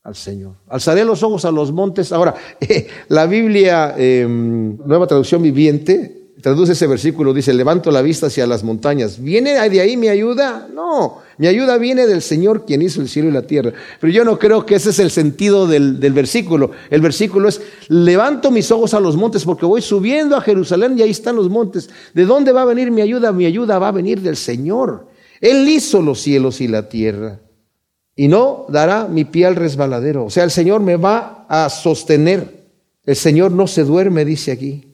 Al 0.04 0.14
Señor. 0.14 0.54
Alzaré 0.68 1.04
los 1.04 1.24
ojos 1.24 1.44
a 1.44 1.50
los 1.50 1.72
montes. 1.72 2.12
Ahora, 2.12 2.36
la 3.08 3.26
Biblia, 3.26 3.96
em, 3.98 4.78
nueva 4.86 5.08
traducción 5.08 5.42
viviente, 5.42 6.23
traduce 6.40 6.72
ese 6.72 6.86
versículo, 6.86 7.32
dice, 7.32 7.54
levanto 7.54 7.90
la 7.90 8.02
vista 8.02 8.26
hacia 8.26 8.46
las 8.46 8.64
montañas. 8.64 9.22
¿Viene 9.22 9.68
de 9.68 9.80
ahí 9.80 9.96
mi 9.96 10.08
ayuda? 10.08 10.68
No, 10.72 11.18
mi 11.38 11.46
ayuda 11.46 11.78
viene 11.78 12.06
del 12.06 12.22
Señor 12.22 12.64
quien 12.66 12.82
hizo 12.82 13.00
el 13.00 13.08
cielo 13.08 13.28
y 13.28 13.32
la 13.32 13.42
tierra. 13.42 13.72
Pero 14.00 14.12
yo 14.12 14.24
no 14.24 14.38
creo 14.38 14.66
que 14.66 14.74
ese 14.74 14.90
es 14.90 14.98
el 14.98 15.10
sentido 15.10 15.66
del, 15.66 16.00
del 16.00 16.12
versículo. 16.12 16.72
El 16.90 17.00
versículo 17.00 17.48
es, 17.48 17.60
levanto 17.88 18.50
mis 18.50 18.70
ojos 18.70 18.94
a 18.94 19.00
los 19.00 19.16
montes 19.16 19.44
porque 19.44 19.66
voy 19.66 19.82
subiendo 19.82 20.36
a 20.36 20.40
Jerusalén 20.40 20.98
y 20.98 21.02
ahí 21.02 21.10
están 21.10 21.36
los 21.36 21.48
montes. 21.48 21.88
¿De 22.12 22.24
dónde 22.24 22.52
va 22.52 22.62
a 22.62 22.66
venir 22.66 22.90
mi 22.90 23.00
ayuda? 23.00 23.32
Mi 23.32 23.46
ayuda 23.46 23.78
va 23.78 23.88
a 23.88 23.92
venir 23.92 24.20
del 24.20 24.36
Señor. 24.36 25.08
Él 25.40 25.68
hizo 25.68 26.02
los 26.02 26.20
cielos 26.20 26.60
y 26.60 26.68
la 26.68 26.88
tierra. 26.88 27.40
Y 28.16 28.28
no 28.28 28.66
dará 28.68 29.08
mi 29.08 29.24
pie 29.24 29.46
al 29.46 29.56
resbaladero. 29.56 30.24
O 30.24 30.30
sea, 30.30 30.44
el 30.44 30.50
Señor 30.50 30.80
me 30.80 30.96
va 30.96 31.46
a 31.48 31.68
sostener. 31.68 32.64
El 33.04 33.16
Señor 33.16 33.50
no 33.50 33.66
se 33.66 33.84
duerme, 33.84 34.24
dice 34.24 34.52
aquí 34.52 34.93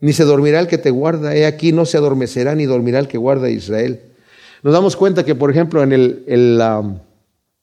ni 0.00 0.12
se 0.12 0.24
dormirá 0.24 0.60
el 0.60 0.66
que 0.66 0.78
te 0.78 0.90
guarda. 0.90 1.34
He 1.34 1.46
aquí 1.46 1.72
no 1.72 1.86
se 1.86 1.96
adormecerá 1.96 2.54
ni 2.54 2.66
dormirá 2.66 2.98
el 2.98 3.08
que 3.08 3.18
guarda 3.18 3.46
a 3.46 3.50
Israel. 3.50 4.00
Nos 4.62 4.72
damos 4.72 4.96
cuenta 4.96 5.24
que, 5.24 5.34
por 5.34 5.50
ejemplo, 5.50 5.82
en 5.82 5.92
el, 5.92 6.60
um, 6.60 6.98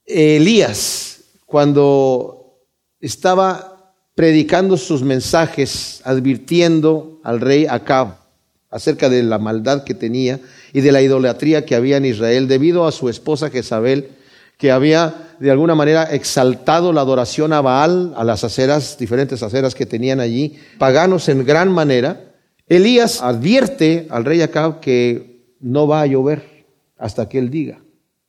Elías, 0.06 1.22
cuando 1.46 2.60
estaba 3.00 3.93
predicando 4.15 4.78
sus 4.78 5.04
mensajes, 5.04 6.02
advirtiendo 6.04 7.19
al 7.24 7.41
rey 7.41 7.65
Acab 7.69 8.17
acerca 8.69 9.10
de 9.10 9.24
la 9.24 9.38
maldad 9.38 9.84
que 9.84 9.93
tenía 9.93 10.39
y 10.72 10.82
de 10.82 10.91
la 10.91 11.02
idolatría 11.02 11.65
que 11.65 11.76
había 11.76 11.98
en 11.98 12.06
Israel, 12.06 12.48
debido 12.48 12.88
a 12.88 12.91
su 12.91 13.10
esposa 13.10 13.50
Jezabel, 13.50 14.10
que 14.58 14.72
había 14.72 15.36
de 15.39 15.52
alguna 15.52 15.76
manera 15.76 16.04
exaltado 16.04 16.94
la 16.94 17.02
adoración 17.02 17.54
a 17.54 17.62
Baal, 17.62 18.13
a 18.16 18.24
las 18.24 18.44
aceras, 18.44 18.98
diferentes 18.98 19.44
aceras 19.44 19.76
que 19.76 19.86
tenían 19.86 20.20
allí, 20.20 20.58
paganos 20.78 21.28
en 21.28 21.46
gran 21.46 21.72
manera, 21.72 22.34
Elías 22.68 23.22
advierte 23.22 24.08
al 24.10 24.26
rey 24.26 24.42
Acab 24.42 24.80
que 24.80 25.54
no 25.60 25.88
va 25.88 26.02
a 26.02 26.06
llover 26.06 26.66
hasta 26.98 27.28
que 27.28 27.39
él 27.39 27.50
diga. 27.50 27.82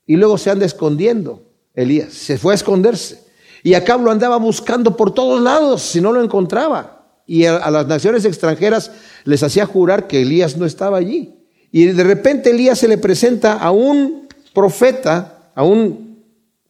Y 0.07 0.17
luego 0.17 0.39
se 0.39 0.51
anda 0.51 0.67
escondiendo. 0.67 1.43
Elías 1.73 2.13
se 2.13 2.37
fue 2.37 2.53
a 2.53 2.57
esconderse. 2.57 3.25
Y 3.63 3.75
Acab 3.75 4.03
lo 4.03 4.11
andaba 4.11 4.37
buscando 4.37 4.97
por 4.97 5.15
todos 5.15 5.41
lados 5.41 5.83
si 5.83 6.01
no 6.01 6.13
lo 6.13 6.23
encontraba. 6.23 7.07
Y 7.27 7.47
a, 7.47 7.57
a 7.57 7.71
las 7.71 7.87
naciones 7.87 8.25
extranjeras 8.25 8.91
les 9.25 9.43
hacía 9.43 9.67
jurar 9.67 10.07
que 10.07 10.23
Elías 10.23 10.57
no 10.57 10.67
estaba 10.67 10.99
allí. 10.99 11.37
Y 11.71 11.87
de 11.87 12.05
repente 12.05 12.51
Elías 12.51 12.79
se 12.79 12.89
le 12.89 12.99
presenta 12.99 13.55
a 13.55 13.71
un 13.71 14.29
profeta, 14.53 15.51
a 15.55 15.63
un 15.63 16.04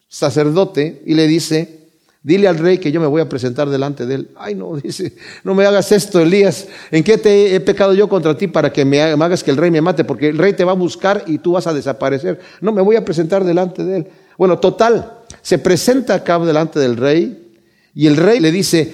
sacerdote 0.07 1.01
y 1.05 1.13
le 1.13 1.27
dice, 1.27 1.85
dile 2.25 2.47
al 2.47 2.57
rey 2.57 2.79
que 2.79 2.91
yo 2.91 2.99
me 2.99 3.05
voy 3.05 3.21
a 3.21 3.29
presentar 3.29 3.69
delante 3.69 4.07
de 4.07 4.15
él. 4.15 4.31
Ay, 4.35 4.55
no, 4.55 4.75
dice, 4.83 5.13
no 5.43 5.53
me 5.53 5.65
hagas 5.65 5.91
esto, 5.91 6.19
Elías. 6.19 6.67
¿En 6.89 7.03
qué 7.03 7.17
te 7.19 7.53
he 7.53 7.59
pecado 7.59 7.93
yo 7.93 8.09
contra 8.09 8.35
ti 8.35 8.47
para 8.47 8.73
que 8.73 8.83
me 8.83 8.99
hagas 9.01 9.43
que 9.43 9.51
el 9.51 9.57
rey 9.57 9.69
me 9.69 9.81
mate? 9.81 10.03
Porque 10.03 10.29
el 10.29 10.37
rey 10.37 10.53
te 10.53 10.63
va 10.63 10.71
a 10.71 10.75
buscar 10.75 11.23
y 11.27 11.37
tú 11.37 11.53
vas 11.53 11.67
a 11.67 11.73
desaparecer. 11.73 12.39
No, 12.61 12.71
me 12.71 12.81
voy 12.81 12.95
a 12.95 13.05
presentar 13.05 13.43
delante 13.43 13.83
de 13.83 13.97
él. 13.97 14.07
Bueno, 14.37 14.57
total, 14.59 15.19
se 15.41 15.59
presenta 15.59 16.15
acá 16.15 16.39
delante 16.39 16.79
del 16.79 16.97
rey 16.97 17.53
y 17.93 18.07
el 18.07 18.17
rey 18.17 18.39
le 18.39 18.51
dice, 18.51 18.91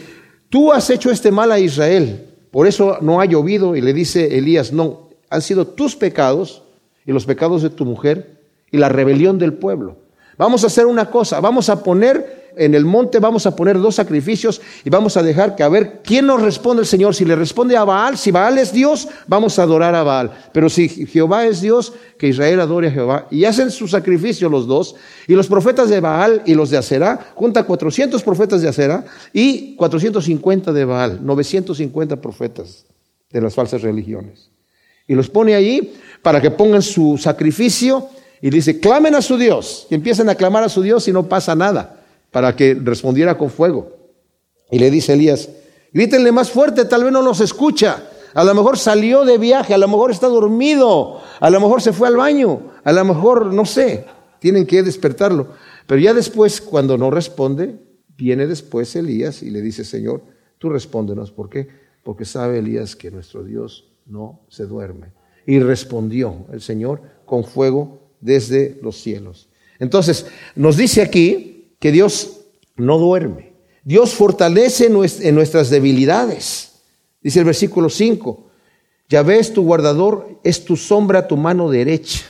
tú 0.49 0.73
has 0.73 0.89
hecho 0.89 1.09
este 1.09 1.31
mal 1.31 1.51
a 1.51 1.59
Israel, 1.59 2.27
por 2.51 2.67
eso 2.67 2.97
no 3.01 3.21
ha 3.21 3.25
llovido. 3.25 3.77
Y 3.77 3.81
le 3.81 3.93
dice 3.93 4.37
Elías, 4.37 4.73
no, 4.73 5.09
han 5.29 5.41
sido 5.41 5.67
tus 5.67 5.95
pecados 5.95 6.63
y 7.05 7.13
los 7.13 7.25
pecados 7.25 7.63
de 7.63 7.69
tu 7.69 7.85
mujer 7.85 8.41
y 8.71 8.77
la 8.77 8.89
rebelión 8.89 9.39
del 9.39 9.53
pueblo. 9.53 10.00
Vamos 10.41 10.63
a 10.63 10.67
hacer 10.67 10.87
una 10.87 11.07
cosa, 11.07 11.39
vamos 11.39 11.69
a 11.69 11.83
poner 11.83 12.49
en 12.55 12.73
el 12.73 12.83
monte, 12.83 13.19
vamos 13.19 13.45
a 13.45 13.55
poner 13.55 13.77
dos 13.77 13.93
sacrificios 13.93 14.59
y 14.83 14.89
vamos 14.89 15.15
a 15.15 15.21
dejar 15.21 15.55
que 15.55 15.61
a 15.61 15.69
ver 15.69 16.01
quién 16.03 16.25
nos 16.25 16.41
responde 16.41 16.81
el 16.81 16.87
Señor. 16.87 17.13
Si 17.13 17.25
le 17.25 17.35
responde 17.35 17.77
a 17.77 17.83
Baal, 17.83 18.17
si 18.17 18.31
Baal 18.31 18.57
es 18.57 18.73
Dios, 18.73 19.07
vamos 19.27 19.59
a 19.59 19.61
adorar 19.61 19.93
a 19.93 20.01
Baal. 20.01 20.31
Pero 20.51 20.67
si 20.67 20.89
Jehová 20.89 21.45
es 21.45 21.61
Dios, 21.61 21.93
que 22.17 22.27
Israel 22.27 22.59
adore 22.59 22.87
a 22.87 22.91
Jehová. 22.91 23.27
Y 23.29 23.45
hacen 23.45 23.69
su 23.69 23.87
sacrificio 23.87 24.49
los 24.49 24.65
dos. 24.65 24.95
Y 25.27 25.35
los 25.35 25.45
profetas 25.45 25.89
de 25.89 25.99
Baal 25.99 26.41
y 26.47 26.55
los 26.55 26.71
de 26.71 26.77
Aserá, 26.77 27.33
junta 27.35 27.63
400 27.63 28.23
profetas 28.23 28.63
de 28.63 28.69
Aserá 28.69 29.05
y 29.31 29.75
450 29.75 30.73
de 30.73 30.85
Baal, 30.85 31.19
950 31.23 32.19
profetas 32.19 32.87
de 33.29 33.41
las 33.41 33.53
falsas 33.53 33.83
religiones. 33.83 34.49
Y 35.07 35.13
los 35.13 35.29
pone 35.29 35.53
allí 35.53 35.93
para 36.23 36.41
que 36.41 36.49
pongan 36.49 36.81
su 36.81 37.19
sacrificio 37.19 38.09
y 38.41 38.49
dice, 38.49 38.79
clamen 38.79 39.15
a 39.15 39.21
su 39.21 39.37
Dios. 39.37 39.87
Y 39.89 39.95
empiezan 39.95 40.29
a 40.29 40.35
clamar 40.35 40.63
a 40.63 40.69
su 40.69 40.81
Dios 40.81 41.07
y 41.07 41.13
no 41.13 41.29
pasa 41.29 41.55
nada, 41.55 42.03
para 42.31 42.55
que 42.55 42.73
respondiera 42.73 43.37
con 43.37 43.49
fuego. 43.49 43.95
Y 44.71 44.79
le 44.79 44.89
dice 44.89 45.13
Elías, 45.13 45.49
grítenle 45.93 46.31
más 46.31 46.49
fuerte, 46.49 46.85
tal 46.85 47.03
vez 47.03 47.13
no 47.13 47.21
los 47.21 47.39
escucha. 47.39 48.03
A 48.33 48.43
lo 48.43 48.53
mejor 48.55 48.77
salió 48.77 49.25
de 49.25 49.37
viaje, 49.37 49.73
a 49.73 49.77
lo 49.77 49.87
mejor 49.87 50.11
está 50.11 50.27
dormido, 50.27 51.21
a 51.39 51.49
lo 51.49 51.59
mejor 51.59 51.81
se 51.81 51.93
fue 51.93 52.07
al 52.07 52.15
baño, 52.15 52.71
a 52.83 52.91
lo 52.93 53.03
mejor, 53.03 53.53
no 53.53 53.65
sé, 53.65 54.05
tienen 54.39 54.65
que 54.65 54.81
despertarlo. 54.81 55.49
Pero 55.85 56.01
ya 56.01 56.13
después, 56.13 56.61
cuando 56.61 56.97
no 56.97 57.11
responde, 57.11 57.75
viene 58.15 58.47
después 58.47 58.95
Elías 58.95 59.43
y 59.43 59.49
le 59.49 59.61
dice, 59.61 59.83
Señor, 59.83 60.23
tú 60.57 60.69
respóndenos. 60.69 61.31
¿Por 61.31 61.49
qué? 61.49 61.67
Porque 62.03 62.25
sabe 62.25 62.59
Elías 62.59 62.95
que 62.95 63.11
nuestro 63.11 63.43
Dios 63.43 63.91
no 64.05 64.45
se 64.47 64.65
duerme. 64.65 65.11
Y 65.45 65.59
respondió 65.59 66.45
el 66.53 66.61
Señor 66.61 67.01
con 67.25 67.43
fuego 67.43 68.00
desde 68.21 68.79
los 68.81 69.01
cielos. 69.01 69.49
Entonces, 69.79 70.27
nos 70.55 70.77
dice 70.77 71.01
aquí 71.01 71.73
que 71.79 71.91
Dios 71.91 72.41
no 72.77 72.97
duerme. 72.97 73.53
Dios 73.83 74.13
fortalece 74.13 74.85
en 74.85 75.35
nuestras 75.35 75.69
debilidades. 75.69 76.71
Dice 77.21 77.39
el 77.39 77.45
versículo 77.45 77.89
5, 77.89 78.47
ya 79.09 79.23
ves 79.23 79.53
tu 79.53 79.63
guardador, 79.63 80.39
es 80.43 80.63
tu 80.63 80.75
sombra, 80.75 81.27
tu 81.27 81.35
mano 81.35 81.69
derecha. 81.69 82.21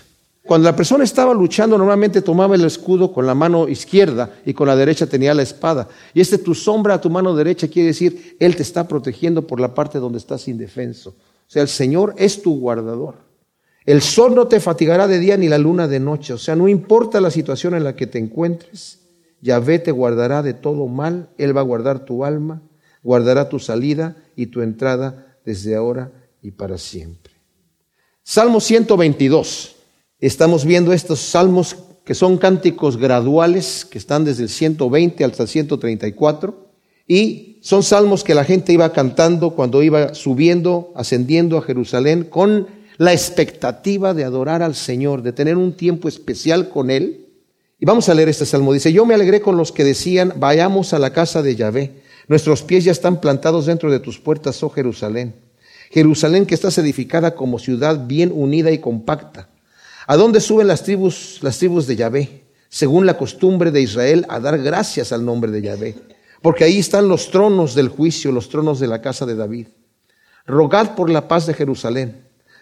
Cuando 0.44 0.66
la 0.66 0.76
persona 0.76 1.04
estaba 1.04 1.34
luchando, 1.34 1.78
normalmente 1.78 2.22
tomaba 2.22 2.56
el 2.56 2.66
escudo 2.66 3.14
con 3.14 3.28
la 3.28 3.36
mano 3.36 3.68
izquierda 3.68 4.34
y 4.46 4.54
con 4.54 4.68
la 4.68 4.76
derecha 4.76 5.06
tenía 5.06 5.34
la 5.34 5.44
espada. 5.44 5.88
Y 6.14 6.22
este 6.22 6.38
tu 6.38 6.56
sombra, 6.56 7.00
tu 7.00 7.10
mano 7.10 7.36
derecha, 7.36 7.68
quiere 7.68 7.88
decir, 7.88 8.36
Él 8.40 8.56
te 8.56 8.64
está 8.64 8.88
protegiendo 8.88 9.46
por 9.46 9.60
la 9.60 9.76
parte 9.76 10.00
donde 10.00 10.18
estás 10.18 10.48
indefenso. 10.48 11.12
O 11.12 11.52
sea, 11.52 11.62
el 11.62 11.68
Señor 11.68 12.16
es 12.18 12.42
tu 12.42 12.60
guardador. 12.60 13.16
El 13.86 14.02
sol 14.02 14.36
no 14.36 14.48
te 14.48 14.60
fatigará 14.60 15.08
de 15.08 15.20
día 15.20 15.38
ni 15.38 15.48
la 15.48 15.58
luna 15.58 15.88
de 15.88 16.00
noche. 16.00 16.34
O 16.34 16.38
sea, 16.38 16.56
no 16.56 16.68
importa 16.68 17.20
la 17.20 17.32
situación 17.32 17.74
en 17.74 17.84
la 17.84 17.96
que 17.96 18.08
te 18.08 18.20
encuentres, 18.20 19.00
Yahvé 19.42 19.80
te 19.80 19.92
guardará 19.92 20.44
de 20.44 20.54
todo 20.54 20.88
mal. 20.88 21.30
Él 21.38 21.56
va 21.56 21.62
a 21.62 21.66
guardar 21.66 22.06
tu 22.06 22.24
alma, 22.24 22.62
guardará 23.02 23.50
tu 23.50 23.60
salida 23.60 24.16
y 24.36 24.48
tu 24.48 24.62
entrada 24.62 25.38
desde 25.46 25.76
ahora 25.76 26.12
y 26.42 26.52
para 26.52 26.78
siempre. 26.78 27.34
Salmo 28.24 28.60
122. 28.60 29.76
Estamos 30.20 30.64
viendo 30.66 30.94
estos 30.94 31.20
salmos 31.20 31.76
que 32.06 32.14
son 32.14 32.38
cánticos 32.38 32.98
graduales, 32.98 33.86
que 33.86 33.98
están 33.98 34.26
desde 34.26 34.44
el 34.44 34.50
120 34.50 35.24
hasta 35.24 35.44
el 35.44 35.50
134. 35.50 36.72
Y 37.08 37.60
son 37.62 37.82
salmos 37.82 38.24
que 38.24 38.36
la 38.36 38.44
gente 38.44 38.74
iba 38.74 38.94
cantando 38.94 39.52
cuando 39.56 39.82
iba 39.82 40.14
subiendo, 40.14 40.94
ascendiendo 40.96 41.58
a 41.58 41.62
Jerusalén 41.64 42.24
con 42.24 42.68
la 43.02 43.14
expectativa 43.14 44.14
de 44.14 44.26
adorar 44.26 44.62
al 44.62 44.76
Señor, 44.76 45.24
de 45.24 45.34
tener 45.34 45.58
un 45.58 45.76
tiempo 45.76 46.08
especial 46.08 46.70
con 46.70 46.92
Él. 46.92 47.26
Y 47.80 47.86
vamos 47.86 48.08
a 48.08 48.14
leer 48.14 48.30
este 48.30 48.46
salmo. 48.46 48.74
Dice, 48.74 48.94
yo 48.94 49.08
me 49.08 49.16
alegré 49.16 49.42
con 49.42 49.58
los 49.58 49.72
que 49.72 49.84
decían, 49.84 50.34
vayamos 50.38 50.94
a 50.94 51.00
la 51.00 51.12
casa 51.12 51.42
de 51.42 51.56
Yahvé. 51.56 52.04
Nuestros 52.28 52.62
pies 52.62 52.84
ya 52.84 52.92
están 52.92 53.20
plantados 53.20 53.66
dentro 53.66 53.90
de 53.90 54.00
tus 54.00 54.20
puertas, 54.20 54.62
oh 54.62 54.70
Jerusalén. 54.70 55.34
Jerusalén 55.90 56.46
que 56.46 56.54
estás 56.54 56.78
edificada 56.78 57.34
como 57.34 57.58
ciudad 57.58 58.06
bien 58.06 58.32
unida 58.32 58.70
y 58.70 58.78
compacta. 58.78 59.50
¿A 60.06 60.16
dónde 60.16 60.40
suben 60.40 60.68
las 60.68 60.84
tribus, 60.84 61.40
las 61.42 61.58
tribus 61.58 61.88
de 61.88 61.96
Yahvé? 61.96 62.44
Según 62.70 63.08
la 63.08 63.18
costumbre 63.18 63.72
de 63.72 63.82
Israel, 63.82 64.28
a 64.30 64.40
dar 64.40 64.60
gracias 64.60 65.12
al 65.12 65.26
nombre 65.26 65.50
de 65.50 65.64
Yahvé. 65.64 65.96
Porque 66.44 66.66
ahí 66.66 66.78
están 66.78 67.08
los 67.08 67.32
tronos 67.32 67.74
del 67.74 67.90
juicio, 67.90 68.32
los 68.32 68.50
tronos 68.50 68.80
de 68.80 68.86
la 68.86 69.02
casa 69.02 69.26
de 69.26 69.34
David. 69.34 69.70
Rogad 70.46 70.94
por 70.94 71.10
la 71.10 71.28
paz 71.28 71.48
de 71.48 71.56
Jerusalén 71.56 72.21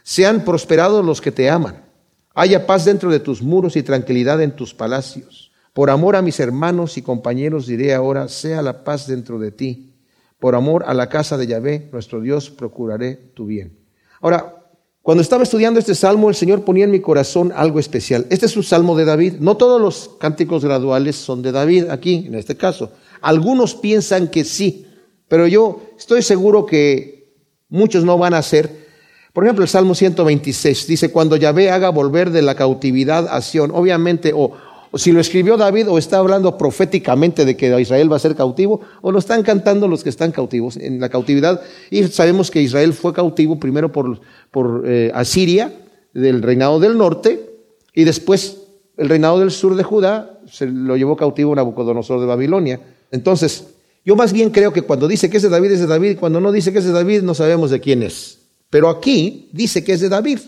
sean 0.10 0.44
prosperados 0.44 1.06
los 1.06 1.22
que 1.22 1.32
te 1.32 1.52
aman. 1.52 1.86
Haya 2.34 2.66
paz 2.66 2.84
dentro 2.84 3.12
de 3.12 3.20
tus 3.20 3.44
muros 3.44 3.76
y 3.76 3.84
tranquilidad 3.84 4.42
en 4.42 4.56
tus 4.56 4.74
palacios. 4.74 5.52
Por 5.72 5.92
amor 5.92 6.16
a 6.16 6.24
mis 6.24 6.40
hermanos 6.40 6.98
y 6.98 7.04
compañeros 7.04 7.68
diré 7.68 7.94
ahora, 7.94 8.28
sea 8.28 8.64
la 8.64 8.84
paz 8.84 9.06
dentro 9.06 9.38
de 9.38 9.52
ti. 9.52 9.94
Por 10.40 10.56
amor 10.56 10.84
a 10.88 10.96
la 10.96 11.10
casa 11.10 11.38
de 11.38 11.46
Yahvé, 11.46 11.90
nuestro 11.92 12.22
Dios, 12.22 12.50
procuraré 12.50 13.18
tu 13.36 13.46
bien. 13.46 13.78
Ahora, 14.20 14.56
cuando 15.04 15.22
estaba 15.22 15.44
estudiando 15.44 15.80
este 15.80 15.94
salmo, 15.94 16.30
el 16.30 16.36
Señor 16.36 16.66
ponía 16.66 16.86
en 16.86 16.92
mi 16.92 17.02
corazón 17.02 17.54
algo 17.56 17.80
especial. 17.80 18.26
Este 18.32 18.48
es 18.48 18.58
un 18.58 18.64
salmo 18.64 18.98
de 18.98 19.06
David. 19.06 19.34
No 19.40 19.58
todos 19.58 19.80
los 19.80 20.16
cánticos 20.20 20.66
graduales 20.66 21.18
son 21.18 21.44
de 21.44 21.52
David 21.52 21.92
aquí, 21.92 22.24
en 22.26 22.34
este 22.34 22.58
caso. 22.58 22.94
Algunos 23.22 23.76
piensan 23.76 24.28
que 24.30 24.44
sí, 24.44 24.88
pero 25.28 25.46
yo 25.46 25.84
estoy 26.00 26.24
seguro 26.24 26.66
que 26.66 27.36
muchos 27.70 28.04
no 28.04 28.18
van 28.18 28.34
a 28.34 28.42
ser 28.42 28.89
por 29.34 29.44
ejemplo, 29.44 29.64
el 29.64 29.70
Salmo 29.70 29.94
126 29.94 30.88
dice, 30.88 31.12
cuando 31.12 31.36
Yahvé 31.36 31.70
haga 31.70 31.90
volver 31.90 32.32
de 32.32 32.42
la 32.42 32.56
cautividad 32.56 33.28
a 33.28 33.42
Sión, 33.42 33.72
obviamente, 33.74 34.32
o, 34.36 34.54
si 34.96 35.12
lo 35.12 35.20
escribió 35.20 35.56
David 35.56 35.88
o 35.88 35.98
está 36.00 36.18
hablando 36.18 36.58
proféticamente 36.58 37.46
de 37.46 37.56
que 37.56 37.80
Israel 37.80 38.12
va 38.12 38.16
a 38.16 38.20
ser 38.20 38.36
cautivo, 38.36 38.82
o 39.02 39.12
lo 39.12 39.20
están 39.20 39.44
cantando 39.44 39.88
los 39.88 40.04
que 40.04 40.10
están 40.10 40.32
cautivos 40.32 40.78
en 40.78 41.00
la 41.00 41.10
cautividad. 41.10 41.62
Y 41.92 42.04
sabemos 42.06 42.50
que 42.50 42.62
Israel 42.62 42.94
fue 42.94 43.14
cautivo 43.14 43.60
primero 43.60 43.92
por, 43.92 44.20
por 44.50 44.84
eh, 44.86 45.12
Asiria, 45.14 45.74
del 46.14 46.42
reinado 46.42 46.80
del 46.80 46.98
norte, 46.98 47.50
y 47.94 48.04
después 48.04 48.58
el 48.98 49.10
reinado 49.10 49.40
del 49.40 49.52
sur 49.52 49.76
de 49.76 49.84
Judá 49.84 50.40
se 50.52 50.66
lo 50.66 50.98
llevó 50.98 51.16
cautivo 51.16 51.54
Nabucodonosor 51.54 52.20
de 52.20 52.26
Babilonia. 52.26 52.82
Entonces, 53.12 53.68
yo 54.04 54.16
más 54.16 54.34
bien 54.34 54.50
creo 54.50 54.74
que 54.74 54.82
cuando 54.82 55.08
dice 55.08 55.30
que 55.30 55.38
es 55.38 55.44
de 55.44 55.50
David 55.50 55.72
es 55.72 55.80
de 55.82 55.88
David, 55.88 56.18
cuando 56.20 56.42
no 56.42 56.52
dice 56.52 56.74
que 56.74 56.80
es 56.80 56.86
de 56.86 56.92
David 56.92 57.22
no 57.22 57.36
sabemos 57.36 57.70
de 57.70 57.80
quién 57.80 58.02
es. 58.02 58.39
Pero 58.70 58.90
aquí 58.90 59.50
dice 59.52 59.84
que 59.84 59.94
es 59.94 60.02
de 60.02 60.10
David. 60.10 60.40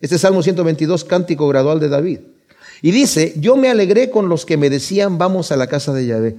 Este 0.00 0.18
Salmo 0.18 0.42
122, 0.42 1.04
cántico 1.04 1.46
gradual 1.48 1.78
de 1.78 1.88
David. 1.88 2.20
Y 2.82 2.90
dice, 2.90 3.34
yo 3.36 3.56
me 3.56 3.68
alegré 3.68 4.10
con 4.10 4.28
los 4.28 4.46
que 4.46 4.56
me 4.56 4.70
decían, 4.70 5.18
vamos 5.18 5.52
a 5.52 5.56
la 5.56 5.66
casa 5.66 5.92
de 5.92 6.06
Yahvé. 6.06 6.36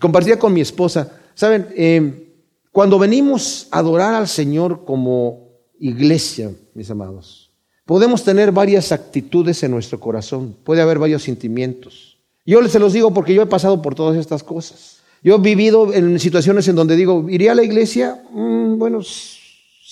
Compartía 0.00 0.38
con 0.38 0.52
mi 0.52 0.60
esposa, 0.60 1.12
saben, 1.34 1.68
eh, 1.76 2.24
cuando 2.72 2.98
venimos 2.98 3.68
a 3.70 3.78
adorar 3.78 4.14
al 4.14 4.26
Señor 4.26 4.84
como 4.84 5.50
iglesia, 5.78 6.50
mis 6.74 6.90
amados, 6.90 7.52
podemos 7.86 8.24
tener 8.24 8.50
varias 8.50 8.90
actitudes 8.90 9.62
en 9.62 9.70
nuestro 9.70 10.00
corazón, 10.00 10.56
puede 10.64 10.82
haber 10.82 10.98
varios 10.98 11.22
sentimientos. 11.22 12.18
Yo 12.44 12.66
se 12.68 12.80
los 12.80 12.92
digo 12.92 13.14
porque 13.14 13.32
yo 13.32 13.42
he 13.42 13.46
pasado 13.46 13.80
por 13.80 13.94
todas 13.94 14.16
estas 14.16 14.42
cosas. 14.42 14.98
Yo 15.22 15.36
he 15.36 15.38
vivido 15.38 15.94
en 15.94 16.18
situaciones 16.18 16.66
en 16.68 16.74
donde 16.74 16.96
digo, 16.96 17.30
¿iría 17.30 17.52
a 17.52 17.54
la 17.54 17.62
iglesia? 17.62 18.22
Mm, 18.32 18.76
bueno, 18.76 19.00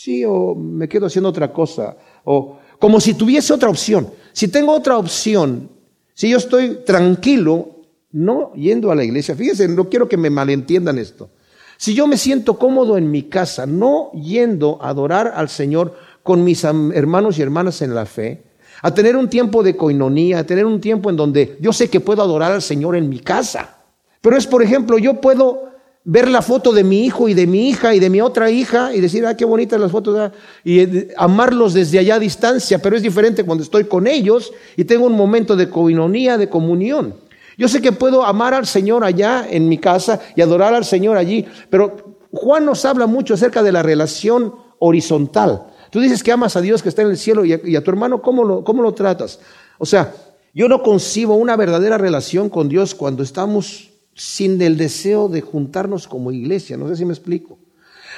sí, 0.02 0.24
o 0.24 0.54
me 0.56 0.88
quedo 0.88 1.06
haciendo 1.06 1.28
otra 1.28 1.52
cosa. 1.52 1.96
O 2.24 2.58
como 2.78 3.00
si 3.00 3.14
tuviese 3.14 3.52
otra 3.52 3.68
opción. 3.68 4.10
Si 4.32 4.48
tengo 4.48 4.72
otra 4.72 4.98
opción, 4.98 5.70
si 6.12 6.30
yo 6.30 6.38
estoy 6.38 6.80
tranquilo, 6.84 7.82
no 8.10 8.52
yendo 8.54 8.90
a 8.90 8.96
la 8.96 9.04
iglesia, 9.04 9.36
fíjense, 9.36 9.68
no 9.68 9.88
quiero 9.88 10.08
que 10.08 10.16
me 10.16 10.28
malentiendan 10.28 10.98
esto. 10.98 11.30
Si 11.76 11.94
yo 11.94 12.06
me 12.06 12.16
siento 12.16 12.58
cómodo 12.58 12.98
en 12.98 13.10
mi 13.10 13.24
casa, 13.24 13.66
no 13.66 14.10
yendo 14.12 14.78
a 14.82 14.88
adorar 14.88 15.32
al 15.36 15.48
Señor 15.48 15.94
con 16.22 16.42
mis 16.42 16.64
hermanos 16.64 17.38
y 17.38 17.42
hermanas 17.42 17.80
en 17.82 17.94
la 17.94 18.06
fe, 18.06 18.42
a 18.82 18.92
tener 18.92 19.16
un 19.16 19.28
tiempo 19.28 19.62
de 19.62 19.76
coinonía, 19.76 20.40
a 20.40 20.46
tener 20.46 20.66
un 20.66 20.80
tiempo 20.80 21.10
en 21.10 21.16
donde 21.16 21.56
yo 21.60 21.72
sé 21.72 21.88
que 21.88 22.00
puedo 22.00 22.22
adorar 22.22 22.50
al 22.50 22.62
Señor 22.62 22.96
en 22.96 23.08
mi 23.08 23.20
casa. 23.20 23.78
Pero 24.20 24.36
es, 24.36 24.48
por 24.48 24.62
ejemplo, 24.62 24.98
yo 24.98 25.20
puedo 25.20 25.71
ver 26.04 26.28
la 26.28 26.42
foto 26.42 26.72
de 26.72 26.82
mi 26.82 27.04
hijo 27.04 27.28
y 27.28 27.34
de 27.34 27.46
mi 27.46 27.68
hija 27.68 27.94
y 27.94 28.00
de 28.00 28.10
mi 28.10 28.20
otra 28.20 28.50
hija 28.50 28.94
y 28.94 29.00
decir, 29.00 29.24
ah, 29.24 29.36
qué 29.36 29.44
bonitas 29.44 29.80
las 29.80 29.92
fotos, 29.92 30.18
ah", 30.18 30.32
y 30.64 30.80
eh, 30.80 31.14
amarlos 31.16 31.74
desde 31.74 31.98
allá 31.98 32.16
a 32.16 32.18
distancia, 32.18 32.80
pero 32.80 32.96
es 32.96 33.02
diferente 33.02 33.44
cuando 33.44 33.62
estoy 33.62 33.84
con 33.84 34.06
ellos 34.06 34.52
y 34.76 34.84
tengo 34.84 35.06
un 35.06 35.16
momento 35.16 35.54
de 35.54 35.68
coinonía, 35.68 36.36
de 36.38 36.48
comunión. 36.48 37.14
Yo 37.56 37.68
sé 37.68 37.80
que 37.80 37.92
puedo 37.92 38.24
amar 38.24 38.54
al 38.54 38.66
Señor 38.66 39.04
allá 39.04 39.46
en 39.48 39.68
mi 39.68 39.78
casa 39.78 40.20
y 40.34 40.40
adorar 40.40 40.74
al 40.74 40.84
Señor 40.84 41.16
allí, 41.16 41.46
pero 41.70 42.16
Juan 42.32 42.64
nos 42.64 42.84
habla 42.84 43.06
mucho 43.06 43.34
acerca 43.34 43.62
de 43.62 43.72
la 43.72 43.82
relación 43.82 44.54
horizontal. 44.78 45.66
Tú 45.90 46.00
dices 46.00 46.22
que 46.22 46.32
amas 46.32 46.56
a 46.56 46.62
Dios 46.62 46.82
que 46.82 46.88
está 46.88 47.02
en 47.02 47.10
el 47.10 47.18
cielo 47.18 47.44
y 47.44 47.52
a, 47.52 47.84
tu 47.84 47.90
hermano, 47.90 48.22
¿cómo 48.22 48.64
¿cómo 48.64 48.82
lo 48.82 48.94
tratas? 48.94 49.38
O 49.78 49.84
sea, 49.84 50.14
yo 50.54 50.66
no 50.66 50.82
concibo 50.82 51.34
una 51.34 51.56
verdadera 51.56 51.98
relación 51.98 52.48
con 52.48 52.68
Dios 52.70 52.94
cuando 52.94 53.22
estamos 53.22 53.91
sin 54.14 54.60
el 54.62 54.76
deseo 54.76 55.28
de 55.28 55.40
juntarnos 55.40 56.06
como 56.06 56.32
iglesia. 56.32 56.76
No 56.76 56.88
sé 56.88 56.96
si 56.96 57.04
me 57.04 57.12
explico. 57.12 57.58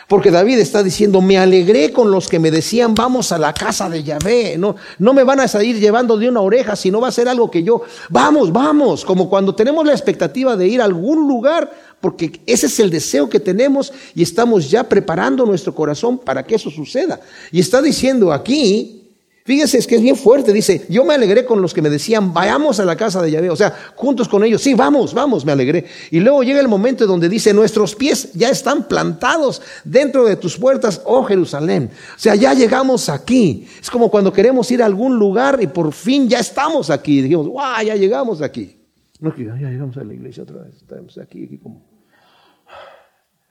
Porque 0.08 0.30
David 0.30 0.58
está 0.58 0.82
diciendo, 0.82 1.20
me 1.22 1.38
alegré 1.38 1.90
con 1.90 2.10
los 2.10 2.28
que 2.28 2.38
me 2.38 2.50
decían, 2.50 2.94
vamos 2.94 3.32
a 3.32 3.38
la 3.38 3.54
casa 3.54 3.88
de 3.88 4.02
Yahvé. 4.02 4.56
No, 4.58 4.76
no 4.98 5.14
me 5.14 5.24
van 5.24 5.40
a 5.40 5.48
salir 5.48 5.78
llevando 5.78 6.18
de 6.18 6.28
una 6.28 6.40
oreja, 6.40 6.76
sino 6.76 7.00
va 7.00 7.08
a 7.08 7.12
ser 7.12 7.28
algo 7.28 7.50
que 7.50 7.62
yo, 7.62 7.82
vamos, 8.10 8.52
vamos, 8.52 9.04
como 9.04 9.30
cuando 9.30 9.54
tenemos 9.54 9.86
la 9.86 9.92
expectativa 9.92 10.56
de 10.56 10.68
ir 10.68 10.82
a 10.82 10.84
algún 10.84 11.26
lugar, 11.26 11.72
porque 12.00 12.42
ese 12.44 12.66
es 12.66 12.78
el 12.80 12.90
deseo 12.90 13.30
que 13.30 13.40
tenemos 13.40 13.92
y 14.14 14.22
estamos 14.22 14.70
ya 14.70 14.84
preparando 14.84 15.46
nuestro 15.46 15.74
corazón 15.74 16.18
para 16.18 16.42
que 16.42 16.56
eso 16.56 16.70
suceda. 16.70 17.20
Y 17.50 17.60
está 17.60 17.80
diciendo 17.80 18.30
aquí, 18.30 19.03
Fíjense, 19.46 19.76
es 19.76 19.86
que 19.86 19.96
es 19.96 20.00
bien 20.00 20.16
fuerte. 20.16 20.54
Dice, 20.54 20.86
yo 20.88 21.04
me 21.04 21.12
alegré 21.12 21.44
con 21.44 21.60
los 21.60 21.74
que 21.74 21.82
me 21.82 21.90
decían, 21.90 22.32
vayamos 22.32 22.80
a 22.80 22.84
la 22.86 22.96
casa 22.96 23.20
de 23.20 23.30
Yahvé. 23.30 23.50
O 23.50 23.56
sea, 23.56 23.74
juntos 23.94 24.26
con 24.26 24.42
ellos, 24.42 24.62
sí, 24.62 24.72
vamos, 24.72 25.12
vamos, 25.12 25.44
me 25.44 25.52
alegré. 25.52 25.84
Y 26.10 26.20
luego 26.20 26.42
llega 26.42 26.60
el 26.60 26.68
momento 26.68 27.06
donde 27.06 27.28
dice, 27.28 27.52
nuestros 27.52 27.94
pies 27.94 28.32
ya 28.32 28.48
están 28.48 28.88
plantados 28.88 29.60
dentro 29.84 30.24
de 30.24 30.36
tus 30.36 30.56
puertas, 30.56 31.02
oh 31.04 31.24
Jerusalén. 31.24 31.90
O 32.16 32.18
sea, 32.18 32.34
ya 32.36 32.54
llegamos 32.54 33.10
aquí. 33.10 33.68
Es 33.78 33.90
como 33.90 34.10
cuando 34.10 34.32
queremos 34.32 34.70
ir 34.70 34.82
a 34.82 34.86
algún 34.86 35.18
lugar 35.18 35.58
y 35.60 35.66
por 35.66 35.92
fin 35.92 36.26
ya 36.26 36.38
estamos 36.38 36.88
aquí. 36.88 37.20
Dijimos, 37.20 37.46
guau, 37.46 37.84
ya 37.84 37.96
llegamos 37.96 38.40
aquí. 38.40 38.78
No, 39.20 39.34
que 39.34 39.44
ya 39.44 39.54
llegamos 39.56 39.94
a 39.98 40.04
la 40.04 40.14
iglesia 40.14 40.44
otra 40.44 40.62
vez. 40.62 40.76
Estamos 40.76 41.18
aquí, 41.18 41.44
aquí 41.44 41.58
como 41.58 41.82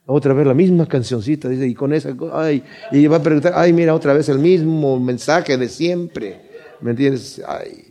otra 0.06 0.34
vez 0.34 0.46
la 0.46 0.54
misma 0.54 0.86
cancioncita, 0.86 1.48
dice, 1.48 1.66
y 1.66 1.74
con 1.74 1.92
esa, 1.92 2.14
ay, 2.32 2.62
y 2.92 3.06
va 3.06 3.16
a 3.16 3.22
preguntar, 3.22 3.54
ay, 3.56 3.72
mira, 3.72 3.94
otra 3.94 4.12
vez 4.12 4.28
el 4.28 4.38
mismo 4.38 5.00
mensaje 5.00 5.56
de 5.56 5.68
siempre, 5.68 6.40
¿me 6.80 6.90
entiendes? 6.90 7.42
Ay, 7.46 7.84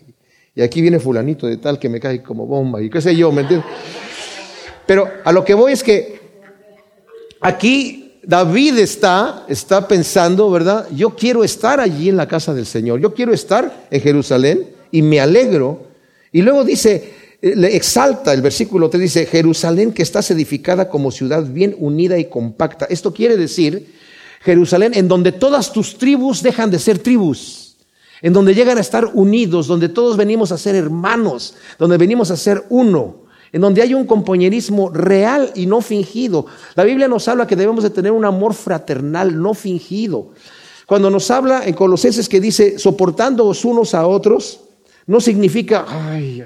y 0.55 0.61
aquí 0.61 0.81
viene 0.81 0.99
fulanito 0.99 1.47
de 1.47 1.57
tal 1.57 1.79
que 1.79 1.89
me 1.89 1.99
cae 1.99 2.21
como 2.21 2.45
bomba, 2.45 2.81
y 2.81 2.89
qué 2.89 3.01
sé 3.01 3.15
yo, 3.15 3.31
¿me 3.31 3.41
entiendes? 3.41 3.67
Pero 4.85 5.07
a 5.23 5.31
lo 5.31 5.43
que 5.43 5.53
voy 5.53 5.71
es 5.71 5.83
que 5.83 6.19
aquí 7.41 8.19
David 8.23 8.77
está, 8.77 9.45
está 9.49 9.87
pensando, 9.87 10.51
¿verdad? 10.51 10.87
Yo 10.95 11.15
quiero 11.15 11.43
estar 11.43 11.79
allí 11.79 12.09
en 12.09 12.17
la 12.17 12.27
casa 12.27 12.53
del 12.53 12.65
Señor, 12.65 12.99
yo 12.99 13.13
quiero 13.13 13.33
estar 13.33 13.87
en 13.89 14.01
Jerusalén 14.01 14.67
y 14.91 15.01
me 15.01 15.19
alegro. 15.19 15.87
Y 16.31 16.41
luego 16.41 16.63
dice, 16.63 17.22
le 17.43 17.75
exalta, 17.75 18.33
el 18.33 18.41
versículo 18.41 18.89
3 18.89 19.01
dice, 19.01 19.25
Jerusalén 19.25 19.91
que 19.91 20.01
estás 20.01 20.31
edificada 20.31 20.87
como 20.87 21.11
ciudad 21.11 21.43
bien 21.45 21.75
unida 21.77 22.17
y 22.17 22.29
compacta. 22.29 22.85
Esto 22.85 23.13
quiere 23.13 23.35
decir, 23.35 23.93
Jerusalén 24.39 24.93
en 24.95 25.09
donde 25.09 25.33
todas 25.33 25.73
tus 25.73 25.97
tribus 25.97 26.41
dejan 26.41 26.71
de 26.71 26.79
ser 26.79 26.99
tribus, 26.99 27.75
en 28.21 28.31
donde 28.31 28.55
llegan 28.55 28.77
a 28.77 28.81
estar 28.81 29.11
unidos, 29.13 29.67
donde 29.67 29.89
todos 29.89 30.15
venimos 30.15 30.53
a 30.53 30.57
ser 30.57 30.75
hermanos, 30.75 31.55
donde 31.77 31.97
venimos 31.97 32.31
a 32.31 32.37
ser 32.37 32.63
uno, 32.69 33.23
en 33.51 33.59
donde 33.59 33.81
hay 33.81 33.93
un 33.93 34.05
compañerismo 34.05 34.89
real 34.89 35.51
y 35.53 35.65
no 35.65 35.81
fingido. 35.81 36.45
La 36.75 36.85
Biblia 36.85 37.09
nos 37.09 37.27
habla 37.27 37.45
que 37.45 37.57
debemos 37.57 37.83
de 37.83 37.89
tener 37.89 38.13
un 38.13 38.23
amor 38.23 38.53
fraternal, 38.53 39.41
no 39.41 39.53
fingido. 39.53 40.31
Cuando 40.85 41.09
nos 41.09 41.29
habla 41.29 41.65
en 41.65 41.73
Colosenses 41.73 42.29
que 42.29 42.39
dice, 42.39 42.79
soportándoos 42.79 43.65
unos 43.65 43.93
a 43.93 44.07
otros, 44.07 44.61
no 45.07 45.19
significa, 45.19 45.85
ay, 45.89 46.45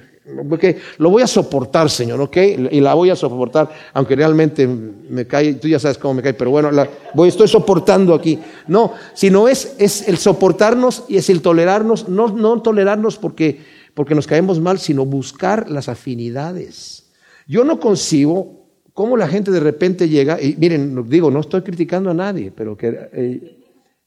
porque 0.50 0.78
lo 0.98 1.10
voy 1.10 1.22
a 1.24 1.28
soportar, 1.28 1.90
Señor, 1.90 2.20
¿ok? 2.20 2.38
Y 2.72 2.82
la 2.82 2.94
voy 2.94 3.10
a 3.10 3.16
soportar, 3.16 3.70
aunque 3.94 4.16
realmente 4.16 4.68
me 4.68 5.26
cae, 5.26 5.54
tú 5.56 5.68
ya 5.68 5.80
sabes 5.80 5.98
cómo 5.98 6.16
me 6.16 6.22
cae, 6.22 6.34
pero 6.34 6.52
bueno, 6.52 6.70
voy, 7.14 7.30
estoy 7.30 7.48
soportando 7.48 8.14
aquí. 8.14 8.40
No, 8.68 8.94
sino 9.14 9.48
es, 9.48 9.76
es 9.78 10.08
el 10.08 10.18
soportarnos 10.18 11.06
y 11.08 11.18
es 11.18 11.30
el 11.30 11.42
tolerarnos, 11.42 12.10
no, 12.10 12.28
no 12.28 12.62
tolerarnos 12.62 13.18
porque, 13.18 13.62
porque 13.94 14.16
nos 14.16 14.28
caemos 14.28 14.60
mal, 14.60 14.80
sino 14.80 15.06
buscar 15.06 15.70
las 15.70 15.88
afinidades. 15.88 17.06
Yo 17.48 17.64
no 17.64 17.80
concibo 17.80 18.68
cómo 18.94 19.16
la 19.16 19.28
gente 19.28 19.52
de 19.52 19.60
repente 19.62 20.10
llega, 20.10 20.42
y 20.42 20.56
miren, 20.58 21.08
digo, 21.08 21.32
no 21.32 21.40
estoy 21.40 21.62
criticando 21.62 22.10
a 22.10 22.14
nadie, 22.14 22.52
pero 22.54 22.76
que 22.76 23.10
eh, 23.14 23.58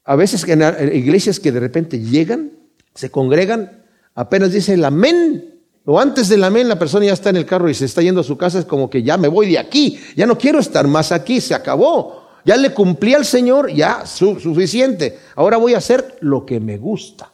a 0.03 0.15
veces 0.15 0.47
en 0.47 0.61
iglesias 0.95 1.39
que 1.39 1.51
de 1.51 1.59
repente 1.59 1.99
llegan, 1.99 2.51
se 2.93 3.09
congregan, 3.09 3.85
apenas 4.13 4.51
dicen 4.51 4.79
el 4.79 4.85
amén 4.85 5.60
o 5.85 5.99
antes 5.99 6.29
del 6.29 6.43
amén, 6.43 6.67
la 6.67 6.77
persona 6.77 7.05
ya 7.05 7.13
está 7.13 7.31
en 7.31 7.37
el 7.37 7.45
carro 7.45 7.69
y 7.69 7.73
se 7.73 7.85
está 7.85 8.01
yendo 8.01 8.21
a 8.21 8.23
su 8.23 8.37
casa, 8.37 8.59
es 8.59 8.65
como 8.65 8.89
que 8.89 9.01
ya 9.01 9.17
me 9.17 9.27
voy 9.27 9.49
de 9.49 9.57
aquí, 9.57 9.99
ya 10.15 10.27
no 10.27 10.37
quiero 10.37 10.59
estar 10.59 10.87
más 10.87 11.11
aquí, 11.11 11.41
se 11.41 11.55
acabó. 11.55 12.21
Ya 12.43 12.57
le 12.57 12.73
cumplí 12.73 13.13
al 13.13 13.25
Señor, 13.25 13.71
ya 13.71 14.05
suficiente. 14.05 15.19
Ahora 15.35 15.57
voy 15.57 15.75
a 15.75 15.77
hacer 15.77 16.17
lo 16.21 16.45
que 16.45 16.59
me 16.59 16.77
gusta. 16.77 17.31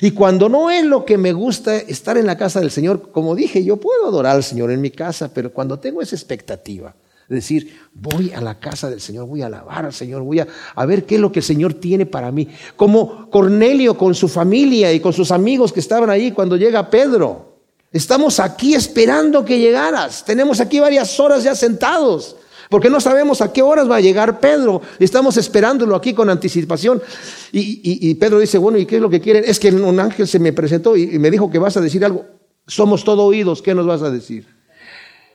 Y 0.00 0.12
cuando 0.12 0.48
no 0.48 0.70
es 0.70 0.84
lo 0.84 1.04
que 1.04 1.18
me 1.18 1.32
gusta 1.32 1.76
estar 1.76 2.16
en 2.16 2.26
la 2.26 2.36
casa 2.36 2.60
del 2.60 2.70
Señor, 2.70 3.10
como 3.12 3.34
dije, 3.34 3.64
yo 3.64 3.76
puedo 3.76 4.06
adorar 4.06 4.36
al 4.36 4.44
Señor 4.44 4.70
en 4.70 4.80
mi 4.80 4.90
casa, 4.90 5.30
pero 5.32 5.52
cuando 5.52 5.78
tengo 5.78 6.02
esa 6.02 6.16
expectativa, 6.16 6.94
de 7.28 7.36
decir, 7.36 7.78
voy 7.94 8.32
a 8.32 8.40
la 8.40 8.58
casa 8.58 8.90
del 8.90 9.00
Señor, 9.00 9.26
voy 9.26 9.42
a 9.42 9.46
alabar 9.46 9.84
al 9.84 9.92
Señor, 9.92 10.22
voy 10.22 10.40
a, 10.40 10.48
a, 10.74 10.84
ver 10.84 11.06
qué 11.06 11.14
es 11.14 11.20
lo 11.20 11.30
que 11.30 11.38
el 11.38 11.44
Señor 11.44 11.74
tiene 11.74 12.04
para 12.04 12.32
mí. 12.32 12.48
Como 12.74 13.30
Cornelio 13.30 13.96
con 13.96 14.16
su 14.16 14.26
familia 14.26 14.92
y 14.92 14.98
con 14.98 15.12
sus 15.12 15.30
amigos 15.30 15.72
que 15.72 15.80
estaban 15.80 16.10
ahí 16.10 16.32
cuando 16.32 16.56
llega 16.56 16.90
Pedro. 16.90 17.49
Estamos 17.92 18.38
aquí 18.38 18.74
esperando 18.74 19.44
que 19.44 19.58
llegaras. 19.58 20.24
Tenemos 20.24 20.60
aquí 20.60 20.78
varias 20.78 21.18
horas 21.18 21.42
ya 21.42 21.54
sentados. 21.54 22.36
Porque 22.68 22.88
no 22.88 23.00
sabemos 23.00 23.40
a 23.40 23.52
qué 23.52 23.62
horas 23.62 23.90
va 23.90 23.96
a 23.96 24.00
llegar 24.00 24.38
Pedro. 24.38 24.80
Estamos 25.00 25.36
esperándolo 25.36 25.96
aquí 25.96 26.14
con 26.14 26.30
anticipación. 26.30 27.02
Y, 27.50 28.14
Pedro 28.14 28.38
dice, 28.38 28.58
bueno, 28.58 28.78
¿y 28.78 28.86
qué 28.86 28.96
es 28.96 29.02
lo 29.02 29.10
que 29.10 29.20
quieren? 29.20 29.42
Es 29.44 29.58
que 29.58 29.70
un 29.70 29.98
ángel 29.98 30.28
se 30.28 30.38
me 30.38 30.52
presentó 30.52 30.96
y, 30.96 31.18
me 31.18 31.32
dijo 31.32 31.50
que 31.50 31.58
vas 31.58 31.76
a 31.76 31.80
decir 31.80 32.04
algo. 32.04 32.24
Somos 32.68 33.02
todo 33.02 33.24
oídos, 33.24 33.60
¿qué 33.60 33.74
nos 33.74 33.86
vas 33.86 34.02
a 34.02 34.10
decir? 34.10 34.46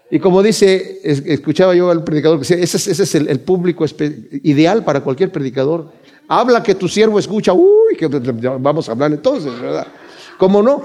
Y 0.09 0.19
como 0.19 0.41
dice, 0.41 1.01
escuchaba 1.03 1.75
yo 1.75 1.89
al 1.89 2.05
predicador, 2.05 2.39
ese 2.39 2.61
es, 2.61 2.87
ese 2.87 3.03
es 3.03 3.15
el, 3.15 3.39
público 3.41 3.85
ideal 4.43 4.85
para 4.85 5.01
cualquier 5.01 5.29
predicador. 5.29 5.91
Habla 6.29 6.63
que 6.63 6.75
tu 6.75 6.87
siervo 6.87 7.19
escucha, 7.19 7.51
uy, 7.51 7.97
que 7.97 8.07
vamos 8.07 8.87
a 8.87 8.93
hablar 8.93 9.11
entonces, 9.11 9.59
¿verdad? 9.59 9.87
¿Cómo 10.37 10.61
no? 10.61 10.83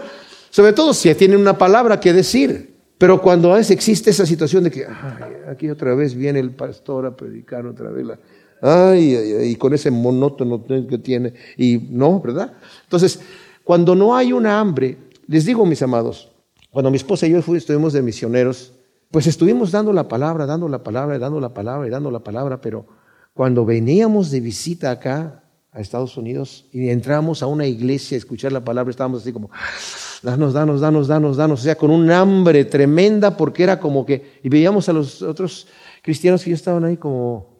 Sobre 0.50 0.72
todo 0.72 0.92
si 0.92 1.14
tienen 1.14 1.40
una 1.40 1.56
palabra 1.56 1.98
que 1.98 2.12
decir. 2.12 2.70
Pero 3.00 3.22
cuando 3.22 3.56
existe 3.56 4.10
esa 4.10 4.26
situación 4.26 4.64
de 4.64 4.70
que, 4.70 4.84
ay, 4.84 5.32
aquí 5.50 5.70
otra 5.70 5.94
vez 5.94 6.14
viene 6.14 6.38
el 6.38 6.50
pastor 6.50 7.06
a 7.06 7.16
predicar 7.16 7.64
otra 7.64 7.88
vez, 7.88 8.04
la, 8.04 8.18
ay, 8.60 9.16
y 9.44 9.56
con 9.56 9.72
ese 9.72 9.90
monótono 9.90 10.62
que 10.66 10.98
tiene, 10.98 11.32
y 11.56 11.78
no, 11.90 12.20
¿verdad? 12.20 12.52
Entonces, 12.82 13.20
cuando 13.64 13.94
no 13.94 14.14
hay 14.14 14.34
una 14.34 14.60
hambre, 14.60 14.98
les 15.26 15.46
digo, 15.46 15.64
mis 15.64 15.80
amados, 15.80 16.30
cuando 16.70 16.90
mi 16.90 16.98
esposa 16.98 17.26
y 17.26 17.30
yo 17.30 17.40
fuimos, 17.40 17.62
estuvimos 17.62 17.94
de 17.94 18.02
misioneros, 18.02 18.74
pues 19.10 19.26
estuvimos 19.26 19.72
dando 19.72 19.94
la 19.94 20.06
palabra, 20.06 20.44
dando 20.44 20.68
la 20.68 20.82
palabra, 20.82 21.18
dando 21.18 21.40
la 21.40 21.54
palabra, 21.54 21.88
dando 21.88 22.10
la 22.10 22.20
palabra, 22.20 22.60
pero 22.60 22.86
cuando 23.32 23.64
veníamos 23.64 24.30
de 24.30 24.40
visita 24.40 24.90
acá 24.90 25.42
a 25.72 25.80
Estados 25.80 26.18
Unidos 26.18 26.66
y 26.70 26.90
entramos 26.90 27.42
a 27.42 27.46
una 27.46 27.66
iglesia 27.66 28.16
a 28.16 28.18
escuchar 28.18 28.52
la 28.52 28.62
palabra, 28.62 28.90
estábamos 28.90 29.22
así 29.22 29.32
como, 29.32 29.50
danos, 30.22 30.52
danos, 30.52 30.80
danos, 30.80 31.08
danos, 31.08 31.36
danos, 31.36 31.60
o 31.60 31.62
sea, 31.62 31.76
con 31.76 31.90
un 31.90 32.10
hambre 32.10 32.64
tremenda 32.64 33.36
porque 33.36 33.62
era 33.62 33.80
como 33.80 34.04
que, 34.04 34.38
y 34.42 34.48
veíamos 34.48 34.88
a 34.88 34.92
los 34.92 35.22
otros 35.22 35.66
cristianos 36.02 36.42
que 36.42 36.50
ya 36.50 36.56
estaban 36.56 36.84
ahí 36.84 36.96
como, 36.96 37.50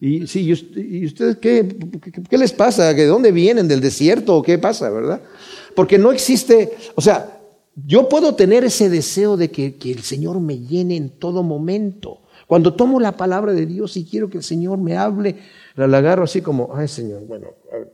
y 0.00 0.26
sí, 0.26 0.40
¿y 0.42 1.04
ustedes 1.06 1.36
qué, 1.36 1.76
qué 2.28 2.36
les 2.36 2.52
pasa? 2.52 2.92
¿De 2.92 3.06
dónde 3.06 3.30
vienen? 3.30 3.68
¿Del 3.68 3.80
desierto 3.80 4.36
o 4.36 4.42
qué 4.42 4.58
pasa, 4.58 4.90
verdad? 4.90 5.20
Porque 5.76 5.96
no 5.96 6.10
existe, 6.10 6.72
o 6.96 7.00
sea, 7.00 7.38
yo 7.86 8.08
puedo 8.08 8.34
tener 8.34 8.64
ese 8.64 8.90
deseo 8.90 9.36
de 9.36 9.50
que, 9.50 9.76
que 9.76 9.92
el 9.92 10.02
Señor 10.02 10.40
me 10.40 10.58
llene 10.58 10.96
en 10.96 11.10
todo 11.10 11.42
momento. 11.42 12.18
Cuando 12.46 12.74
tomo 12.74 13.00
la 13.00 13.16
palabra 13.16 13.52
de 13.52 13.64
Dios 13.64 13.96
y 13.96 14.04
quiero 14.04 14.28
que 14.28 14.38
el 14.38 14.44
Señor 14.44 14.76
me 14.78 14.96
hable, 14.96 15.36
la 15.76 15.98
agarro 15.98 16.24
así 16.24 16.40
como, 16.42 16.70
ay 16.74 16.88
Señor, 16.88 17.22
bueno, 17.26 17.48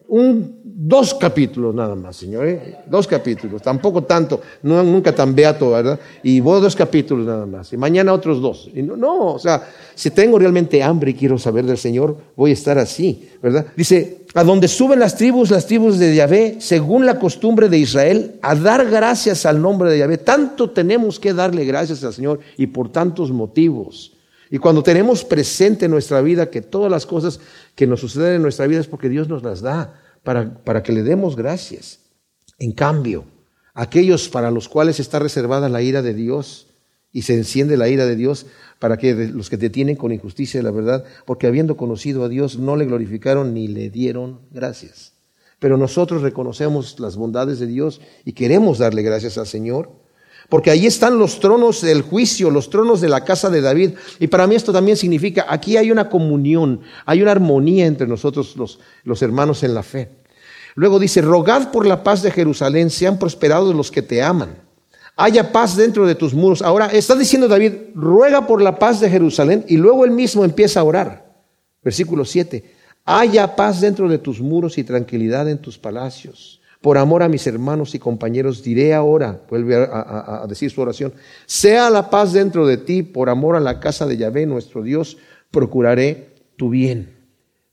un, 0.09 0.61
dos 0.65 1.15
capítulos 1.15 1.75
nada 1.75 1.95
más, 1.95 2.17
Señor, 2.17 2.47
¿eh? 2.47 2.79
dos 2.87 3.07
capítulos, 3.07 3.63
tampoco 3.63 4.03
tanto, 4.05 4.41
nunca 4.63 5.15
tan 5.15 5.35
beato, 5.35 5.71
¿verdad? 5.71 5.99
Y 6.23 6.41
voy 6.41 6.61
dos 6.61 6.75
capítulos 6.75 7.27
nada 7.27 7.47
más, 7.47 7.73
y 7.73 7.77
mañana 7.77 8.13
otros 8.13 8.41
dos. 8.41 8.71
No, 8.75 8.97
no, 8.97 9.35
o 9.35 9.39
sea, 9.39 9.69
si 9.95 10.11
tengo 10.11 10.39
realmente 10.39 10.83
hambre 10.83 11.13
y 11.13 11.15
quiero 11.15 11.39
saber 11.39 11.67
del 11.67 11.79
Señor, 11.79 12.17
voy 12.37 12.51
a 12.51 12.55
estar 12.55 12.79
así, 12.79 13.29
¿verdad? 13.43 13.67
Dice, 13.77 14.25
a 14.35 14.45
donde 14.45 14.69
suben 14.69 14.99
las 14.99 15.17
tribus, 15.17 15.51
las 15.51 15.67
tribus 15.67 15.99
de 15.99 16.15
Yahvé, 16.15 16.57
según 16.61 17.07
la 17.07 17.19
costumbre 17.19 17.69
de 17.69 17.79
Israel, 17.79 18.35
a 18.43 18.55
dar 18.55 18.89
gracias 18.91 19.47
al 19.47 19.61
nombre 19.61 19.91
de 19.91 19.99
Yahvé. 19.99 20.19
Tanto 20.19 20.71
tenemos 20.71 21.19
que 21.19 21.33
darle 21.33 21.65
gracias 21.65 22.05
al 22.05 22.13
Señor 22.13 22.41
y 22.57 22.67
por 22.67 22.91
tantos 22.91 23.31
motivos. 23.31 24.18
Y 24.51 24.59
cuando 24.59 24.83
tenemos 24.83 25.25
presente 25.25 25.85
en 25.87 25.91
nuestra 25.91 26.21
vida 26.23 26.51
que 26.51 26.63
todas 26.63 26.91
las 26.91 27.07
cosas 27.07 27.41
que 27.75 27.87
nos 27.87 28.01
suceden 28.01 28.37
en 28.37 28.43
nuestra 28.43 28.67
vida 28.67 28.81
es 28.81 28.87
porque 28.87 29.09
Dios 29.09 29.29
nos 29.29 29.43
las 29.43 29.61
da 29.61 30.01
para, 30.23 30.63
para 30.65 30.83
que 30.83 30.93
le 30.93 31.03
demos 31.03 31.37
gracias. 31.37 32.01
En 32.59 32.73
cambio, 32.73 33.25
aquellos 33.75 34.29
para 34.29 34.51
los 34.51 34.69
cuales 34.69 35.01
está 35.01 35.19
reservada 35.19 35.69
la 35.69 35.83
ira 35.83 36.03
de 36.03 36.15
Dios 36.15 36.67
y 37.13 37.23
se 37.23 37.35
enciende 37.35 37.77
la 37.77 37.89
ira 37.89 38.07
de 38.07 38.17
Dios 38.17 38.47
para 38.79 38.97
que 38.97 39.15
los 39.15 39.51
que 39.51 39.57
detienen 39.57 39.97
con 39.97 40.13
injusticia 40.13 40.63
la 40.63 40.71
verdad, 40.71 41.05
porque 41.27 41.47
habiendo 41.47 41.77
conocido 41.77 42.25
a 42.25 42.29
Dios 42.29 42.59
no 42.59 42.77
le 42.77 42.87
glorificaron 42.87 43.55
ni 43.55 43.69
le 43.69 43.91
dieron 43.91 44.41
gracias. 44.51 45.13
Pero 45.59 45.77
nosotros 45.77 46.23
reconocemos 46.23 47.01
las 47.01 47.17
bondades 47.17 47.59
de 47.59 47.67
Dios 47.67 48.01
y 48.25 48.33
queremos 48.33 48.79
darle 48.79 49.03
gracias 49.03 49.39
al 49.39 49.47
Señor 49.47 49.91
porque 50.49 50.71
ahí 50.71 50.87
están 50.87 51.19
los 51.19 51.41
tronos 51.41 51.83
del 51.83 52.03
juicio, 52.03 52.51
los 52.51 52.71
tronos 52.71 53.01
de 53.01 53.09
la 53.09 53.25
casa 53.25 53.51
de 53.51 53.61
David. 53.61 53.93
Y 54.19 54.29
para 54.29 54.47
mí 54.47 54.55
esto 54.55 54.73
también 54.73 54.97
significa, 54.97 55.47
aquí 55.49 55.77
hay 55.77 55.91
una 55.91 56.09
comunión, 56.09 56.81
hay 57.05 57.21
una 57.21 57.33
armonía 57.33 57.87
entre 57.87 58.07
nosotros 58.07 58.57
los, 58.57 58.81
los 59.05 59.21
hermanos 59.21 59.63
en 59.63 59.75
la 59.75 59.83
fe. 59.83 60.09
Luego 60.75 60.99
dice, 60.99 61.21
rogad 61.21 61.71
por 61.71 61.87
la 61.87 62.03
paz 62.03 62.23
de 62.23 62.31
Jerusalén, 62.31 62.89
sean 62.89 63.19
prosperados 63.19 63.75
los 63.75 63.91
que 63.91 64.01
te 64.01 64.23
aman. 64.23 64.57
Haya 65.17 65.53
paz 65.53 65.77
dentro 65.77 66.07
de 66.07 66.15
tus 66.15 66.33
muros. 66.33 66.63
Ahora 66.63 66.87
está 66.87 67.15
diciendo 67.15 67.49
David, 67.49 67.73
ruega 67.95 68.47
por 68.47 68.63
la 68.63 68.79
paz 68.79 69.01
de 69.01 69.11
Jerusalén 69.11 69.65
y 69.69 69.77
luego 69.77 70.05
él 70.05 70.13
mismo 70.13 70.45
empieza 70.45 70.81
a 70.81 70.85
orar. 70.85 71.27
Versículo 71.83 72.25
7, 72.25 72.73
haya 73.05 73.57
paz 73.57 73.81
dentro 73.81 74.09
de 74.09 74.19
tus 74.19 74.41
muros 74.41 74.79
y 74.79 74.85
tranquilidad 74.85 75.49
en 75.49 75.59
tus 75.59 75.77
palacios. 75.77 76.58
Por 76.81 76.97
amor 76.97 77.23
a 77.23 77.29
mis 77.29 77.47
hermanos 77.47 77.95
y 77.95 77.99
compañeros, 77.99 78.63
diré 78.63 78.95
ahora, 78.95 79.43
vuelve 79.51 79.75
a, 79.77 80.47
decir 80.49 80.71
su 80.71 80.81
oración, 80.81 81.13
sea 81.47 81.91
la 81.91 82.09
paz 82.09 82.33
dentro 82.33 82.67
de 82.67 82.77
ti, 82.77 83.03
por 83.03 83.31
amor 83.31 83.57
a 83.57 83.61
la 83.61 83.81
casa 83.81 84.07
de 84.07 84.17
Yahvé, 84.17 84.47
nuestro 84.47 84.83
Dios, 84.83 85.17
procuraré 85.51 86.29
tu 86.57 86.71
bien. 86.71 87.17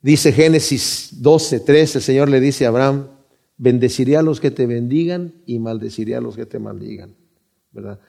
Dice 0.02 0.32
Génesis 0.32 1.10
12, 1.22 1.60
3, 1.60 1.96
el 1.98 2.02
Señor 2.02 2.30
le 2.30 2.40
dice 2.40 2.66
a 2.66 2.70
Abraham, 2.70 3.08
bendeciré 3.58 4.18
a 4.18 4.24
los 4.24 4.40
que 4.40 4.52
te 4.52 4.66
bendigan 4.66 5.34
y 5.46 5.60
maldeciré 5.60 6.16
a 6.16 6.22
los 6.22 6.36
que 6.36 6.46
te 6.46 6.60
maldigan. 6.60 7.16
¿verdad? 7.72 8.00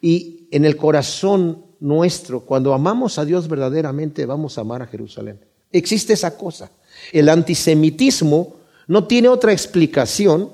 Y 0.00 0.48
en 0.50 0.64
el 0.64 0.76
corazón 0.76 1.64
nuestro, 1.78 2.40
cuando 2.40 2.74
amamos 2.74 3.18
a 3.18 3.24
Dios 3.24 3.48
verdaderamente, 3.48 4.26
vamos 4.26 4.58
a 4.58 4.62
amar 4.62 4.82
a 4.82 4.86
Jerusalén. 4.86 5.40
Existe 5.72 6.14
esa 6.14 6.36
cosa. 6.36 6.70
El 7.12 7.28
antisemitismo 7.28 8.56
no 8.90 9.04
tiene 9.04 9.28
otra 9.28 9.52
explicación 9.52 10.52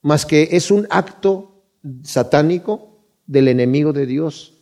más 0.00 0.24
que 0.24 0.48
es 0.52 0.70
un 0.70 0.86
acto 0.88 1.60
satánico 2.04 3.02
del 3.26 3.48
enemigo 3.48 3.92
de 3.92 4.06
Dios 4.06 4.54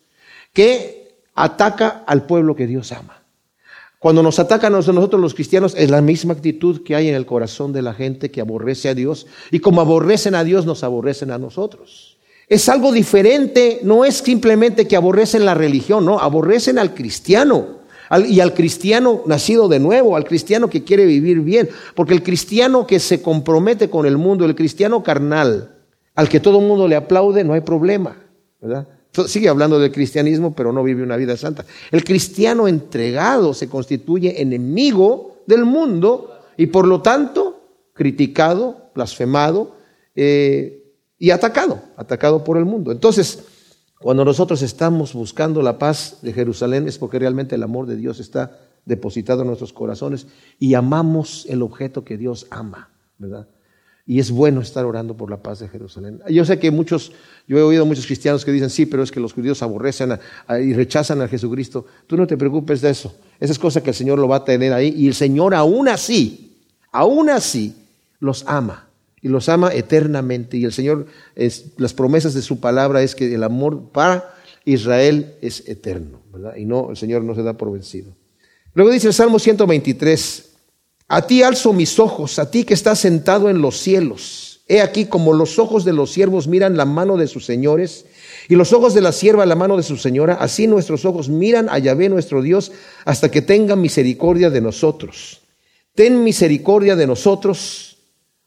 que 0.53 1.15
ataca 1.33 2.03
al 2.09 2.27
pueblo 2.27 2.57
que 2.57 2.67
Dios 2.67 2.91
ama. 2.91 3.23
Cuando 4.01 4.21
nos 4.21 4.41
atacan 4.41 4.75
a 4.75 4.79
nosotros 4.79 5.23
los 5.23 5.33
cristianos 5.33 5.77
es 5.77 5.91
la 5.91 6.01
misma 6.01 6.35
actitud 6.35 6.83
que 6.83 6.97
hay 6.97 7.09
en 7.09 7.15
el 7.15 7.25
corazón 7.25 7.73
de 7.73 7.83
la 7.83 7.95
gente 7.95 8.33
que 8.33 8.41
aborrece 8.41 8.89
a 8.89 8.97
Dios 8.97 9.29
y 9.53 9.61
como 9.61 9.81
aborrecen 9.81 10.35
a 10.35 10.43
Dios 10.43 10.67
nos 10.67 10.83
aborrecen 10.83 11.31
a 11.31 11.39
nosotros. 11.39 12.19
Es 12.49 12.69
algo 12.69 12.91
diferente, 12.91 13.79
no 13.85 14.05
es 14.05 14.17
simplemente 14.17 14.89
que 14.89 14.97
aborrecen 14.97 15.45
la 15.45 15.55
religión, 15.55 16.05
no, 16.05 16.19
aborrecen 16.19 16.81
al 16.81 16.95
cristiano 16.95 17.84
y 18.27 18.41
al 18.41 18.55
cristiano 18.55 19.23
nacido 19.27 19.69
de 19.69 19.81
nuevo, 19.81 20.17
al 20.17 20.25
cristiano 20.25 20.69
que 20.69 20.85
quiere 20.85 21.07
vivir 21.07 21.41
bien, 21.41 21.69
porque 21.95 22.15
el 22.15 22.23
cristiano 22.23 22.87
que 22.87 23.01
se 23.01 23.23
compromete 23.23 23.91
con 23.91 24.07
el 24.07 24.19
mundo, 24.19 24.45
el 24.45 24.55
cristiano 24.55 25.03
carnal, 25.03 25.77
al 26.15 26.29
que 26.29 26.41
todo 26.41 26.61
el 26.61 26.67
mundo 26.67 26.87
le 26.87 26.97
aplaude, 26.97 27.45
no 27.45 27.55
hay 27.55 27.61
problema, 27.61 28.17
¿verdad? 28.61 28.87
Sigue 29.27 29.49
hablando 29.49 29.79
del 29.79 29.93
cristianismo, 29.93 30.55
pero 30.55 30.73
no 30.73 30.83
vive 30.83 31.03
una 31.03 31.17
vida 31.17 31.37
santa. 31.37 31.65
El 31.93 32.03
cristiano 32.03 32.67
entregado 32.67 33.55
se 33.55 33.69
constituye 33.69 34.43
enemigo 34.43 35.43
del 35.47 35.65
mundo 35.65 36.41
y 36.57 36.67
por 36.67 36.87
lo 36.87 37.01
tanto 37.01 37.61
criticado, 37.93 38.91
blasfemado 38.95 39.77
eh, 40.17 40.83
y 41.19 41.31
atacado, 41.31 41.81
atacado 41.97 42.43
por 42.43 42.59
el 42.59 42.65
mundo. 42.65 42.91
Entonces, 42.91 43.45
cuando 44.05 44.23
nosotros 44.23 44.61
estamos 44.61 45.15
buscando 45.15 45.63
la 45.63 45.79
paz 45.79 46.19
de 46.21 46.35
Jerusalén 46.35 46.87
es 46.87 46.99
porque 46.99 47.19
realmente 47.19 47.55
el 47.55 47.63
amor 47.63 47.87
de 47.87 47.97
Dios 47.97 48.21
está 48.21 48.61
depositado 48.85 49.41
en 49.41 49.47
nuestros 49.47 49.73
corazones 49.73 50.27
y 50.59 50.75
amamos 50.75 51.47
el 51.49 51.63
objeto 51.63 52.05
que 52.05 52.19
Dios 52.19 52.47
ama, 52.51 52.91
¿verdad? 53.17 53.49
Y 54.07 54.19
es 54.19 54.31
bueno 54.31 54.61
estar 54.61 54.85
orando 54.85 55.17
por 55.17 55.31
la 55.31 55.43
paz 55.43 55.61
de 55.61 55.69
Jerusalén. 55.69 56.21
Yo 56.29 56.45
sé 56.45 56.59
que 56.59 56.71
muchos, 56.71 57.13
yo 57.49 57.57
he 57.57 57.63
oído 57.63 57.87
muchos 57.87 58.05
cristianos 58.05 58.45
que 58.45 58.53
dicen, 58.53 58.69
sí, 58.69 58.85
pero 58.85 59.03
es 59.03 59.11
que 59.11 59.21
los 59.21 59.33
judíos 59.33 59.63
aborrecen 59.63 60.19
y 60.63 60.75
rechazan 60.75 61.23
a 61.23 61.27
Jesucristo. 61.29 61.87
Tú 62.07 62.19
no 62.19 62.27
te 62.27 62.37
preocupes 62.37 62.83
de 62.83 62.91
eso. 62.91 63.17
Esa 63.41 63.53
es 63.55 63.59
cosa 63.59 63.83
que 63.83 63.89
el 63.89 63.97
Señor 63.97 64.19
lo 64.19 64.29
va 64.29 64.37
a 64.37 64.45
tener 64.45 64.75
ahí. 64.75 64.93
Y 64.95 65.07
el 65.09 65.15
Señor 65.15 65.55
aún 65.55 65.89
así, 65.89 66.59
aún 66.93 67.31
así, 67.31 67.75
los 68.21 68.45
ama 68.47 68.87
y 69.25 69.29
los 69.29 69.49
ama 69.49 69.73
eternamente. 69.73 70.59
Y 70.59 70.65
el 70.65 70.73
Señor, 70.73 71.07
es, 71.35 71.73
las 71.79 71.95
promesas 71.95 72.35
de 72.35 72.43
su 72.43 72.61
palabra 72.61 73.03
es 73.03 73.15
que 73.15 73.35
el 73.35 73.43
amor 73.43 73.91
para 73.91 74.35
Israel 74.67 75.35
es 75.41 75.67
eterno. 75.67 76.21
Y 76.57 76.67
no, 76.67 76.91
el 76.91 76.97
Señor 76.99 77.25
no 77.25 77.35
se 77.35 77.43
da 77.43 77.55
por 77.55 77.73
vencido. 77.73 78.15
Luego 78.75 78.93
dice 78.93 79.07
el 79.09 79.15
Salmo 79.15 79.39
123, 79.39 80.51
a 81.09 81.27
ti 81.27 81.43
alzo 81.43 81.73
mis 81.73 81.99
ojos, 81.99 82.39
a 82.39 82.51
ti 82.51 82.65
que 82.65 82.75
estás 82.75 82.99
sentado 82.99 83.49
en 83.49 83.63
los 83.63 83.79
cielos. 83.79 84.61
He 84.69 84.83
aquí 84.83 85.07
como 85.07 85.33
los 85.33 85.59
ojos 85.59 85.87
de 85.87 85.95
los 85.95 86.13
siervos 86.13 86.47
miran 86.47 86.77
la 86.77 86.85
mano 86.85 87.17
de 87.17 87.27
sus 87.27 87.47
señores 87.47 88.05
y 88.51 88.57
los 88.57 88.75
ojos 88.75 88.93
de 88.93 89.01
la 89.01 89.13
sierva 89.13 89.47
la 89.47 89.55
mano 89.55 89.79
de 89.79 89.83
su 89.83 89.97
señora, 89.97 90.35
así 90.35 90.67
nuestros 90.67 91.07
ojos 91.07 91.31
miran 91.31 91.69
a 91.71 91.79
Yahvé 91.79 92.11
nuestro 92.11 92.43
Dios 92.43 92.73
hasta 93.07 93.31
que 93.31 93.41
tenga 93.41 93.75
misericordia 93.75 94.51
de 94.51 94.61
nosotros. 94.61 95.41
Ten 95.95 96.25
misericordia 96.25 96.95
de 96.95 97.07
nosotros 97.07 97.94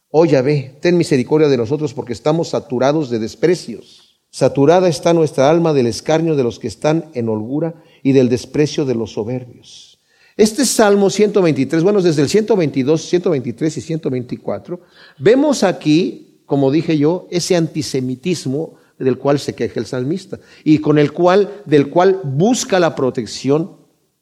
Oh 0.10 0.26
Yahvé, 0.26 0.78
ten 0.82 0.98
misericordia 0.98 1.50
de 1.50 1.58
nosotros 1.58 1.94
porque 1.94 2.14
estamos 2.14 2.50
saturados 2.50 3.10
de 3.10 3.20
desprecios. 3.20 4.22
Saturada 4.30 4.88
está 4.88 5.14
nuestra 5.14 5.50
alma 5.50 5.74
del 5.74 5.88
escarnio 5.88 6.36
de 6.36 6.44
los 6.44 6.60
que 6.60 6.68
están 6.68 7.06
en 7.14 7.28
holgura 7.28 7.84
y 8.04 8.14
del 8.14 8.30
desprecio 8.30 8.86
de 8.86 8.96
los 8.96 9.14
soberbios. 9.14 10.00
Este 10.38 10.66
Salmo 10.66 11.10
123, 11.10 11.84
bueno, 11.84 12.02
desde 12.02 12.22
el 12.22 12.30
122, 12.30 13.02
123 13.02 13.78
y 13.78 13.82
124, 13.82 14.80
vemos 15.18 15.64
aquí, 15.64 16.42
como 16.46 16.72
dije 16.72 16.98
yo, 16.98 17.28
ese 17.32 17.56
antisemitismo 17.56 18.76
del 19.00 19.18
cual 19.18 19.40
se 19.40 19.56
queja 19.56 19.80
el 19.80 19.88
salmista 19.88 20.40
y 20.64 20.78
con 20.78 21.00
el 21.00 21.12
cual, 21.12 21.64
del 21.66 21.90
cual 21.90 22.22
busca 22.24 22.80
la 22.80 22.96
protección 22.96 23.78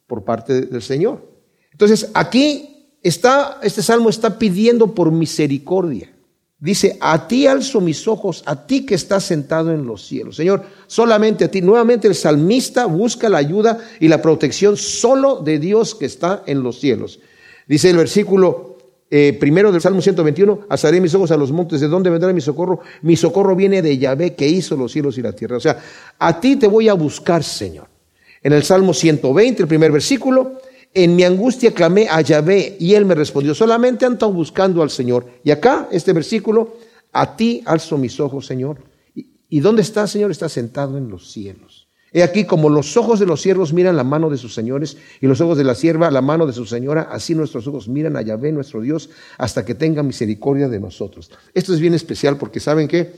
por 0.06 0.24
parte 0.24 0.62
del 0.62 0.82
Señor. 0.82 1.30
Entonces, 1.70 2.10
aquí 2.14 2.75
está, 3.08 3.58
este 3.62 3.82
salmo 3.82 4.10
está 4.10 4.38
pidiendo 4.38 4.94
por 4.94 5.12
misericordia. 5.12 6.12
Dice, 6.58 6.96
a 7.00 7.28
ti 7.28 7.46
alzo 7.46 7.82
mis 7.82 8.08
ojos, 8.08 8.42
a 8.46 8.66
ti 8.66 8.86
que 8.86 8.94
estás 8.94 9.24
sentado 9.24 9.72
en 9.72 9.86
los 9.86 10.06
cielos. 10.06 10.36
Señor, 10.36 10.64
solamente 10.86 11.44
a 11.44 11.50
ti. 11.50 11.60
Nuevamente 11.60 12.08
el 12.08 12.14
salmista 12.14 12.86
busca 12.86 13.28
la 13.28 13.38
ayuda 13.38 13.78
y 14.00 14.08
la 14.08 14.22
protección 14.22 14.76
solo 14.76 15.42
de 15.42 15.58
Dios 15.58 15.94
que 15.94 16.06
está 16.06 16.42
en 16.46 16.62
los 16.62 16.80
cielos. 16.80 17.20
Dice 17.66 17.90
el 17.90 17.98
versículo 17.98 18.76
eh, 19.10 19.36
primero 19.38 19.70
del 19.70 19.80
Salmo 19.80 20.00
121, 20.00 20.60
alzaré 20.68 21.00
mis 21.00 21.14
ojos 21.14 21.30
a 21.30 21.36
los 21.36 21.52
montes, 21.52 21.80
¿de 21.80 21.88
dónde 21.88 22.10
vendrá 22.10 22.32
mi 22.32 22.40
socorro? 22.40 22.80
Mi 23.02 23.16
socorro 23.16 23.54
viene 23.54 23.82
de 23.82 23.98
Yahvé 23.98 24.34
que 24.34 24.48
hizo 24.48 24.76
los 24.76 24.92
cielos 24.92 25.16
y 25.18 25.22
la 25.22 25.32
tierra. 25.32 25.58
O 25.58 25.60
sea, 25.60 25.78
a 26.18 26.40
ti 26.40 26.56
te 26.56 26.66
voy 26.66 26.88
a 26.88 26.94
buscar, 26.94 27.44
Señor. 27.44 27.86
En 28.42 28.52
el 28.52 28.62
Salmo 28.62 28.94
120, 28.94 29.62
el 29.62 29.68
primer 29.68 29.92
versículo, 29.92 30.58
en 30.96 31.14
mi 31.14 31.24
angustia 31.24 31.74
clamé 31.74 32.08
a 32.08 32.22
Yahvé 32.22 32.78
y 32.80 32.94
él 32.94 33.04
me 33.04 33.14
respondió. 33.14 33.54
Solamente 33.54 34.06
han 34.06 34.14
estado 34.14 34.32
buscando 34.32 34.82
al 34.82 34.88
Señor. 34.88 35.26
Y 35.44 35.50
acá, 35.50 35.88
este 35.92 36.14
versículo, 36.14 36.76
a 37.12 37.36
ti 37.36 37.62
alzo 37.66 37.98
mis 37.98 38.18
ojos, 38.18 38.46
Señor. 38.46 38.78
¿Y 39.14 39.60
dónde 39.60 39.82
está, 39.82 40.06
Señor? 40.06 40.30
Está 40.30 40.48
sentado 40.48 40.96
en 40.96 41.10
los 41.10 41.30
cielos. 41.30 41.86
He 42.12 42.22
aquí 42.22 42.44
como 42.44 42.70
los 42.70 42.96
ojos 42.96 43.20
de 43.20 43.26
los 43.26 43.42
siervos 43.42 43.74
miran 43.74 43.94
la 43.94 44.04
mano 44.04 44.30
de 44.30 44.38
sus 44.38 44.54
señores 44.54 44.96
y 45.20 45.26
los 45.26 45.42
ojos 45.42 45.58
de 45.58 45.64
la 45.64 45.74
sierva 45.74 46.10
la 46.10 46.22
mano 46.22 46.46
de 46.46 46.54
su 46.54 46.64
señora, 46.64 47.08
así 47.12 47.34
nuestros 47.34 47.66
ojos 47.66 47.88
miran 47.88 48.16
a 48.16 48.22
Yahvé, 48.22 48.52
nuestro 48.52 48.80
Dios, 48.80 49.10
hasta 49.36 49.66
que 49.66 49.74
tenga 49.74 50.02
misericordia 50.02 50.68
de 50.68 50.80
nosotros. 50.80 51.30
Esto 51.52 51.74
es 51.74 51.80
bien 51.80 51.92
especial 51.92 52.38
porque 52.38 52.58
saben 52.58 52.88
que 52.88 53.12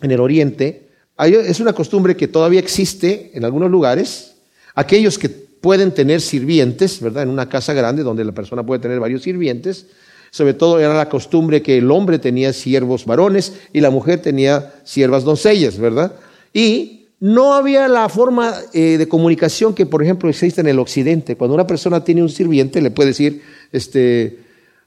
en 0.00 0.10
el 0.10 0.18
oriente 0.18 0.88
es 1.16 1.60
una 1.60 1.74
costumbre 1.74 2.16
que 2.16 2.26
todavía 2.26 2.58
existe 2.58 3.30
en 3.34 3.44
algunos 3.44 3.70
lugares. 3.70 4.34
Aquellos 4.74 5.16
que 5.16 5.43
pueden 5.64 5.92
tener 5.92 6.20
sirvientes, 6.20 7.00
¿verdad? 7.00 7.22
En 7.22 7.30
una 7.30 7.48
casa 7.48 7.72
grande 7.72 8.02
donde 8.02 8.22
la 8.22 8.32
persona 8.32 8.66
puede 8.66 8.82
tener 8.82 9.00
varios 9.00 9.22
sirvientes. 9.22 9.86
Sobre 10.30 10.52
todo 10.52 10.78
era 10.78 10.92
la 10.92 11.08
costumbre 11.08 11.62
que 11.62 11.78
el 11.78 11.90
hombre 11.90 12.18
tenía 12.18 12.52
siervos 12.52 13.06
varones 13.06 13.54
y 13.72 13.80
la 13.80 13.88
mujer 13.88 14.20
tenía 14.20 14.74
siervas 14.84 15.24
doncellas, 15.24 15.78
¿verdad? 15.78 16.16
Y 16.52 17.06
no 17.18 17.54
había 17.54 17.88
la 17.88 18.10
forma 18.10 18.52
eh, 18.74 18.98
de 18.98 19.08
comunicación 19.08 19.74
que, 19.74 19.86
por 19.86 20.02
ejemplo, 20.02 20.28
existe 20.28 20.60
en 20.60 20.66
el 20.66 20.78
occidente. 20.78 21.36
Cuando 21.36 21.54
una 21.54 21.66
persona 21.66 22.04
tiene 22.04 22.20
un 22.20 22.28
sirviente, 22.28 22.82
le 22.82 22.90
puede 22.90 23.08
decir, 23.08 23.40
este, 23.72 24.40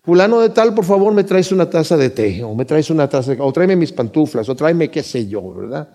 fulano 0.04 0.42
de 0.42 0.50
tal, 0.50 0.76
por 0.76 0.86
favor, 0.86 1.12
me 1.12 1.24
traes 1.24 1.52
una 1.52 1.68
taza 1.68 1.98
de 1.98 2.12
té, 2.12 2.44
o 2.44 2.54
me 2.54 2.66
traes 2.66 2.92
una 2.92 3.10
taza, 3.10 3.34
de, 3.34 3.42
o 3.42 3.52
tráeme 3.52 3.76
mis 3.76 3.94
pantuflas, 3.94 4.48
o 4.48 4.56
tráeme 4.56 4.92
qué 4.92 5.02
sé 5.02 5.28
yo, 5.28 5.56
¿verdad? 5.56 5.90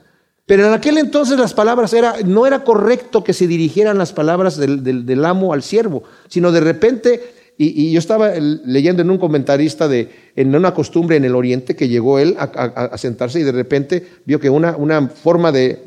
Pero 0.47 0.67
en 0.67 0.73
aquel 0.73 0.99
entonces 0.99 1.39
las 1.39 1.55
palabras 1.55 1.93
era, 1.93 2.17
no 2.25 2.47
era 2.47 2.65
correcto 2.65 3.23
que 3.23 3.33
se 3.33 3.47
dirigieran 3.47 3.99
las 3.99 4.13
palabras 4.13 4.57
del, 4.57 5.25
amo 5.25 5.53
al 5.53 5.63
siervo, 5.63 6.03
sino 6.29 6.51
de 6.51 6.61
repente, 6.61 7.21
y, 7.57 7.93
yo 7.93 7.99
estaba 8.01 8.33
leyendo 8.35 9.03
en 9.03 9.11
un 9.11 9.19
comentarista 9.19 9.87
de, 9.87 10.11
en 10.35 10.55
una 10.55 10.75
costumbre 10.75 11.17
en 11.17 11.25
el 11.25 11.37
oriente 11.37 11.77
que 11.77 11.89
llegó 11.89 12.19
él 12.19 12.35
a, 12.39 12.99
sentarse 12.99 13.39
y 13.39 13.45
de 13.45 13.53
repente 13.53 14.05
vio 14.25 14.41
que 14.41 14.51
una, 14.51 14.77
una 14.77 15.09
forma 15.09 15.53
de, 15.53 15.81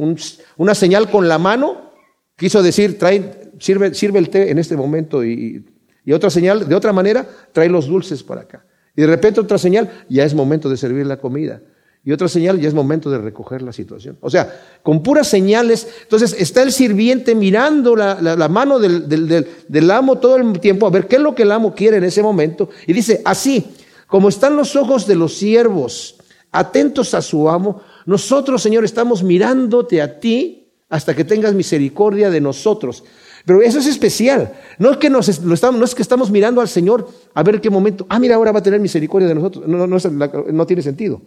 una 0.55 0.73
señal 0.73 1.09
con 1.09 1.27
la 1.27 1.37
mano 1.37 1.91
quiso 2.37 2.63
decir, 2.63 2.97
trae, 2.97 3.51
sirve, 3.59 3.93
sirve 3.93 4.19
el 4.19 4.29
té 4.29 4.51
en 4.51 4.59
este 4.59 4.77
momento 4.77 5.23
y, 5.25 5.65
y 6.05 6.13
otra 6.13 6.29
señal, 6.29 6.69
de 6.69 6.75
otra 6.75 6.93
manera, 6.93 7.27
trae 7.51 7.67
los 7.67 7.87
dulces 7.87 8.23
para 8.23 8.41
acá. 8.41 8.65
Y 8.95 9.01
de 9.01 9.07
repente 9.07 9.41
otra 9.41 9.57
señal, 9.57 9.91
ya 10.07 10.23
es 10.23 10.33
momento 10.33 10.69
de 10.69 10.77
servir 10.77 11.05
la 11.05 11.17
comida 11.17 11.61
y 12.07 12.11
otra 12.11 12.27
señal, 12.27 12.61
ya 12.61 12.67
es 12.67 12.75
momento 12.75 13.09
de 13.09 13.17
recoger 13.17 13.63
la 13.63 13.73
situación. 13.73 14.15
O 14.21 14.29
sea, 14.29 14.61
con 14.83 15.01
puras 15.01 15.27
señales, 15.27 15.87
entonces 16.03 16.35
está 16.37 16.61
el 16.61 16.71
sirviente 16.71 17.33
mirando 17.33 17.95
la, 17.95 18.47
mano 18.47 18.77
del, 18.77 19.91
amo 19.91 20.19
todo 20.19 20.35
el 20.35 20.59
tiempo 20.59 20.85
a 20.85 20.91
ver 20.91 21.07
qué 21.07 21.15
es 21.15 21.21
lo 21.23 21.33
que 21.33 21.41
el 21.41 21.51
amo 21.51 21.73
quiere 21.73 21.97
en 21.97 22.03
ese 22.03 22.21
momento. 22.21 22.69
Y 22.85 22.93
dice, 22.93 23.23
así 23.25 23.65
como 24.05 24.29
están 24.29 24.55
los 24.55 24.75
ojos 24.75 25.07
de 25.07 25.15
los 25.15 25.35
siervos 25.35 26.17
atentos 26.51 27.15
a 27.15 27.23
su 27.23 27.49
amo, 27.49 27.81
nosotros, 28.05 28.61
Señor, 28.61 28.85
estamos 28.85 29.23
mirándote 29.23 29.99
a 29.99 30.19
ti 30.19 30.69
hasta 30.89 31.15
que 31.15 31.23
tengas 31.23 31.55
misericordia 31.55 32.29
de 32.29 32.39
nosotros. 32.39 33.03
Pero 33.47 33.63
eso 33.63 33.79
es 33.79 33.87
especial. 33.87 34.53
No 34.77 34.91
es 34.91 34.97
que, 34.97 35.09
nos, 35.09 35.27
estamos, 35.27 35.79
no 35.79 35.85
es 35.85 35.95
que 35.95 36.03
estamos 36.03 36.29
mirando 36.29 36.61
al 36.61 36.67
Señor 36.67 37.09
a 37.33 37.41
ver 37.41 37.59
qué 37.59 37.71
momento, 37.71 38.05
ah, 38.09 38.19
mira, 38.19 38.35
ahora 38.35 38.51
va 38.51 38.59
a 38.59 38.63
tener 38.63 38.79
misericordia 38.79 39.27
de 39.27 39.33
nosotros. 39.33 39.67
No, 39.67 39.87
no, 39.87 39.97
no 39.97 40.65
tiene 40.67 40.83
sentido. 40.83 41.19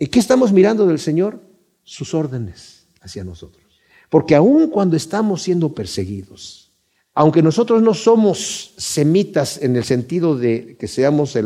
¿Y 0.00 0.06
qué 0.06 0.18
estamos 0.18 0.50
mirando 0.50 0.86
del 0.86 0.98
Señor? 0.98 1.40
Sus 1.84 2.14
órdenes 2.14 2.86
hacia 3.02 3.22
nosotros. 3.22 3.62
Porque 4.08 4.34
aun 4.34 4.68
cuando 4.70 4.96
estamos 4.96 5.42
siendo 5.42 5.74
perseguidos, 5.74 6.72
aunque 7.14 7.42
nosotros 7.42 7.82
no 7.82 7.92
somos 7.92 8.72
semitas 8.78 9.62
en 9.62 9.76
el 9.76 9.84
sentido 9.84 10.36
de 10.38 10.78
que 10.80 10.88
seamos 10.88 11.36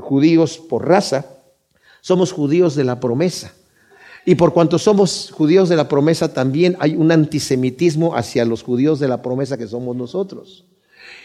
judíos 0.00 0.58
por 0.58 0.86
raza, 0.86 1.24
somos 2.02 2.30
judíos 2.30 2.74
de 2.74 2.84
la 2.84 3.00
promesa. 3.00 3.54
Y 4.26 4.34
por 4.34 4.52
cuanto 4.52 4.78
somos 4.78 5.30
judíos 5.32 5.70
de 5.70 5.76
la 5.76 5.88
promesa, 5.88 6.34
también 6.34 6.76
hay 6.78 6.94
un 6.94 7.10
antisemitismo 7.10 8.16
hacia 8.16 8.44
los 8.44 8.62
judíos 8.62 9.00
de 9.00 9.08
la 9.08 9.22
promesa 9.22 9.56
que 9.56 9.66
somos 9.66 9.96
nosotros. 9.96 10.66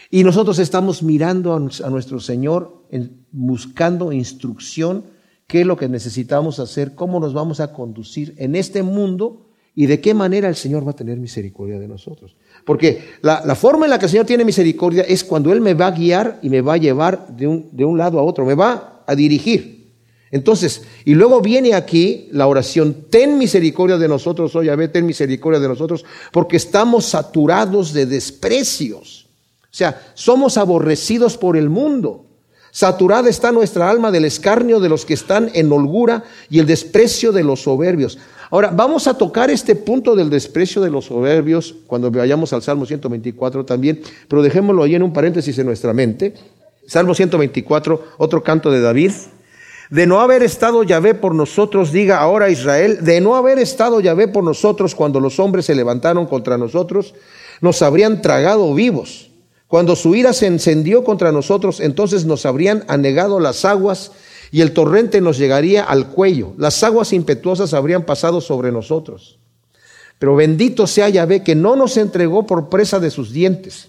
Y 0.08 0.24
nosotros 0.24 0.58
estamos 0.60 1.02
mirando 1.02 1.54
a 1.54 1.90
nuestro 1.90 2.20
Señor, 2.20 2.84
buscando 3.32 4.12
instrucción 4.12 5.04
qué 5.46 5.62
es 5.62 5.66
lo 5.66 5.76
que 5.76 5.88
necesitamos 5.88 6.58
hacer, 6.58 6.94
cómo 6.94 7.20
nos 7.20 7.34
vamos 7.34 7.60
a 7.60 7.72
conducir 7.72 8.34
en 8.38 8.56
este 8.56 8.82
mundo 8.82 9.46
y 9.74 9.86
de 9.86 10.00
qué 10.00 10.14
manera 10.14 10.48
el 10.48 10.56
Señor 10.56 10.86
va 10.86 10.90
a 10.90 10.96
tener 10.96 11.18
misericordia 11.18 11.78
de 11.78 11.88
nosotros. 11.88 12.36
Porque 12.64 13.10
la, 13.22 13.54
forma 13.54 13.86
en 13.86 13.90
la 13.90 13.98
que 13.98 14.06
el 14.06 14.10
Señor 14.10 14.26
tiene 14.26 14.44
misericordia 14.44 15.02
es 15.02 15.24
cuando 15.24 15.52
Él 15.52 15.60
me 15.60 15.74
va 15.74 15.88
a 15.88 15.92
guiar 15.92 16.38
y 16.42 16.50
me 16.50 16.60
va 16.60 16.74
a 16.74 16.78
llevar 16.78 17.28
de 17.28 17.46
un, 17.46 17.68
de 17.72 17.84
un 17.84 17.96
lado 17.96 18.18
a 18.18 18.22
otro, 18.22 18.44
me 18.44 18.54
va 18.54 19.02
a 19.06 19.14
dirigir. 19.14 19.82
Entonces, 20.30 20.82
y 21.04 21.14
luego 21.14 21.42
viene 21.42 21.74
aquí 21.74 22.28
la 22.32 22.46
oración, 22.46 23.06
ten 23.10 23.36
misericordia 23.36 23.98
de 23.98 24.08
nosotros, 24.08 24.56
oye, 24.56 24.74
ve, 24.74 24.88
ten 24.88 25.04
misericordia 25.04 25.60
de 25.60 25.68
nosotros, 25.68 26.06
porque 26.32 26.56
estamos 26.56 27.04
saturados 27.04 27.92
de 27.92 28.06
desprecios. 28.06 29.28
O 29.64 29.74
sea, 29.74 30.12
somos 30.14 30.56
aborrecidos 30.56 31.36
por 31.36 31.56
el 31.56 31.68
mundo. 31.68 32.31
Saturada 32.74 33.28
está 33.28 33.52
nuestra 33.52 33.90
alma 33.90 34.10
del 34.10 34.24
escarnio 34.24 34.80
de 34.80 34.88
los 34.88 35.04
que 35.04 35.12
están 35.12 35.50
en 35.52 35.70
holgura 35.70 36.24
y 36.48 36.58
el 36.58 36.64
desprecio 36.64 37.30
de 37.30 37.44
los 37.44 37.60
soberbios. 37.60 38.18
Ahora, 38.50 38.70
vamos 38.74 39.06
a 39.06 39.14
tocar 39.14 39.50
este 39.50 39.76
punto 39.76 40.16
del 40.16 40.30
desprecio 40.30 40.80
de 40.80 40.88
los 40.88 41.04
soberbios 41.04 41.74
cuando 41.86 42.10
vayamos 42.10 42.50
al 42.54 42.62
Salmo 42.62 42.86
124 42.86 43.66
también, 43.66 44.00
pero 44.26 44.40
dejémoslo 44.40 44.82
ahí 44.82 44.94
en 44.94 45.02
un 45.02 45.12
paréntesis 45.12 45.58
en 45.58 45.66
nuestra 45.66 45.92
mente. 45.92 46.32
Salmo 46.86 47.14
124, 47.14 48.04
otro 48.16 48.42
canto 48.42 48.70
de 48.70 48.80
David. 48.80 49.12
De 49.90 50.06
no 50.06 50.20
haber 50.20 50.42
estado 50.42 50.82
Yahvé 50.82 51.12
por 51.12 51.34
nosotros, 51.34 51.92
diga 51.92 52.20
ahora 52.20 52.48
Israel, 52.48 53.04
de 53.04 53.20
no 53.20 53.36
haber 53.36 53.58
estado 53.58 54.00
Yahvé 54.00 54.28
por 54.28 54.44
nosotros 54.44 54.94
cuando 54.94 55.20
los 55.20 55.38
hombres 55.38 55.66
se 55.66 55.74
levantaron 55.74 56.24
contra 56.24 56.56
nosotros, 56.56 57.14
nos 57.60 57.82
habrían 57.82 58.22
tragado 58.22 58.72
vivos. 58.72 59.31
Cuando 59.72 59.96
su 59.96 60.14
ira 60.14 60.34
se 60.34 60.46
encendió 60.46 61.02
contra 61.02 61.32
nosotros, 61.32 61.80
entonces 61.80 62.26
nos 62.26 62.44
habrían 62.44 62.84
anegado 62.88 63.40
las 63.40 63.64
aguas 63.64 64.12
y 64.50 64.60
el 64.60 64.72
torrente 64.72 65.22
nos 65.22 65.38
llegaría 65.38 65.82
al 65.82 66.08
cuello. 66.08 66.52
Las 66.58 66.82
aguas 66.82 67.14
impetuosas 67.14 67.72
habrían 67.72 68.02
pasado 68.02 68.42
sobre 68.42 68.70
nosotros. 68.70 69.38
Pero 70.18 70.36
bendito 70.36 70.86
sea 70.86 71.08
Yahvé 71.08 71.42
que 71.42 71.54
no 71.54 71.74
nos 71.74 71.96
entregó 71.96 72.46
por 72.46 72.68
presa 72.68 73.00
de 73.00 73.10
sus 73.10 73.32
dientes. 73.32 73.88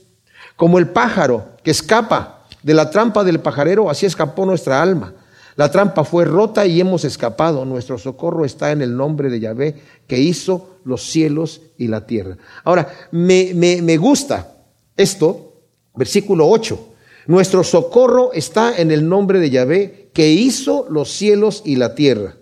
Como 0.56 0.80
el 0.80 0.88
pájaro 0.88 1.48
que 1.66 1.72
escapa 1.72 2.46
de 2.64 2.74
la 2.74 2.90
trampa 2.90 3.26
del 3.26 3.42
pajarero, 3.42 3.90
así 3.90 4.06
escapó 4.06 4.46
nuestra 4.46 4.82
alma. 4.82 5.14
La 5.58 5.70
trampa 5.70 6.06
fue 6.06 6.24
rota 6.24 6.66
y 6.66 6.80
hemos 6.80 7.04
escapado. 7.04 7.66
Nuestro 7.66 7.98
socorro 7.98 8.46
está 8.46 8.72
en 8.72 8.82
el 8.82 8.96
nombre 8.96 9.30
de 9.30 9.42
Yahvé 9.42 9.82
que 10.08 10.18
hizo 10.18 10.78
los 10.86 11.04
cielos 11.04 11.60
y 11.78 11.90
la 11.90 12.06
tierra. 12.06 12.38
Ahora, 12.64 12.88
me, 13.12 13.52
me, 13.54 13.82
me 13.82 13.98
gusta 13.98 14.50
esto 14.96 15.50
Versículo 15.96 16.48
8. 16.48 16.90
Nuestro 17.28 17.64
socorro 17.64 18.34
está 18.34 18.78
en 18.78 18.92
el 18.92 19.08
nombre 19.08 19.40
de 19.40 19.50
Yahvé, 19.50 20.10
que 20.14 20.30
hizo 20.30 20.86
los 20.90 21.12
cielos 21.12 21.62
y 21.66 21.76
la 21.76 21.96
tierra. 21.96 22.36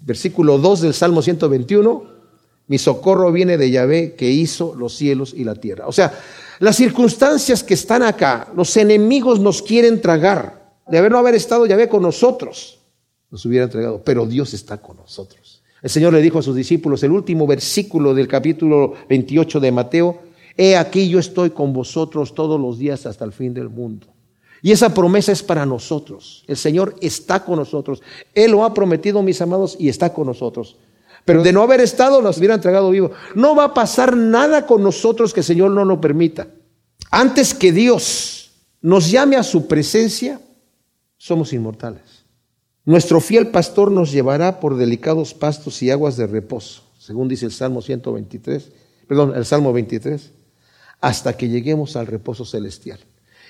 versículo 0.00 0.58
2 0.58 0.80
del 0.80 0.94
Salmo 0.94 1.20
121. 1.20 2.18
Mi 2.68 2.78
socorro 2.78 3.32
viene 3.32 3.56
de 3.56 3.70
Yahvé, 3.70 4.14
que 4.14 4.30
hizo 4.30 4.74
los 4.74 4.94
cielos 4.94 5.34
y 5.36 5.44
la 5.44 5.54
tierra. 5.54 5.86
O 5.86 5.92
sea, 5.92 6.12
las 6.60 6.76
circunstancias 6.76 7.62
que 7.62 7.74
están 7.74 8.02
acá, 8.02 8.50
los 8.54 8.76
enemigos 8.76 9.40
nos 9.40 9.62
quieren 9.62 10.00
tragar. 10.00 10.58
De 10.86 10.96
haber 10.98 11.12
no 11.12 11.18
haber 11.18 11.34
estado 11.34 11.66
Yahvé 11.66 11.88
con 11.88 12.02
nosotros, 12.02 12.78
nos 13.30 13.44
hubiera 13.44 13.64
entregado. 13.64 14.02
Pero 14.02 14.26
Dios 14.26 14.54
está 14.54 14.78
con 14.78 14.96
nosotros. 14.96 15.62
El 15.82 15.90
Señor 15.90 16.12
le 16.12 16.22
dijo 16.22 16.38
a 16.38 16.42
sus 16.42 16.56
discípulos, 16.56 17.02
el 17.02 17.12
último 17.12 17.46
versículo 17.46 18.14
del 18.14 18.26
capítulo 18.26 18.94
28 19.08 19.60
de 19.60 19.72
Mateo, 19.72 20.20
he 20.58 20.76
aquí 20.76 21.08
yo 21.08 21.18
estoy 21.18 21.50
con 21.50 21.72
vosotros 21.72 22.34
todos 22.34 22.60
los 22.60 22.78
días 22.78 23.06
hasta 23.06 23.24
el 23.24 23.32
fin 23.32 23.54
del 23.54 23.70
mundo. 23.70 24.08
Y 24.60 24.72
esa 24.72 24.92
promesa 24.92 25.32
es 25.32 25.42
para 25.42 25.64
nosotros. 25.64 26.44
El 26.48 26.56
Señor 26.56 26.96
está 27.00 27.44
con 27.44 27.56
nosotros. 27.56 28.02
Él 28.34 28.50
lo 28.50 28.64
ha 28.64 28.74
prometido, 28.74 29.22
mis 29.22 29.40
amados, 29.40 29.76
y 29.78 29.88
está 29.88 30.12
con 30.12 30.26
nosotros. 30.26 30.76
Pero 31.24 31.42
de 31.42 31.52
no 31.52 31.62
haber 31.62 31.80
estado, 31.80 32.20
nos 32.20 32.38
hubiera 32.38 32.54
entregado 32.54 32.90
vivo. 32.90 33.12
No 33.34 33.54
va 33.54 33.64
a 33.64 33.74
pasar 33.74 34.16
nada 34.16 34.66
con 34.66 34.82
nosotros 34.82 35.32
que 35.32 35.40
el 35.40 35.46
Señor 35.46 35.70
no 35.70 35.84
lo 35.84 36.00
permita. 36.00 36.48
Antes 37.10 37.54
que 37.54 37.70
Dios 37.70 38.50
nos 38.82 39.10
llame 39.10 39.36
a 39.36 39.44
su 39.44 39.68
presencia, 39.68 40.40
somos 41.16 41.52
inmortales. 41.52 42.24
Nuestro 42.84 43.20
fiel 43.20 43.48
pastor 43.48 43.92
nos 43.92 44.10
llevará 44.10 44.60
por 44.60 44.76
delicados 44.76 45.34
pastos 45.34 45.82
y 45.82 45.90
aguas 45.90 46.16
de 46.16 46.26
reposo, 46.26 46.82
según 46.98 47.28
dice 47.28 47.44
el 47.44 47.52
Salmo 47.52 47.82
123, 47.82 48.70
perdón, 49.06 49.34
el 49.36 49.44
Salmo 49.44 49.74
23, 49.74 50.32
hasta 51.00 51.36
que 51.36 51.48
lleguemos 51.48 51.96
al 51.96 52.06
reposo 52.06 52.44
celestial. 52.44 52.98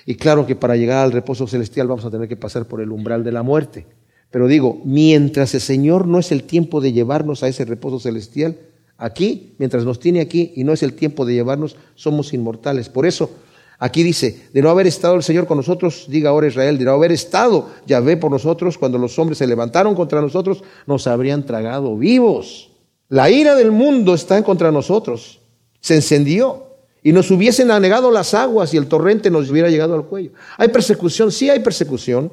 Y 0.05 0.15
claro 0.15 0.45
que 0.45 0.55
para 0.55 0.75
llegar 0.75 1.03
al 1.03 1.11
reposo 1.11 1.47
celestial 1.47 1.87
vamos 1.87 2.05
a 2.05 2.11
tener 2.11 2.27
que 2.27 2.37
pasar 2.37 2.65
por 2.65 2.81
el 2.81 2.91
umbral 2.91 3.23
de 3.23 3.31
la 3.31 3.43
muerte. 3.43 3.85
Pero 4.31 4.47
digo, 4.47 4.81
mientras 4.85 5.53
el 5.55 5.61
Señor 5.61 6.07
no 6.07 6.19
es 6.19 6.31
el 6.31 6.43
tiempo 6.43 6.81
de 6.81 6.93
llevarnos 6.93 7.43
a 7.43 7.47
ese 7.47 7.65
reposo 7.65 7.99
celestial, 7.99 8.57
aquí, 8.97 9.55
mientras 9.57 9.85
nos 9.85 9.99
tiene 9.99 10.21
aquí 10.21 10.53
y 10.55 10.63
no 10.63 10.73
es 10.73 10.83
el 10.83 10.93
tiempo 10.93 11.25
de 11.25 11.33
llevarnos, 11.33 11.75
somos 11.95 12.33
inmortales. 12.33 12.89
Por 12.89 13.07
eso, 13.07 13.31
aquí 13.79 14.03
dice, 14.03 14.47
de 14.53 14.61
no 14.61 14.69
haber 14.69 14.85
estado 14.85 15.15
el 15.15 15.23
Señor 15.23 15.47
con 15.47 15.57
nosotros, 15.57 16.05
diga 16.09 16.29
ahora 16.29 16.47
Israel, 16.47 16.77
de 16.77 16.85
no 16.85 16.91
haber 16.91 17.11
estado 17.11 17.69
Yahvé 17.87 18.17
por 18.17 18.29
nosotros, 18.29 18.77
cuando 18.77 18.99
los 18.99 19.17
hombres 19.17 19.39
se 19.39 19.47
levantaron 19.47 19.95
contra 19.95 20.21
nosotros, 20.21 20.63
nos 20.85 21.07
habrían 21.07 21.45
tragado 21.45 21.97
vivos. 21.97 22.71
La 23.07 23.31
ira 23.31 23.55
del 23.55 23.71
mundo 23.71 24.13
está 24.13 24.41
contra 24.43 24.71
nosotros. 24.71 25.39
Se 25.81 25.95
encendió 25.95 26.68
y 27.01 27.11
nos 27.11 27.31
hubiesen 27.31 27.71
anegado 27.71 28.11
las 28.11 28.33
aguas 28.33 28.73
y 28.73 28.77
el 28.77 28.87
torrente 28.87 29.29
nos 29.29 29.49
hubiera 29.49 29.69
llegado 29.69 29.95
al 29.95 30.05
cuello. 30.05 30.31
¿Hay 30.57 30.69
persecución? 30.69 31.31
Sí 31.31 31.49
hay 31.49 31.59
persecución. 31.59 32.31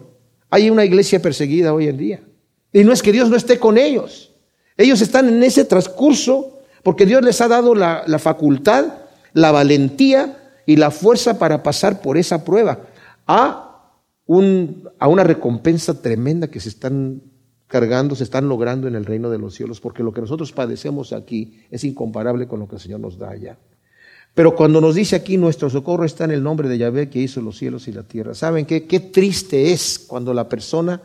Hay 0.50 0.70
una 0.70 0.84
iglesia 0.84 1.20
perseguida 1.20 1.72
hoy 1.72 1.88
en 1.88 1.96
día. 1.96 2.20
Y 2.72 2.84
no 2.84 2.92
es 2.92 3.02
que 3.02 3.12
Dios 3.12 3.30
no 3.30 3.36
esté 3.36 3.58
con 3.58 3.78
ellos. 3.78 4.32
Ellos 4.76 5.00
están 5.00 5.28
en 5.28 5.42
ese 5.42 5.64
transcurso 5.64 6.60
porque 6.82 7.06
Dios 7.06 7.22
les 7.22 7.40
ha 7.40 7.48
dado 7.48 7.74
la, 7.74 8.04
facultad, 8.18 8.84
la 9.32 9.50
valentía 9.50 10.52
y 10.66 10.76
la 10.76 10.90
fuerza 10.90 11.38
para 11.38 11.62
pasar 11.62 12.00
por 12.00 12.16
esa 12.16 12.44
prueba 12.44 12.80
a, 13.26 13.92
un, 14.26 14.88
a 14.98 15.08
una 15.08 15.24
recompensa 15.24 16.00
tremenda 16.00 16.48
que 16.48 16.60
se 16.60 16.68
están 16.68 17.22
cargando, 17.66 18.14
se 18.14 18.24
están 18.24 18.48
logrando 18.48 18.86
en 18.86 18.94
el 18.94 19.04
reino 19.04 19.30
de 19.30 19.38
los 19.38 19.54
cielos, 19.54 19.80
porque 19.80 20.02
lo 20.02 20.12
que 20.12 20.20
nosotros 20.20 20.52
padecemos 20.52 21.12
aquí 21.12 21.60
es 21.70 21.82
incomparable 21.82 22.46
con 22.46 22.60
lo 22.60 22.68
que 22.68 22.76
el 22.76 22.80
Señor 22.80 23.00
nos 23.00 23.18
da 23.18 23.30
allá. 23.30 23.58
Pero 24.36 24.54
cuando 24.54 24.82
nos 24.82 24.94
dice 24.94 25.16
aquí 25.16 25.38
nuestro 25.38 25.70
socorro 25.70 26.04
está 26.04 26.24
en 26.24 26.30
el 26.30 26.42
nombre 26.42 26.68
de 26.68 26.76
Yahvé 26.76 27.08
que 27.08 27.20
hizo 27.20 27.40
los 27.40 27.56
cielos 27.56 27.88
y 27.88 27.92
la 27.92 28.02
tierra. 28.02 28.34
¿Saben 28.34 28.66
qué? 28.66 28.84
Qué 28.84 29.00
triste 29.00 29.72
es 29.72 29.98
cuando 29.98 30.34
la 30.34 30.46
persona 30.46 31.00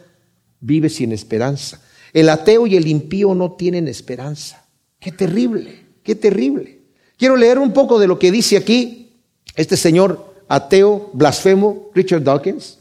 vive 0.60 0.90
sin 0.90 1.14
esperanza. 1.14 1.82
El 2.12 2.28
ateo 2.28 2.68
y 2.68 2.76
el 2.76 2.90
impío 2.90 3.34
no 3.34 3.54
tienen 3.54 3.88
esperanza. 3.88 4.66
Qué 5.00 5.14
terrible, 5.14 5.80
qué 6.04 6.14
terrible. 6.14 6.82
Quiero 7.16 7.38
leer 7.38 7.58
un 7.58 7.72
poco 7.72 8.00
de 8.00 8.08
lo 8.08 8.20
que 8.20 8.32
dice 8.32 8.58
aquí 8.58 9.14
este 9.56 9.78
señor 9.78 10.34
ateo, 10.50 11.10
blasfemo, 11.14 11.90
Richard 11.96 12.24
Dawkins. 12.24 12.80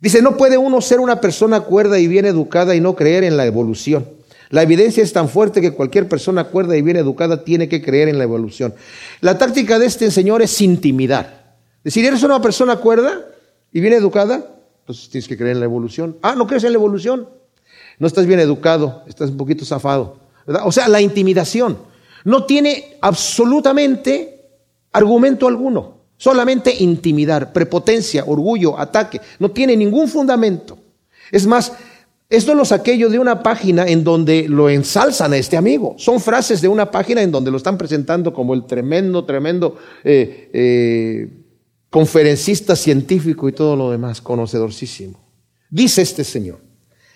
Dice, 0.00 0.22
no 0.22 0.38
puede 0.38 0.56
uno 0.56 0.80
ser 0.80 0.98
una 1.00 1.20
persona 1.20 1.60
cuerda 1.60 1.98
y 1.98 2.08
bien 2.08 2.24
educada 2.24 2.74
y 2.74 2.80
no 2.80 2.96
creer 2.96 3.22
en 3.22 3.36
la 3.36 3.44
evolución. 3.44 4.06
La 4.50 4.62
evidencia 4.62 5.02
es 5.02 5.12
tan 5.12 5.28
fuerte 5.28 5.60
que 5.60 5.72
cualquier 5.72 6.08
persona 6.08 6.44
cuerda 6.44 6.76
y 6.76 6.82
bien 6.82 6.96
educada 6.96 7.44
tiene 7.44 7.68
que 7.68 7.80
creer 7.80 8.08
en 8.08 8.18
la 8.18 8.24
evolución. 8.24 8.74
La 9.20 9.38
táctica 9.38 9.78
de 9.78 9.86
este 9.86 10.10
señor 10.10 10.42
es 10.42 10.60
intimidar. 10.60 11.56
Decir, 11.84 12.04
eres 12.04 12.24
una 12.24 12.42
persona 12.42 12.76
cuerda 12.76 13.26
y 13.72 13.80
bien 13.80 13.94
educada, 13.94 14.44
entonces 14.80 15.08
tienes 15.08 15.28
que 15.28 15.36
creer 15.36 15.52
en 15.52 15.60
la 15.60 15.66
evolución. 15.66 16.18
Ah, 16.20 16.34
¿no 16.36 16.48
crees 16.48 16.64
en 16.64 16.72
la 16.72 16.78
evolución? 16.78 17.28
No 18.00 18.06
estás 18.08 18.26
bien 18.26 18.40
educado, 18.40 19.04
estás 19.06 19.30
un 19.30 19.36
poquito 19.36 19.64
zafado. 19.64 20.18
O 20.64 20.72
sea, 20.72 20.88
la 20.88 21.00
intimidación 21.00 21.78
no 22.24 22.44
tiene 22.44 22.96
absolutamente 23.00 24.48
argumento 24.92 25.46
alguno. 25.46 26.00
Solamente 26.16 26.74
intimidar, 26.82 27.52
prepotencia, 27.52 28.24
orgullo, 28.26 28.78
ataque. 28.78 29.20
No 29.38 29.52
tiene 29.52 29.76
ningún 29.76 30.08
fundamento. 30.08 30.76
Es 31.30 31.46
más, 31.46 31.72
esto 32.30 32.54
lo 32.54 32.64
saqué 32.64 32.96
yo 32.96 33.10
de 33.10 33.18
una 33.18 33.42
página 33.42 33.88
en 33.88 34.04
donde 34.04 34.48
lo 34.48 34.70
ensalzan 34.70 35.32
a 35.32 35.36
este 35.36 35.56
amigo. 35.56 35.96
Son 35.98 36.20
frases 36.20 36.60
de 36.60 36.68
una 36.68 36.88
página 36.88 37.22
en 37.22 37.32
donde 37.32 37.50
lo 37.50 37.56
están 37.56 37.76
presentando 37.76 38.32
como 38.32 38.54
el 38.54 38.66
tremendo, 38.66 39.24
tremendo 39.24 39.76
eh, 40.04 40.48
eh, 40.52 41.28
conferencista 41.90 42.76
científico 42.76 43.48
y 43.48 43.52
todo 43.52 43.74
lo 43.74 43.90
demás, 43.90 44.20
conocedorcísimo. 44.20 45.18
Dice 45.70 46.02
este 46.02 46.22
señor, 46.22 46.60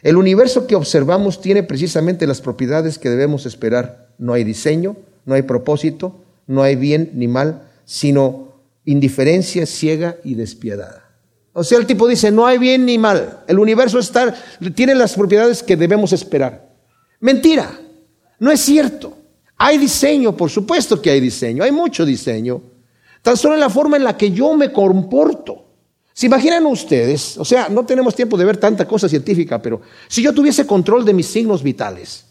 el 0.02 0.16
universo 0.16 0.66
que 0.66 0.74
observamos 0.74 1.40
tiene 1.40 1.62
precisamente 1.62 2.26
las 2.26 2.40
propiedades 2.40 2.98
que 2.98 3.08
debemos 3.08 3.46
esperar. 3.46 4.12
No 4.18 4.32
hay 4.32 4.42
diseño, 4.42 4.96
no 5.26 5.34
hay 5.34 5.42
propósito, 5.42 6.24
no 6.48 6.64
hay 6.64 6.74
bien 6.74 7.12
ni 7.14 7.28
mal, 7.28 7.68
sino 7.84 8.48
indiferencia 8.84 9.64
ciega 9.64 10.16
y 10.24 10.34
despiadada. 10.34 11.03
O 11.56 11.62
sea, 11.62 11.78
el 11.78 11.86
tipo 11.86 12.08
dice, 12.08 12.32
no 12.32 12.46
hay 12.46 12.58
bien 12.58 12.84
ni 12.84 12.98
mal. 12.98 13.44
El 13.46 13.60
universo 13.60 14.00
está, 14.00 14.34
tiene 14.74 14.94
las 14.94 15.14
propiedades 15.14 15.62
que 15.62 15.76
debemos 15.76 16.12
esperar. 16.12 16.68
Mentira, 17.20 17.80
no 18.40 18.50
es 18.50 18.60
cierto. 18.60 19.16
Hay 19.56 19.78
diseño, 19.78 20.36
por 20.36 20.50
supuesto 20.50 21.00
que 21.00 21.10
hay 21.10 21.20
diseño, 21.20 21.62
hay 21.62 21.70
mucho 21.70 22.04
diseño. 22.04 22.60
Tan 23.22 23.36
solo 23.36 23.54
en 23.54 23.60
la 23.60 23.70
forma 23.70 23.96
en 23.96 24.04
la 24.04 24.16
que 24.16 24.32
yo 24.32 24.52
me 24.54 24.72
comporto. 24.72 25.64
¿Se 26.12 26.26
imaginan 26.26 26.66
ustedes? 26.66 27.38
O 27.38 27.44
sea, 27.44 27.68
no 27.68 27.86
tenemos 27.86 28.16
tiempo 28.16 28.36
de 28.36 28.44
ver 28.44 28.56
tanta 28.56 28.86
cosa 28.86 29.08
científica, 29.08 29.62
pero 29.62 29.80
si 30.08 30.22
yo 30.22 30.34
tuviese 30.34 30.66
control 30.66 31.04
de 31.04 31.14
mis 31.14 31.26
signos 31.26 31.62
vitales, 31.62 32.26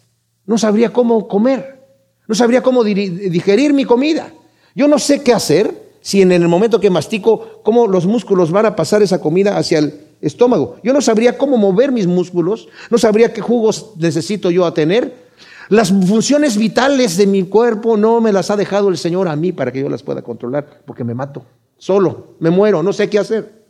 no 0.45 0.57
sabría 0.57 0.91
cómo 0.91 1.29
comer, 1.29 1.81
no 2.27 2.35
sabría 2.35 2.61
cómo 2.61 2.83
digerir 2.83 3.73
mi 3.73 3.85
comida. 3.85 4.33
Yo 4.75 4.87
no 4.87 4.99
sé 4.99 5.23
qué 5.23 5.33
hacer 5.33 5.82
si 6.03 6.21
en 6.21 6.33
el 6.33 6.47
momento 6.49 6.81
que 6.81 6.89
mastico, 6.89 7.61
cómo 7.63 7.87
los 7.87 8.05
músculos 8.05 8.51
van 8.51 8.65
a 8.65 8.75
pasar 8.75 9.01
esa 9.01 9.21
comida 9.21 9.57
hacia 9.57 9.79
el 9.79 10.01
estómago. 10.21 10.75
Yo 10.83 10.91
no 10.93 11.01
sabría 11.01 11.37
cómo 11.37 11.57
mover 11.57 11.93
mis 11.93 12.07
músculos, 12.07 12.67
no 12.89 12.97
sabría 12.97 13.33
qué 13.33 13.39
jugos 13.41 13.93
necesito 13.97 14.51
yo 14.51 14.65
a 14.65 14.73
tener. 14.73 15.23
Las 15.69 15.91
funciones 15.91 16.57
vitales 16.57 17.15
de 17.15 17.25
mi 17.25 17.43
cuerpo 17.43 17.95
no 17.95 18.19
me 18.19 18.33
las 18.33 18.51
ha 18.51 18.57
dejado 18.57 18.89
el 18.89 18.97
Señor 18.97 19.29
a 19.29 19.35
mí 19.37 19.53
para 19.53 19.71
que 19.71 19.79
yo 19.79 19.87
las 19.87 20.03
pueda 20.03 20.21
controlar, 20.21 20.81
porque 20.85 21.05
me 21.05 21.13
mato 21.13 21.43
solo, 21.77 22.35
me 22.39 22.49
muero, 22.49 22.83
no 22.83 22.91
sé 22.91 23.09
qué 23.09 23.19
hacer. 23.19 23.62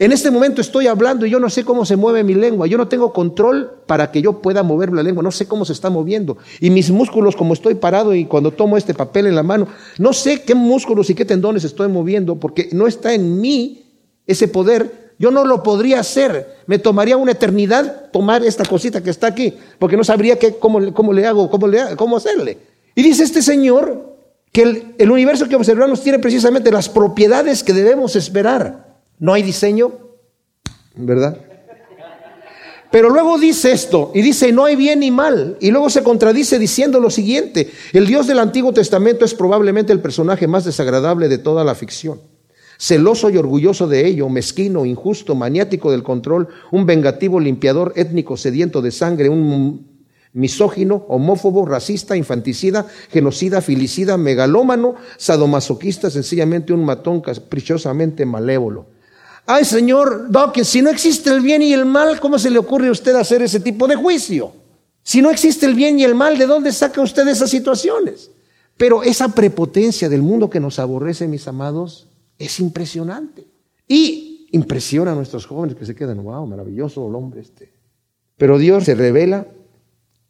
En 0.00 0.12
este 0.12 0.30
momento 0.30 0.62
estoy 0.62 0.86
hablando 0.86 1.26
y 1.26 1.30
yo 1.30 1.38
no 1.38 1.50
sé 1.50 1.62
cómo 1.62 1.84
se 1.84 1.94
mueve 1.94 2.24
mi 2.24 2.32
lengua. 2.32 2.66
Yo 2.66 2.78
no 2.78 2.88
tengo 2.88 3.12
control 3.12 3.82
para 3.84 4.10
que 4.10 4.22
yo 4.22 4.40
pueda 4.40 4.62
mover 4.62 4.94
la 4.94 5.02
lengua. 5.02 5.22
No 5.22 5.30
sé 5.30 5.46
cómo 5.46 5.66
se 5.66 5.74
está 5.74 5.90
moviendo. 5.90 6.38
Y 6.58 6.70
mis 6.70 6.90
músculos, 6.90 7.36
como 7.36 7.52
estoy 7.52 7.74
parado 7.74 8.14
y 8.14 8.24
cuando 8.24 8.50
tomo 8.50 8.78
este 8.78 8.94
papel 8.94 9.26
en 9.26 9.34
la 9.34 9.42
mano, 9.42 9.68
no 9.98 10.14
sé 10.14 10.40
qué 10.40 10.54
músculos 10.54 11.10
y 11.10 11.14
qué 11.14 11.26
tendones 11.26 11.64
estoy 11.64 11.88
moviendo 11.88 12.36
porque 12.36 12.70
no 12.72 12.86
está 12.86 13.12
en 13.12 13.42
mí 13.42 13.82
ese 14.26 14.48
poder. 14.48 15.12
Yo 15.18 15.30
no 15.30 15.44
lo 15.44 15.62
podría 15.62 16.00
hacer. 16.00 16.60
Me 16.64 16.78
tomaría 16.78 17.18
una 17.18 17.32
eternidad 17.32 18.10
tomar 18.10 18.42
esta 18.42 18.64
cosita 18.64 19.02
que 19.02 19.10
está 19.10 19.26
aquí 19.26 19.52
porque 19.78 19.98
no 19.98 20.04
sabría 20.04 20.38
qué, 20.38 20.56
cómo, 20.56 20.94
cómo 20.94 21.12
le 21.12 21.26
hago, 21.26 21.50
cómo, 21.50 21.66
le, 21.66 21.94
cómo 21.96 22.16
hacerle. 22.16 22.56
Y 22.94 23.02
dice 23.02 23.22
este 23.22 23.42
señor 23.42 24.16
que 24.50 24.62
el, 24.62 24.94
el 24.96 25.10
universo 25.10 25.46
que 25.46 25.56
observamos 25.56 26.00
tiene 26.00 26.18
precisamente 26.18 26.72
las 26.72 26.88
propiedades 26.88 27.62
que 27.62 27.74
debemos 27.74 28.16
esperar. 28.16 28.89
No 29.20 29.34
hay 29.34 29.42
diseño, 29.42 29.92
¿verdad? 30.96 31.38
Pero 32.90 33.10
luego 33.10 33.38
dice 33.38 33.70
esto, 33.70 34.10
y 34.14 34.22
dice, 34.22 34.50
no 34.50 34.64
hay 34.64 34.74
bien 34.74 35.00
ni 35.00 35.12
mal, 35.12 35.56
y 35.60 35.70
luego 35.70 35.90
se 35.90 36.02
contradice 36.02 36.58
diciendo 36.58 36.98
lo 36.98 37.10
siguiente, 37.10 37.70
el 37.92 38.06
Dios 38.06 38.26
del 38.26 38.40
Antiguo 38.40 38.72
Testamento 38.72 39.24
es 39.24 39.34
probablemente 39.34 39.92
el 39.92 40.00
personaje 40.00 40.48
más 40.48 40.64
desagradable 40.64 41.28
de 41.28 41.38
toda 41.38 41.62
la 41.62 41.76
ficción. 41.76 42.20
Celoso 42.78 43.28
y 43.28 43.36
orgulloso 43.36 43.86
de 43.86 44.06
ello, 44.06 44.28
mezquino, 44.30 44.86
injusto, 44.86 45.34
maniático 45.34 45.92
del 45.92 46.02
control, 46.02 46.48
un 46.72 46.86
vengativo 46.86 47.38
limpiador 47.38 47.92
étnico 47.94 48.38
sediento 48.38 48.80
de 48.80 48.90
sangre, 48.90 49.28
un 49.28 49.86
misógino, 50.32 51.04
homófobo, 51.08 51.66
racista, 51.66 52.16
infanticida, 52.16 52.86
genocida, 53.10 53.60
filicida, 53.60 54.16
megalómano, 54.16 54.94
sadomasoquista, 55.18 56.10
sencillamente 56.10 56.72
un 56.72 56.84
matón 56.84 57.20
caprichosamente 57.20 58.24
malévolo. 58.24 58.86
Ay, 59.46 59.64
señor 59.64 60.30
Dawkins, 60.30 60.68
si 60.68 60.82
no 60.82 60.90
existe 60.90 61.30
el 61.30 61.40
bien 61.40 61.62
y 61.62 61.72
el 61.72 61.86
mal, 61.86 62.20
¿cómo 62.20 62.38
se 62.38 62.50
le 62.50 62.58
ocurre 62.58 62.88
a 62.88 62.92
usted 62.92 63.14
hacer 63.16 63.42
ese 63.42 63.60
tipo 63.60 63.88
de 63.88 63.96
juicio? 63.96 64.52
Si 65.02 65.22
no 65.22 65.30
existe 65.30 65.66
el 65.66 65.74
bien 65.74 65.98
y 65.98 66.04
el 66.04 66.14
mal, 66.14 66.38
¿de 66.38 66.46
dónde 66.46 66.72
saca 66.72 67.00
usted 67.00 67.26
esas 67.28 67.50
situaciones? 67.50 68.30
Pero 68.76 69.02
esa 69.02 69.28
prepotencia 69.34 70.08
del 70.08 70.22
mundo 70.22 70.48
que 70.48 70.60
nos 70.60 70.78
aborrece, 70.78 71.26
mis 71.26 71.48
amados, 71.48 72.08
es 72.38 72.60
impresionante. 72.60 73.46
Y 73.86 74.48
impresiona 74.52 75.12
a 75.12 75.14
nuestros 75.14 75.46
jóvenes 75.46 75.76
que 75.76 75.86
se 75.86 75.94
quedan, 75.94 76.22
wow, 76.22 76.46
maravilloso 76.46 77.08
el 77.08 77.14
hombre 77.14 77.40
este. 77.40 77.72
Pero 78.36 78.58
Dios 78.58 78.84
se 78.84 78.94
revela 78.94 79.46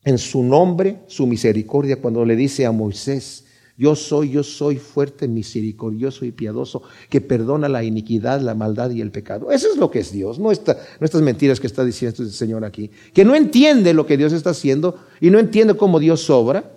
en 0.04 0.18
su 0.18 0.42
nombre, 0.42 1.00
su 1.06 1.26
misericordia, 1.26 2.00
cuando 2.00 2.24
le 2.24 2.36
dice 2.36 2.66
a 2.66 2.72
Moisés, 2.72 3.44
yo 3.80 3.96
soy, 3.96 4.28
yo 4.28 4.42
soy 4.42 4.76
fuerte, 4.76 5.26
misericordioso 5.26 6.26
y 6.26 6.32
piadoso, 6.32 6.82
que 7.08 7.22
perdona 7.22 7.66
la 7.66 7.82
iniquidad, 7.82 8.42
la 8.42 8.54
maldad 8.54 8.90
y 8.90 9.00
el 9.00 9.10
pecado. 9.10 9.50
Eso 9.50 9.72
es 9.72 9.78
lo 9.78 9.90
que 9.90 10.00
es 10.00 10.12
Dios, 10.12 10.38
no, 10.38 10.50
estas 10.52 10.76
mentiras 11.22 11.58
que 11.58 11.66
está 11.66 11.82
diciendo 11.82 12.22
este 12.22 12.36
Señor 12.36 12.62
aquí. 12.66 12.90
Que 13.14 13.24
no 13.24 13.34
entiende 13.34 13.94
lo 13.94 14.04
que 14.04 14.18
Dios 14.18 14.34
está 14.34 14.50
haciendo 14.50 14.96
y 15.18 15.30
no 15.30 15.38
entiende 15.38 15.78
cómo 15.78 15.98
Dios 15.98 16.20
sobra, 16.20 16.70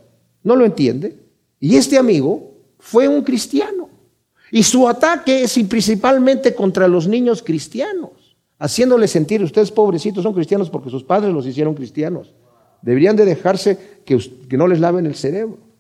no 0.44 0.56
lo 0.56 0.64
entiende. 0.64 1.20
Y 1.60 1.76
este 1.76 1.98
amigo 1.98 2.54
fue 2.80 3.10
un 3.10 3.22
cristiano. 3.24 3.90
Y 4.50 4.64
su 4.64 4.88
ataque 4.88 5.44
es 5.44 5.60
principalmente 5.68 6.56
contra 6.56 6.88
los 6.88 7.06
niños 7.06 7.44
cristianos. 7.44 8.38
haciéndoles 8.60 9.12
sentir, 9.12 9.44
ustedes 9.44 9.72
pobrecitos 9.72 10.24
son 10.24 10.34
cristianos 10.34 10.70
porque 10.70 10.90
sus 10.90 11.04
padres 11.04 11.34
los 11.34 11.46
hicieron 11.46 11.76
cristianos. 11.76 12.34
Deberían 12.82 13.18
de 13.18 13.26
dejarse 13.26 14.00
que, 14.06 14.18
que 14.48 14.56
no 14.56 14.70
les 14.70 14.80
laven 14.80 15.06
el 15.06 15.16
cerebro. 15.16 15.73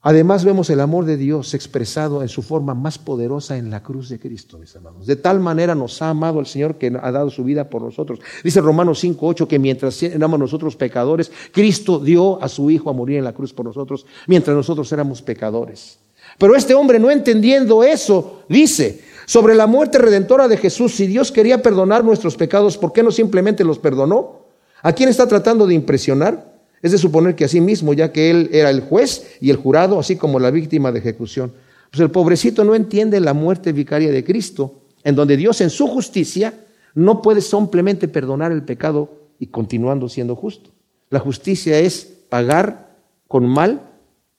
Además 0.00 0.44
vemos 0.44 0.70
el 0.70 0.80
amor 0.80 1.06
de 1.06 1.16
Dios 1.16 1.54
expresado 1.54 2.22
en 2.22 2.28
su 2.28 2.42
forma 2.42 2.72
más 2.72 2.98
poderosa 2.98 3.56
en 3.56 3.68
la 3.68 3.82
cruz 3.82 4.08
de 4.08 4.20
Cristo, 4.20 4.56
mis 4.56 4.72
hermanos. 4.74 5.06
De 5.06 5.16
tal 5.16 5.40
manera 5.40 5.74
nos 5.74 6.00
ha 6.00 6.10
amado 6.10 6.38
el 6.38 6.46
Señor 6.46 6.76
que 6.76 6.96
ha 7.00 7.10
dado 7.10 7.30
su 7.30 7.42
vida 7.42 7.68
por 7.68 7.82
nosotros. 7.82 8.20
Dice 8.44 8.60
Romanos 8.60 9.02
5.8 9.02 9.48
que 9.48 9.58
mientras 9.58 10.00
éramos 10.04 10.38
nosotros 10.38 10.76
pecadores, 10.76 11.32
Cristo 11.50 11.98
dio 11.98 12.40
a 12.40 12.48
su 12.48 12.70
Hijo 12.70 12.90
a 12.90 12.92
morir 12.92 13.18
en 13.18 13.24
la 13.24 13.32
cruz 13.32 13.52
por 13.52 13.66
nosotros, 13.66 14.06
mientras 14.28 14.56
nosotros 14.56 14.90
éramos 14.92 15.20
pecadores. 15.20 15.98
Pero 16.38 16.54
este 16.54 16.74
hombre 16.74 17.00
no 17.00 17.10
entendiendo 17.10 17.82
eso, 17.82 18.42
dice, 18.48 19.02
sobre 19.26 19.56
la 19.56 19.66
muerte 19.66 19.98
redentora 19.98 20.46
de 20.46 20.58
Jesús, 20.58 20.94
si 20.94 21.08
Dios 21.08 21.32
quería 21.32 21.60
perdonar 21.60 22.04
nuestros 22.04 22.36
pecados, 22.36 22.78
¿por 22.78 22.92
qué 22.92 23.02
no 23.02 23.10
simplemente 23.10 23.64
los 23.64 23.80
perdonó? 23.80 24.46
¿A 24.80 24.92
quién 24.92 25.08
está 25.08 25.26
tratando 25.26 25.66
de 25.66 25.74
impresionar? 25.74 26.57
Es 26.82 26.92
de 26.92 26.98
suponer 26.98 27.34
que 27.34 27.44
así 27.44 27.60
mismo, 27.60 27.92
ya 27.92 28.12
que 28.12 28.30
él 28.30 28.50
era 28.52 28.70
el 28.70 28.80
juez 28.80 29.36
y 29.40 29.50
el 29.50 29.56
jurado, 29.56 29.98
así 29.98 30.16
como 30.16 30.38
la 30.38 30.50
víctima 30.50 30.92
de 30.92 31.00
ejecución. 31.00 31.52
Pues 31.90 32.00
el 32.00 32.10
pobrecito 32.10 32.64
no 32.64 32.74
entiende 32.74 33.20
la 33.20 33.34
muerte 33.34 33.72
vicaria 33.72 34.10
de 34.10 34.24
Cristo, 34.24 34.82
en 35.02 35.14
donde 35.14 35.36
Dios 35.36 35.60
en 35.60 35.70
su 35.70 35.86
justicia 35.86 36.54
no 36.94 37.22
puede 37.22 37.40
simplemente 37.40 38.08
perdonar 38.08 38.52
el 38.52 38.62
pecado 38.62 39.10
y 39.38 39.46
continuando 39.46 40.08
siendo 40.08 40.36
justo. 40.36 40.70
La 41.10 41.20
justicia 41.20 41.78
es 41.78 42.04
pagar 42.28 42.96
con 43.26 43.46
mal 43.46 43.80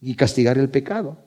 y 0.02 0.16
castigar 0.16 0.58
el 0.58 0.70
pecado. 0.70 1.18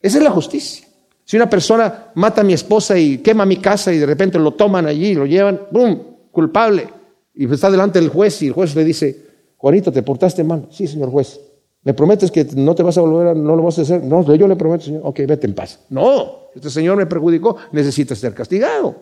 Esa 0.00 0.18
es 0.18 0.24
la 0.24 0.30
justicia. 0.30 0.86
Si 1.24 1.36
una 1.36 1.48
persona 1.48 2.10
mata 2.14 2.40
a 2.40 2.44
mi 2.44 2.52
esposa 2.52 2.98
y 2.98 3.18
quema 3.18 3.46
mi 3.46 3.56
casa 3.56 3.92
y 3.92 3.98
de 3.98 4.06
repente 4.06 4.38
lo 4.38 4.52
toman 4.52 4.86
allí 4.86 5.14
lo 5.14 5.24
llevan, 5.24 5.60
¡bum! 5.70 5.98
culpable. 6.30 6.88
Y 7.34 7.50
está 7.50 7.70
delante 7.70 8.00
del 8.00 8.08
juez 8.08 8.42
y 8.42 8.48
el 8.48 8.52
juez 8.52 8.74
le 8.74 8.84
dice, 8.84 9.31
Juanito, 9.62 9.92
¿te 9.92 10.02
portaste 10.02 10.42
mal? 10.42 10.66
Sí, 10.72 10.88
señor 10.88 11.08
juez. 11.08 11.38
¿Me 11.84 11.94
prometes 11.94 12.32
que 12.32 12.44
no 12.56 12.74
te 12.74 12.82
vas 12.82 12.98
a 12.98 13.00
volver 13.00 13.28
a, 13.28 13.34
no 13.34 13.54
lo 13.54 13.62
vas 13.62 13.78
a 13.78 13.82
hacer? 13.82 14.02
No, 14.02 14.34
yo 14.34 14.48
le 14.48 14.56
prometo, 14.56 14.86
señor. 14.86 15.02
Ok, 15.04 15.20
vete 15.20 15.46
en 15.46 15.54
paz. 15.54 15.78
No, 15.88 16.48
este 16.52 16.68
señor 16.68 16.96
me 16.96 17.06
perjudicó, 17.06 17.56
necesita 17.70 18.16
ser 18.16 18.34
castigado. 18.34 18.96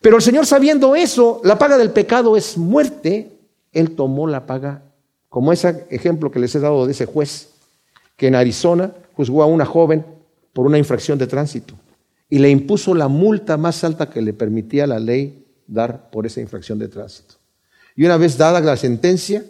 Pero 0.00 0.14
el 0.14 0.22
Señor 0.22 0.46
sabiendo 0.46 0.94
eso, 0.94 1.40
la 1.42 1.58
paga 1.58 1.76
del 1.76 1.90
pecado 1.90 2.36
es 2.36 2.56
muerte, 2.56 3.32
Él 3.72 3.96
tomó 3.96 4.28
la 4.28 4.46
paga, 4.46 4.84
como 5.28 5.52
ese 5.52 5.84
ejemplo 5.90 6.30
que 6.30 6.38
les 6.38 6.54
he 6.54 6.60
dado 6.60 6.86
de 6.86 6.92
ese 6.92 7.06
juez, 7.06 7.54
que 8.16 8.28
en 8.28 8.36
Arizona 8.36 8.92
juzgó 9.16 9.42
a 9.42 9.46
una 9.46 9.66
joven 9.66 10.06
por 10.52 10.64
una 10.64 10.78
infracción 10.78 11.18
de 11.18 11.26
tránsito 11.26 11.74
y 12.30 12.38
le 12.38 12.50
impuso 12.50 12.94
la 12.94 13.08
multa 13.08 13.56
más 13.56 13.82
alta 13.82 14.08
que 14.08 14.22
le 14.22 14.32
permitía 14.32 14.86
la 14.86 15.00
ley 15.00 15.44
dar 15.66 16.08
por 16.12 16.24
esa 16.24 16.40
infracción 16.40 16.78
de 16.78 16.86
tránsito. 16.86 17.34
Y 17.96 18.04
una 18.04 18.16
vez 18.16 18.38
dada 18.38 18.60
la 18.60 18.76
sentencia, 18.76 19.42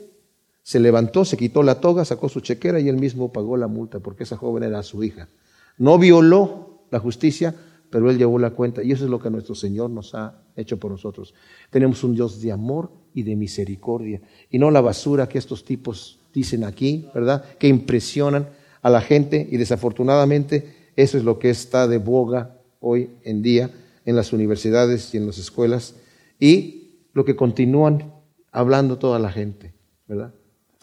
se 0.69 0.81
levantó, 0.81 1.25
se 1.25 1.39
quitó 1.39 1.63
la 1.63 1.81
toga, 1.81 2.05
sacó 2.05 2.29
su 2.29 2.41
chequera 2.41 2.79
y 2.79 2.91
él 2.91 2.99
mismo 2.99 3.33
pagó 3.33 3.57
la 3.57 3.69
multa 3.69 4.01
porque 4.01 4.25
esa 4.25 4.37
joven 4.37 4.65
era 4.65 4.83
su 4.83 5.03
hija. 5.03 5.31
No 5.79 5.99
violó 5.99 6.83
la 6.91 6.99
justicia, 6.99 7.57
pero 7.89 8.11
él 8.11 8.19
llevó 8.19 8.39
la 8.39 8.51
cuenta 8.51 8.83
y 8.83 8.93
eso 8.93 9.05
es 9.05 9.11
lo 9.11 9.19
que 9.19 9.31
nuestro 9.31 9.55
Señor 9.55 9.89
nos 9.89 10.15
ha 10.15 10.43
hecho 10.57 10.79
por 10.79 10.91
nosotros. 10.91 11.33
Tenemos 11.71 12.05
un 12.05 12.15
Dios 12.15 12.43
de 12.43 12.53
amor 12.53 12.93
y 13.15 13.23
de 13.23 13.35
misericordia 13.35 14.21
y 14.51 14.59
no 14.59 14.71
la 14.71 14.83
basura 14.83 15.27
que 15.27 15.39
estos 15.39 15.65
tipos 15.65 16.21
dicen 16.35 16.65
aquí, 16.65 17.09
¿verdad? 17.15 17.47
Que 17.59 17.69
impresionan 17.69 18.51
a 18.83 18.91
la 18.91 19.01
gente 19.01 19.49
y 19.51 19.57
desafortunadamente 19.57 20.91
eso 20.97 21.17
es 21.17 21.25
lo 21.25 21.39
que 21.39 21.49
está 21.49 21.89
de 21.89 21.97
boga 21.97 22.61
hoy 22.81 23.09
en 23.25 23.41
día 23.41 23.71
en 24.05 24.17
las 24.17 24.35
universidades 24.35 25.15
y 25.15 25.17
en 25.17 25.29
las 25.29 25.39
escuelas 25.39 25.95
y 26.39 27.07
lo 27.15 27.25
que 27.25 27.37
continúan 27.37 28.13
hablando 28.53 28.99
toda 28.99 29.19
la 29.19 29.33
gente, 29.33 29.73
¿verdad? 30.07 30.35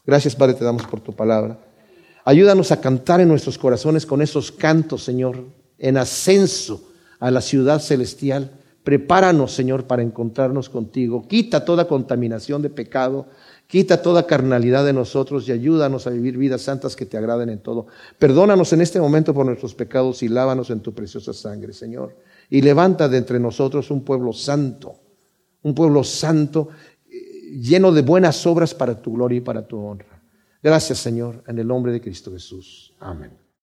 Gracias, 0.06 0.36
Padre, 0.36 0.54
te 0.54 0.64
damos 0.64 0.84
por 0.84 1.02
tu 1.02 1.14
palabra. 1.14 1.60
Ayúdanos 2.24 2.72
a 2.72 2.82
cantar 2.82 3.22
en 3.22 3.28
nuestros 3.28 3.58
corazones 3.58 4.06
con 4.06 4.22
esos 4.22 4.52
cantos, 4.52 5.04
Señor, 5.04 5.46
en 5.78 5.98
ascenso 5.98 6.84
a 7.20 7.32
la 7.32 7.42
ciudad 7.42 7.80
celestial. 7.80 8.52
Prepáranos, 8.84 9.52
Señor, 9.52 9.86
para 9.86 10.04
encontrarnos 10.04 10.70
contigo. 10.70 11.28
Quita 11.28 11.66
toda 11.66 11.88
contaminación 11.88 12.62
de 12.62 12.70
pecado, 12.70 13.28
quita 13.66 14.02
toda 14.04 14.28
carnalidad 14.28 14.86
de 14.86 14.94
nosotros 14.94 15.48
y 15.50 15.52
ayúdanos 15.52 16.06
a 16.06 16.12
vivir 16.12 16.38
vidas 16.38 16.62
santas 16.62 16.96
que 16.96 17.08
te 17.08 17.18
agraden 17.18 17.50
en 17.50 17.60
todo. 17.60 17.88
Perdónanos 18.20 18.74
en 18.74 18.82
este 18.82 19.00
momento 19.00 19.34
por 19.34 19.46
nuestros 19.46 19.74
pecados 19.74 20.22
y 20.22 20.28
lávanos 20.28 20.70
en 20.70 20.82
tu 20.82 20.94
preciosa 20.94 21.34
sangre, 21.34 21.74
Señor. 21.74 22.16
Y 22.50 22.62
levanta 22.62 23.10
de 23.10 23.18
entre 23.18 23.40
nosotros 23.40 23.90
un 23.90 24.04
pueblo 24.04 24.34
santo, 24.34 24.96
un 25.64 25.74
pueblo 25.74 26.04
santo 26.04 26.70
lleno 27.52 27.92
de 27.92 28.02
buenas 28.02 28.46
obras 28.46 28.74
para 28.74 29.02
tu 29.02 29.14
gloria 29.14 29.38
y 29.38 29.42
para 29.42 29.68
tu 29.68 29.78
honra. 29.78 30.22
Gracias, 30.62 31.00
Señor, 31.00 31.44
en 31.48 31.60
el 31.60 31.68
nombre 31.68 31.92
de 31.92 32.02
Cristo 32.02 32.32
Jesús. 32.32 32.94
Amén. 33.00 33.45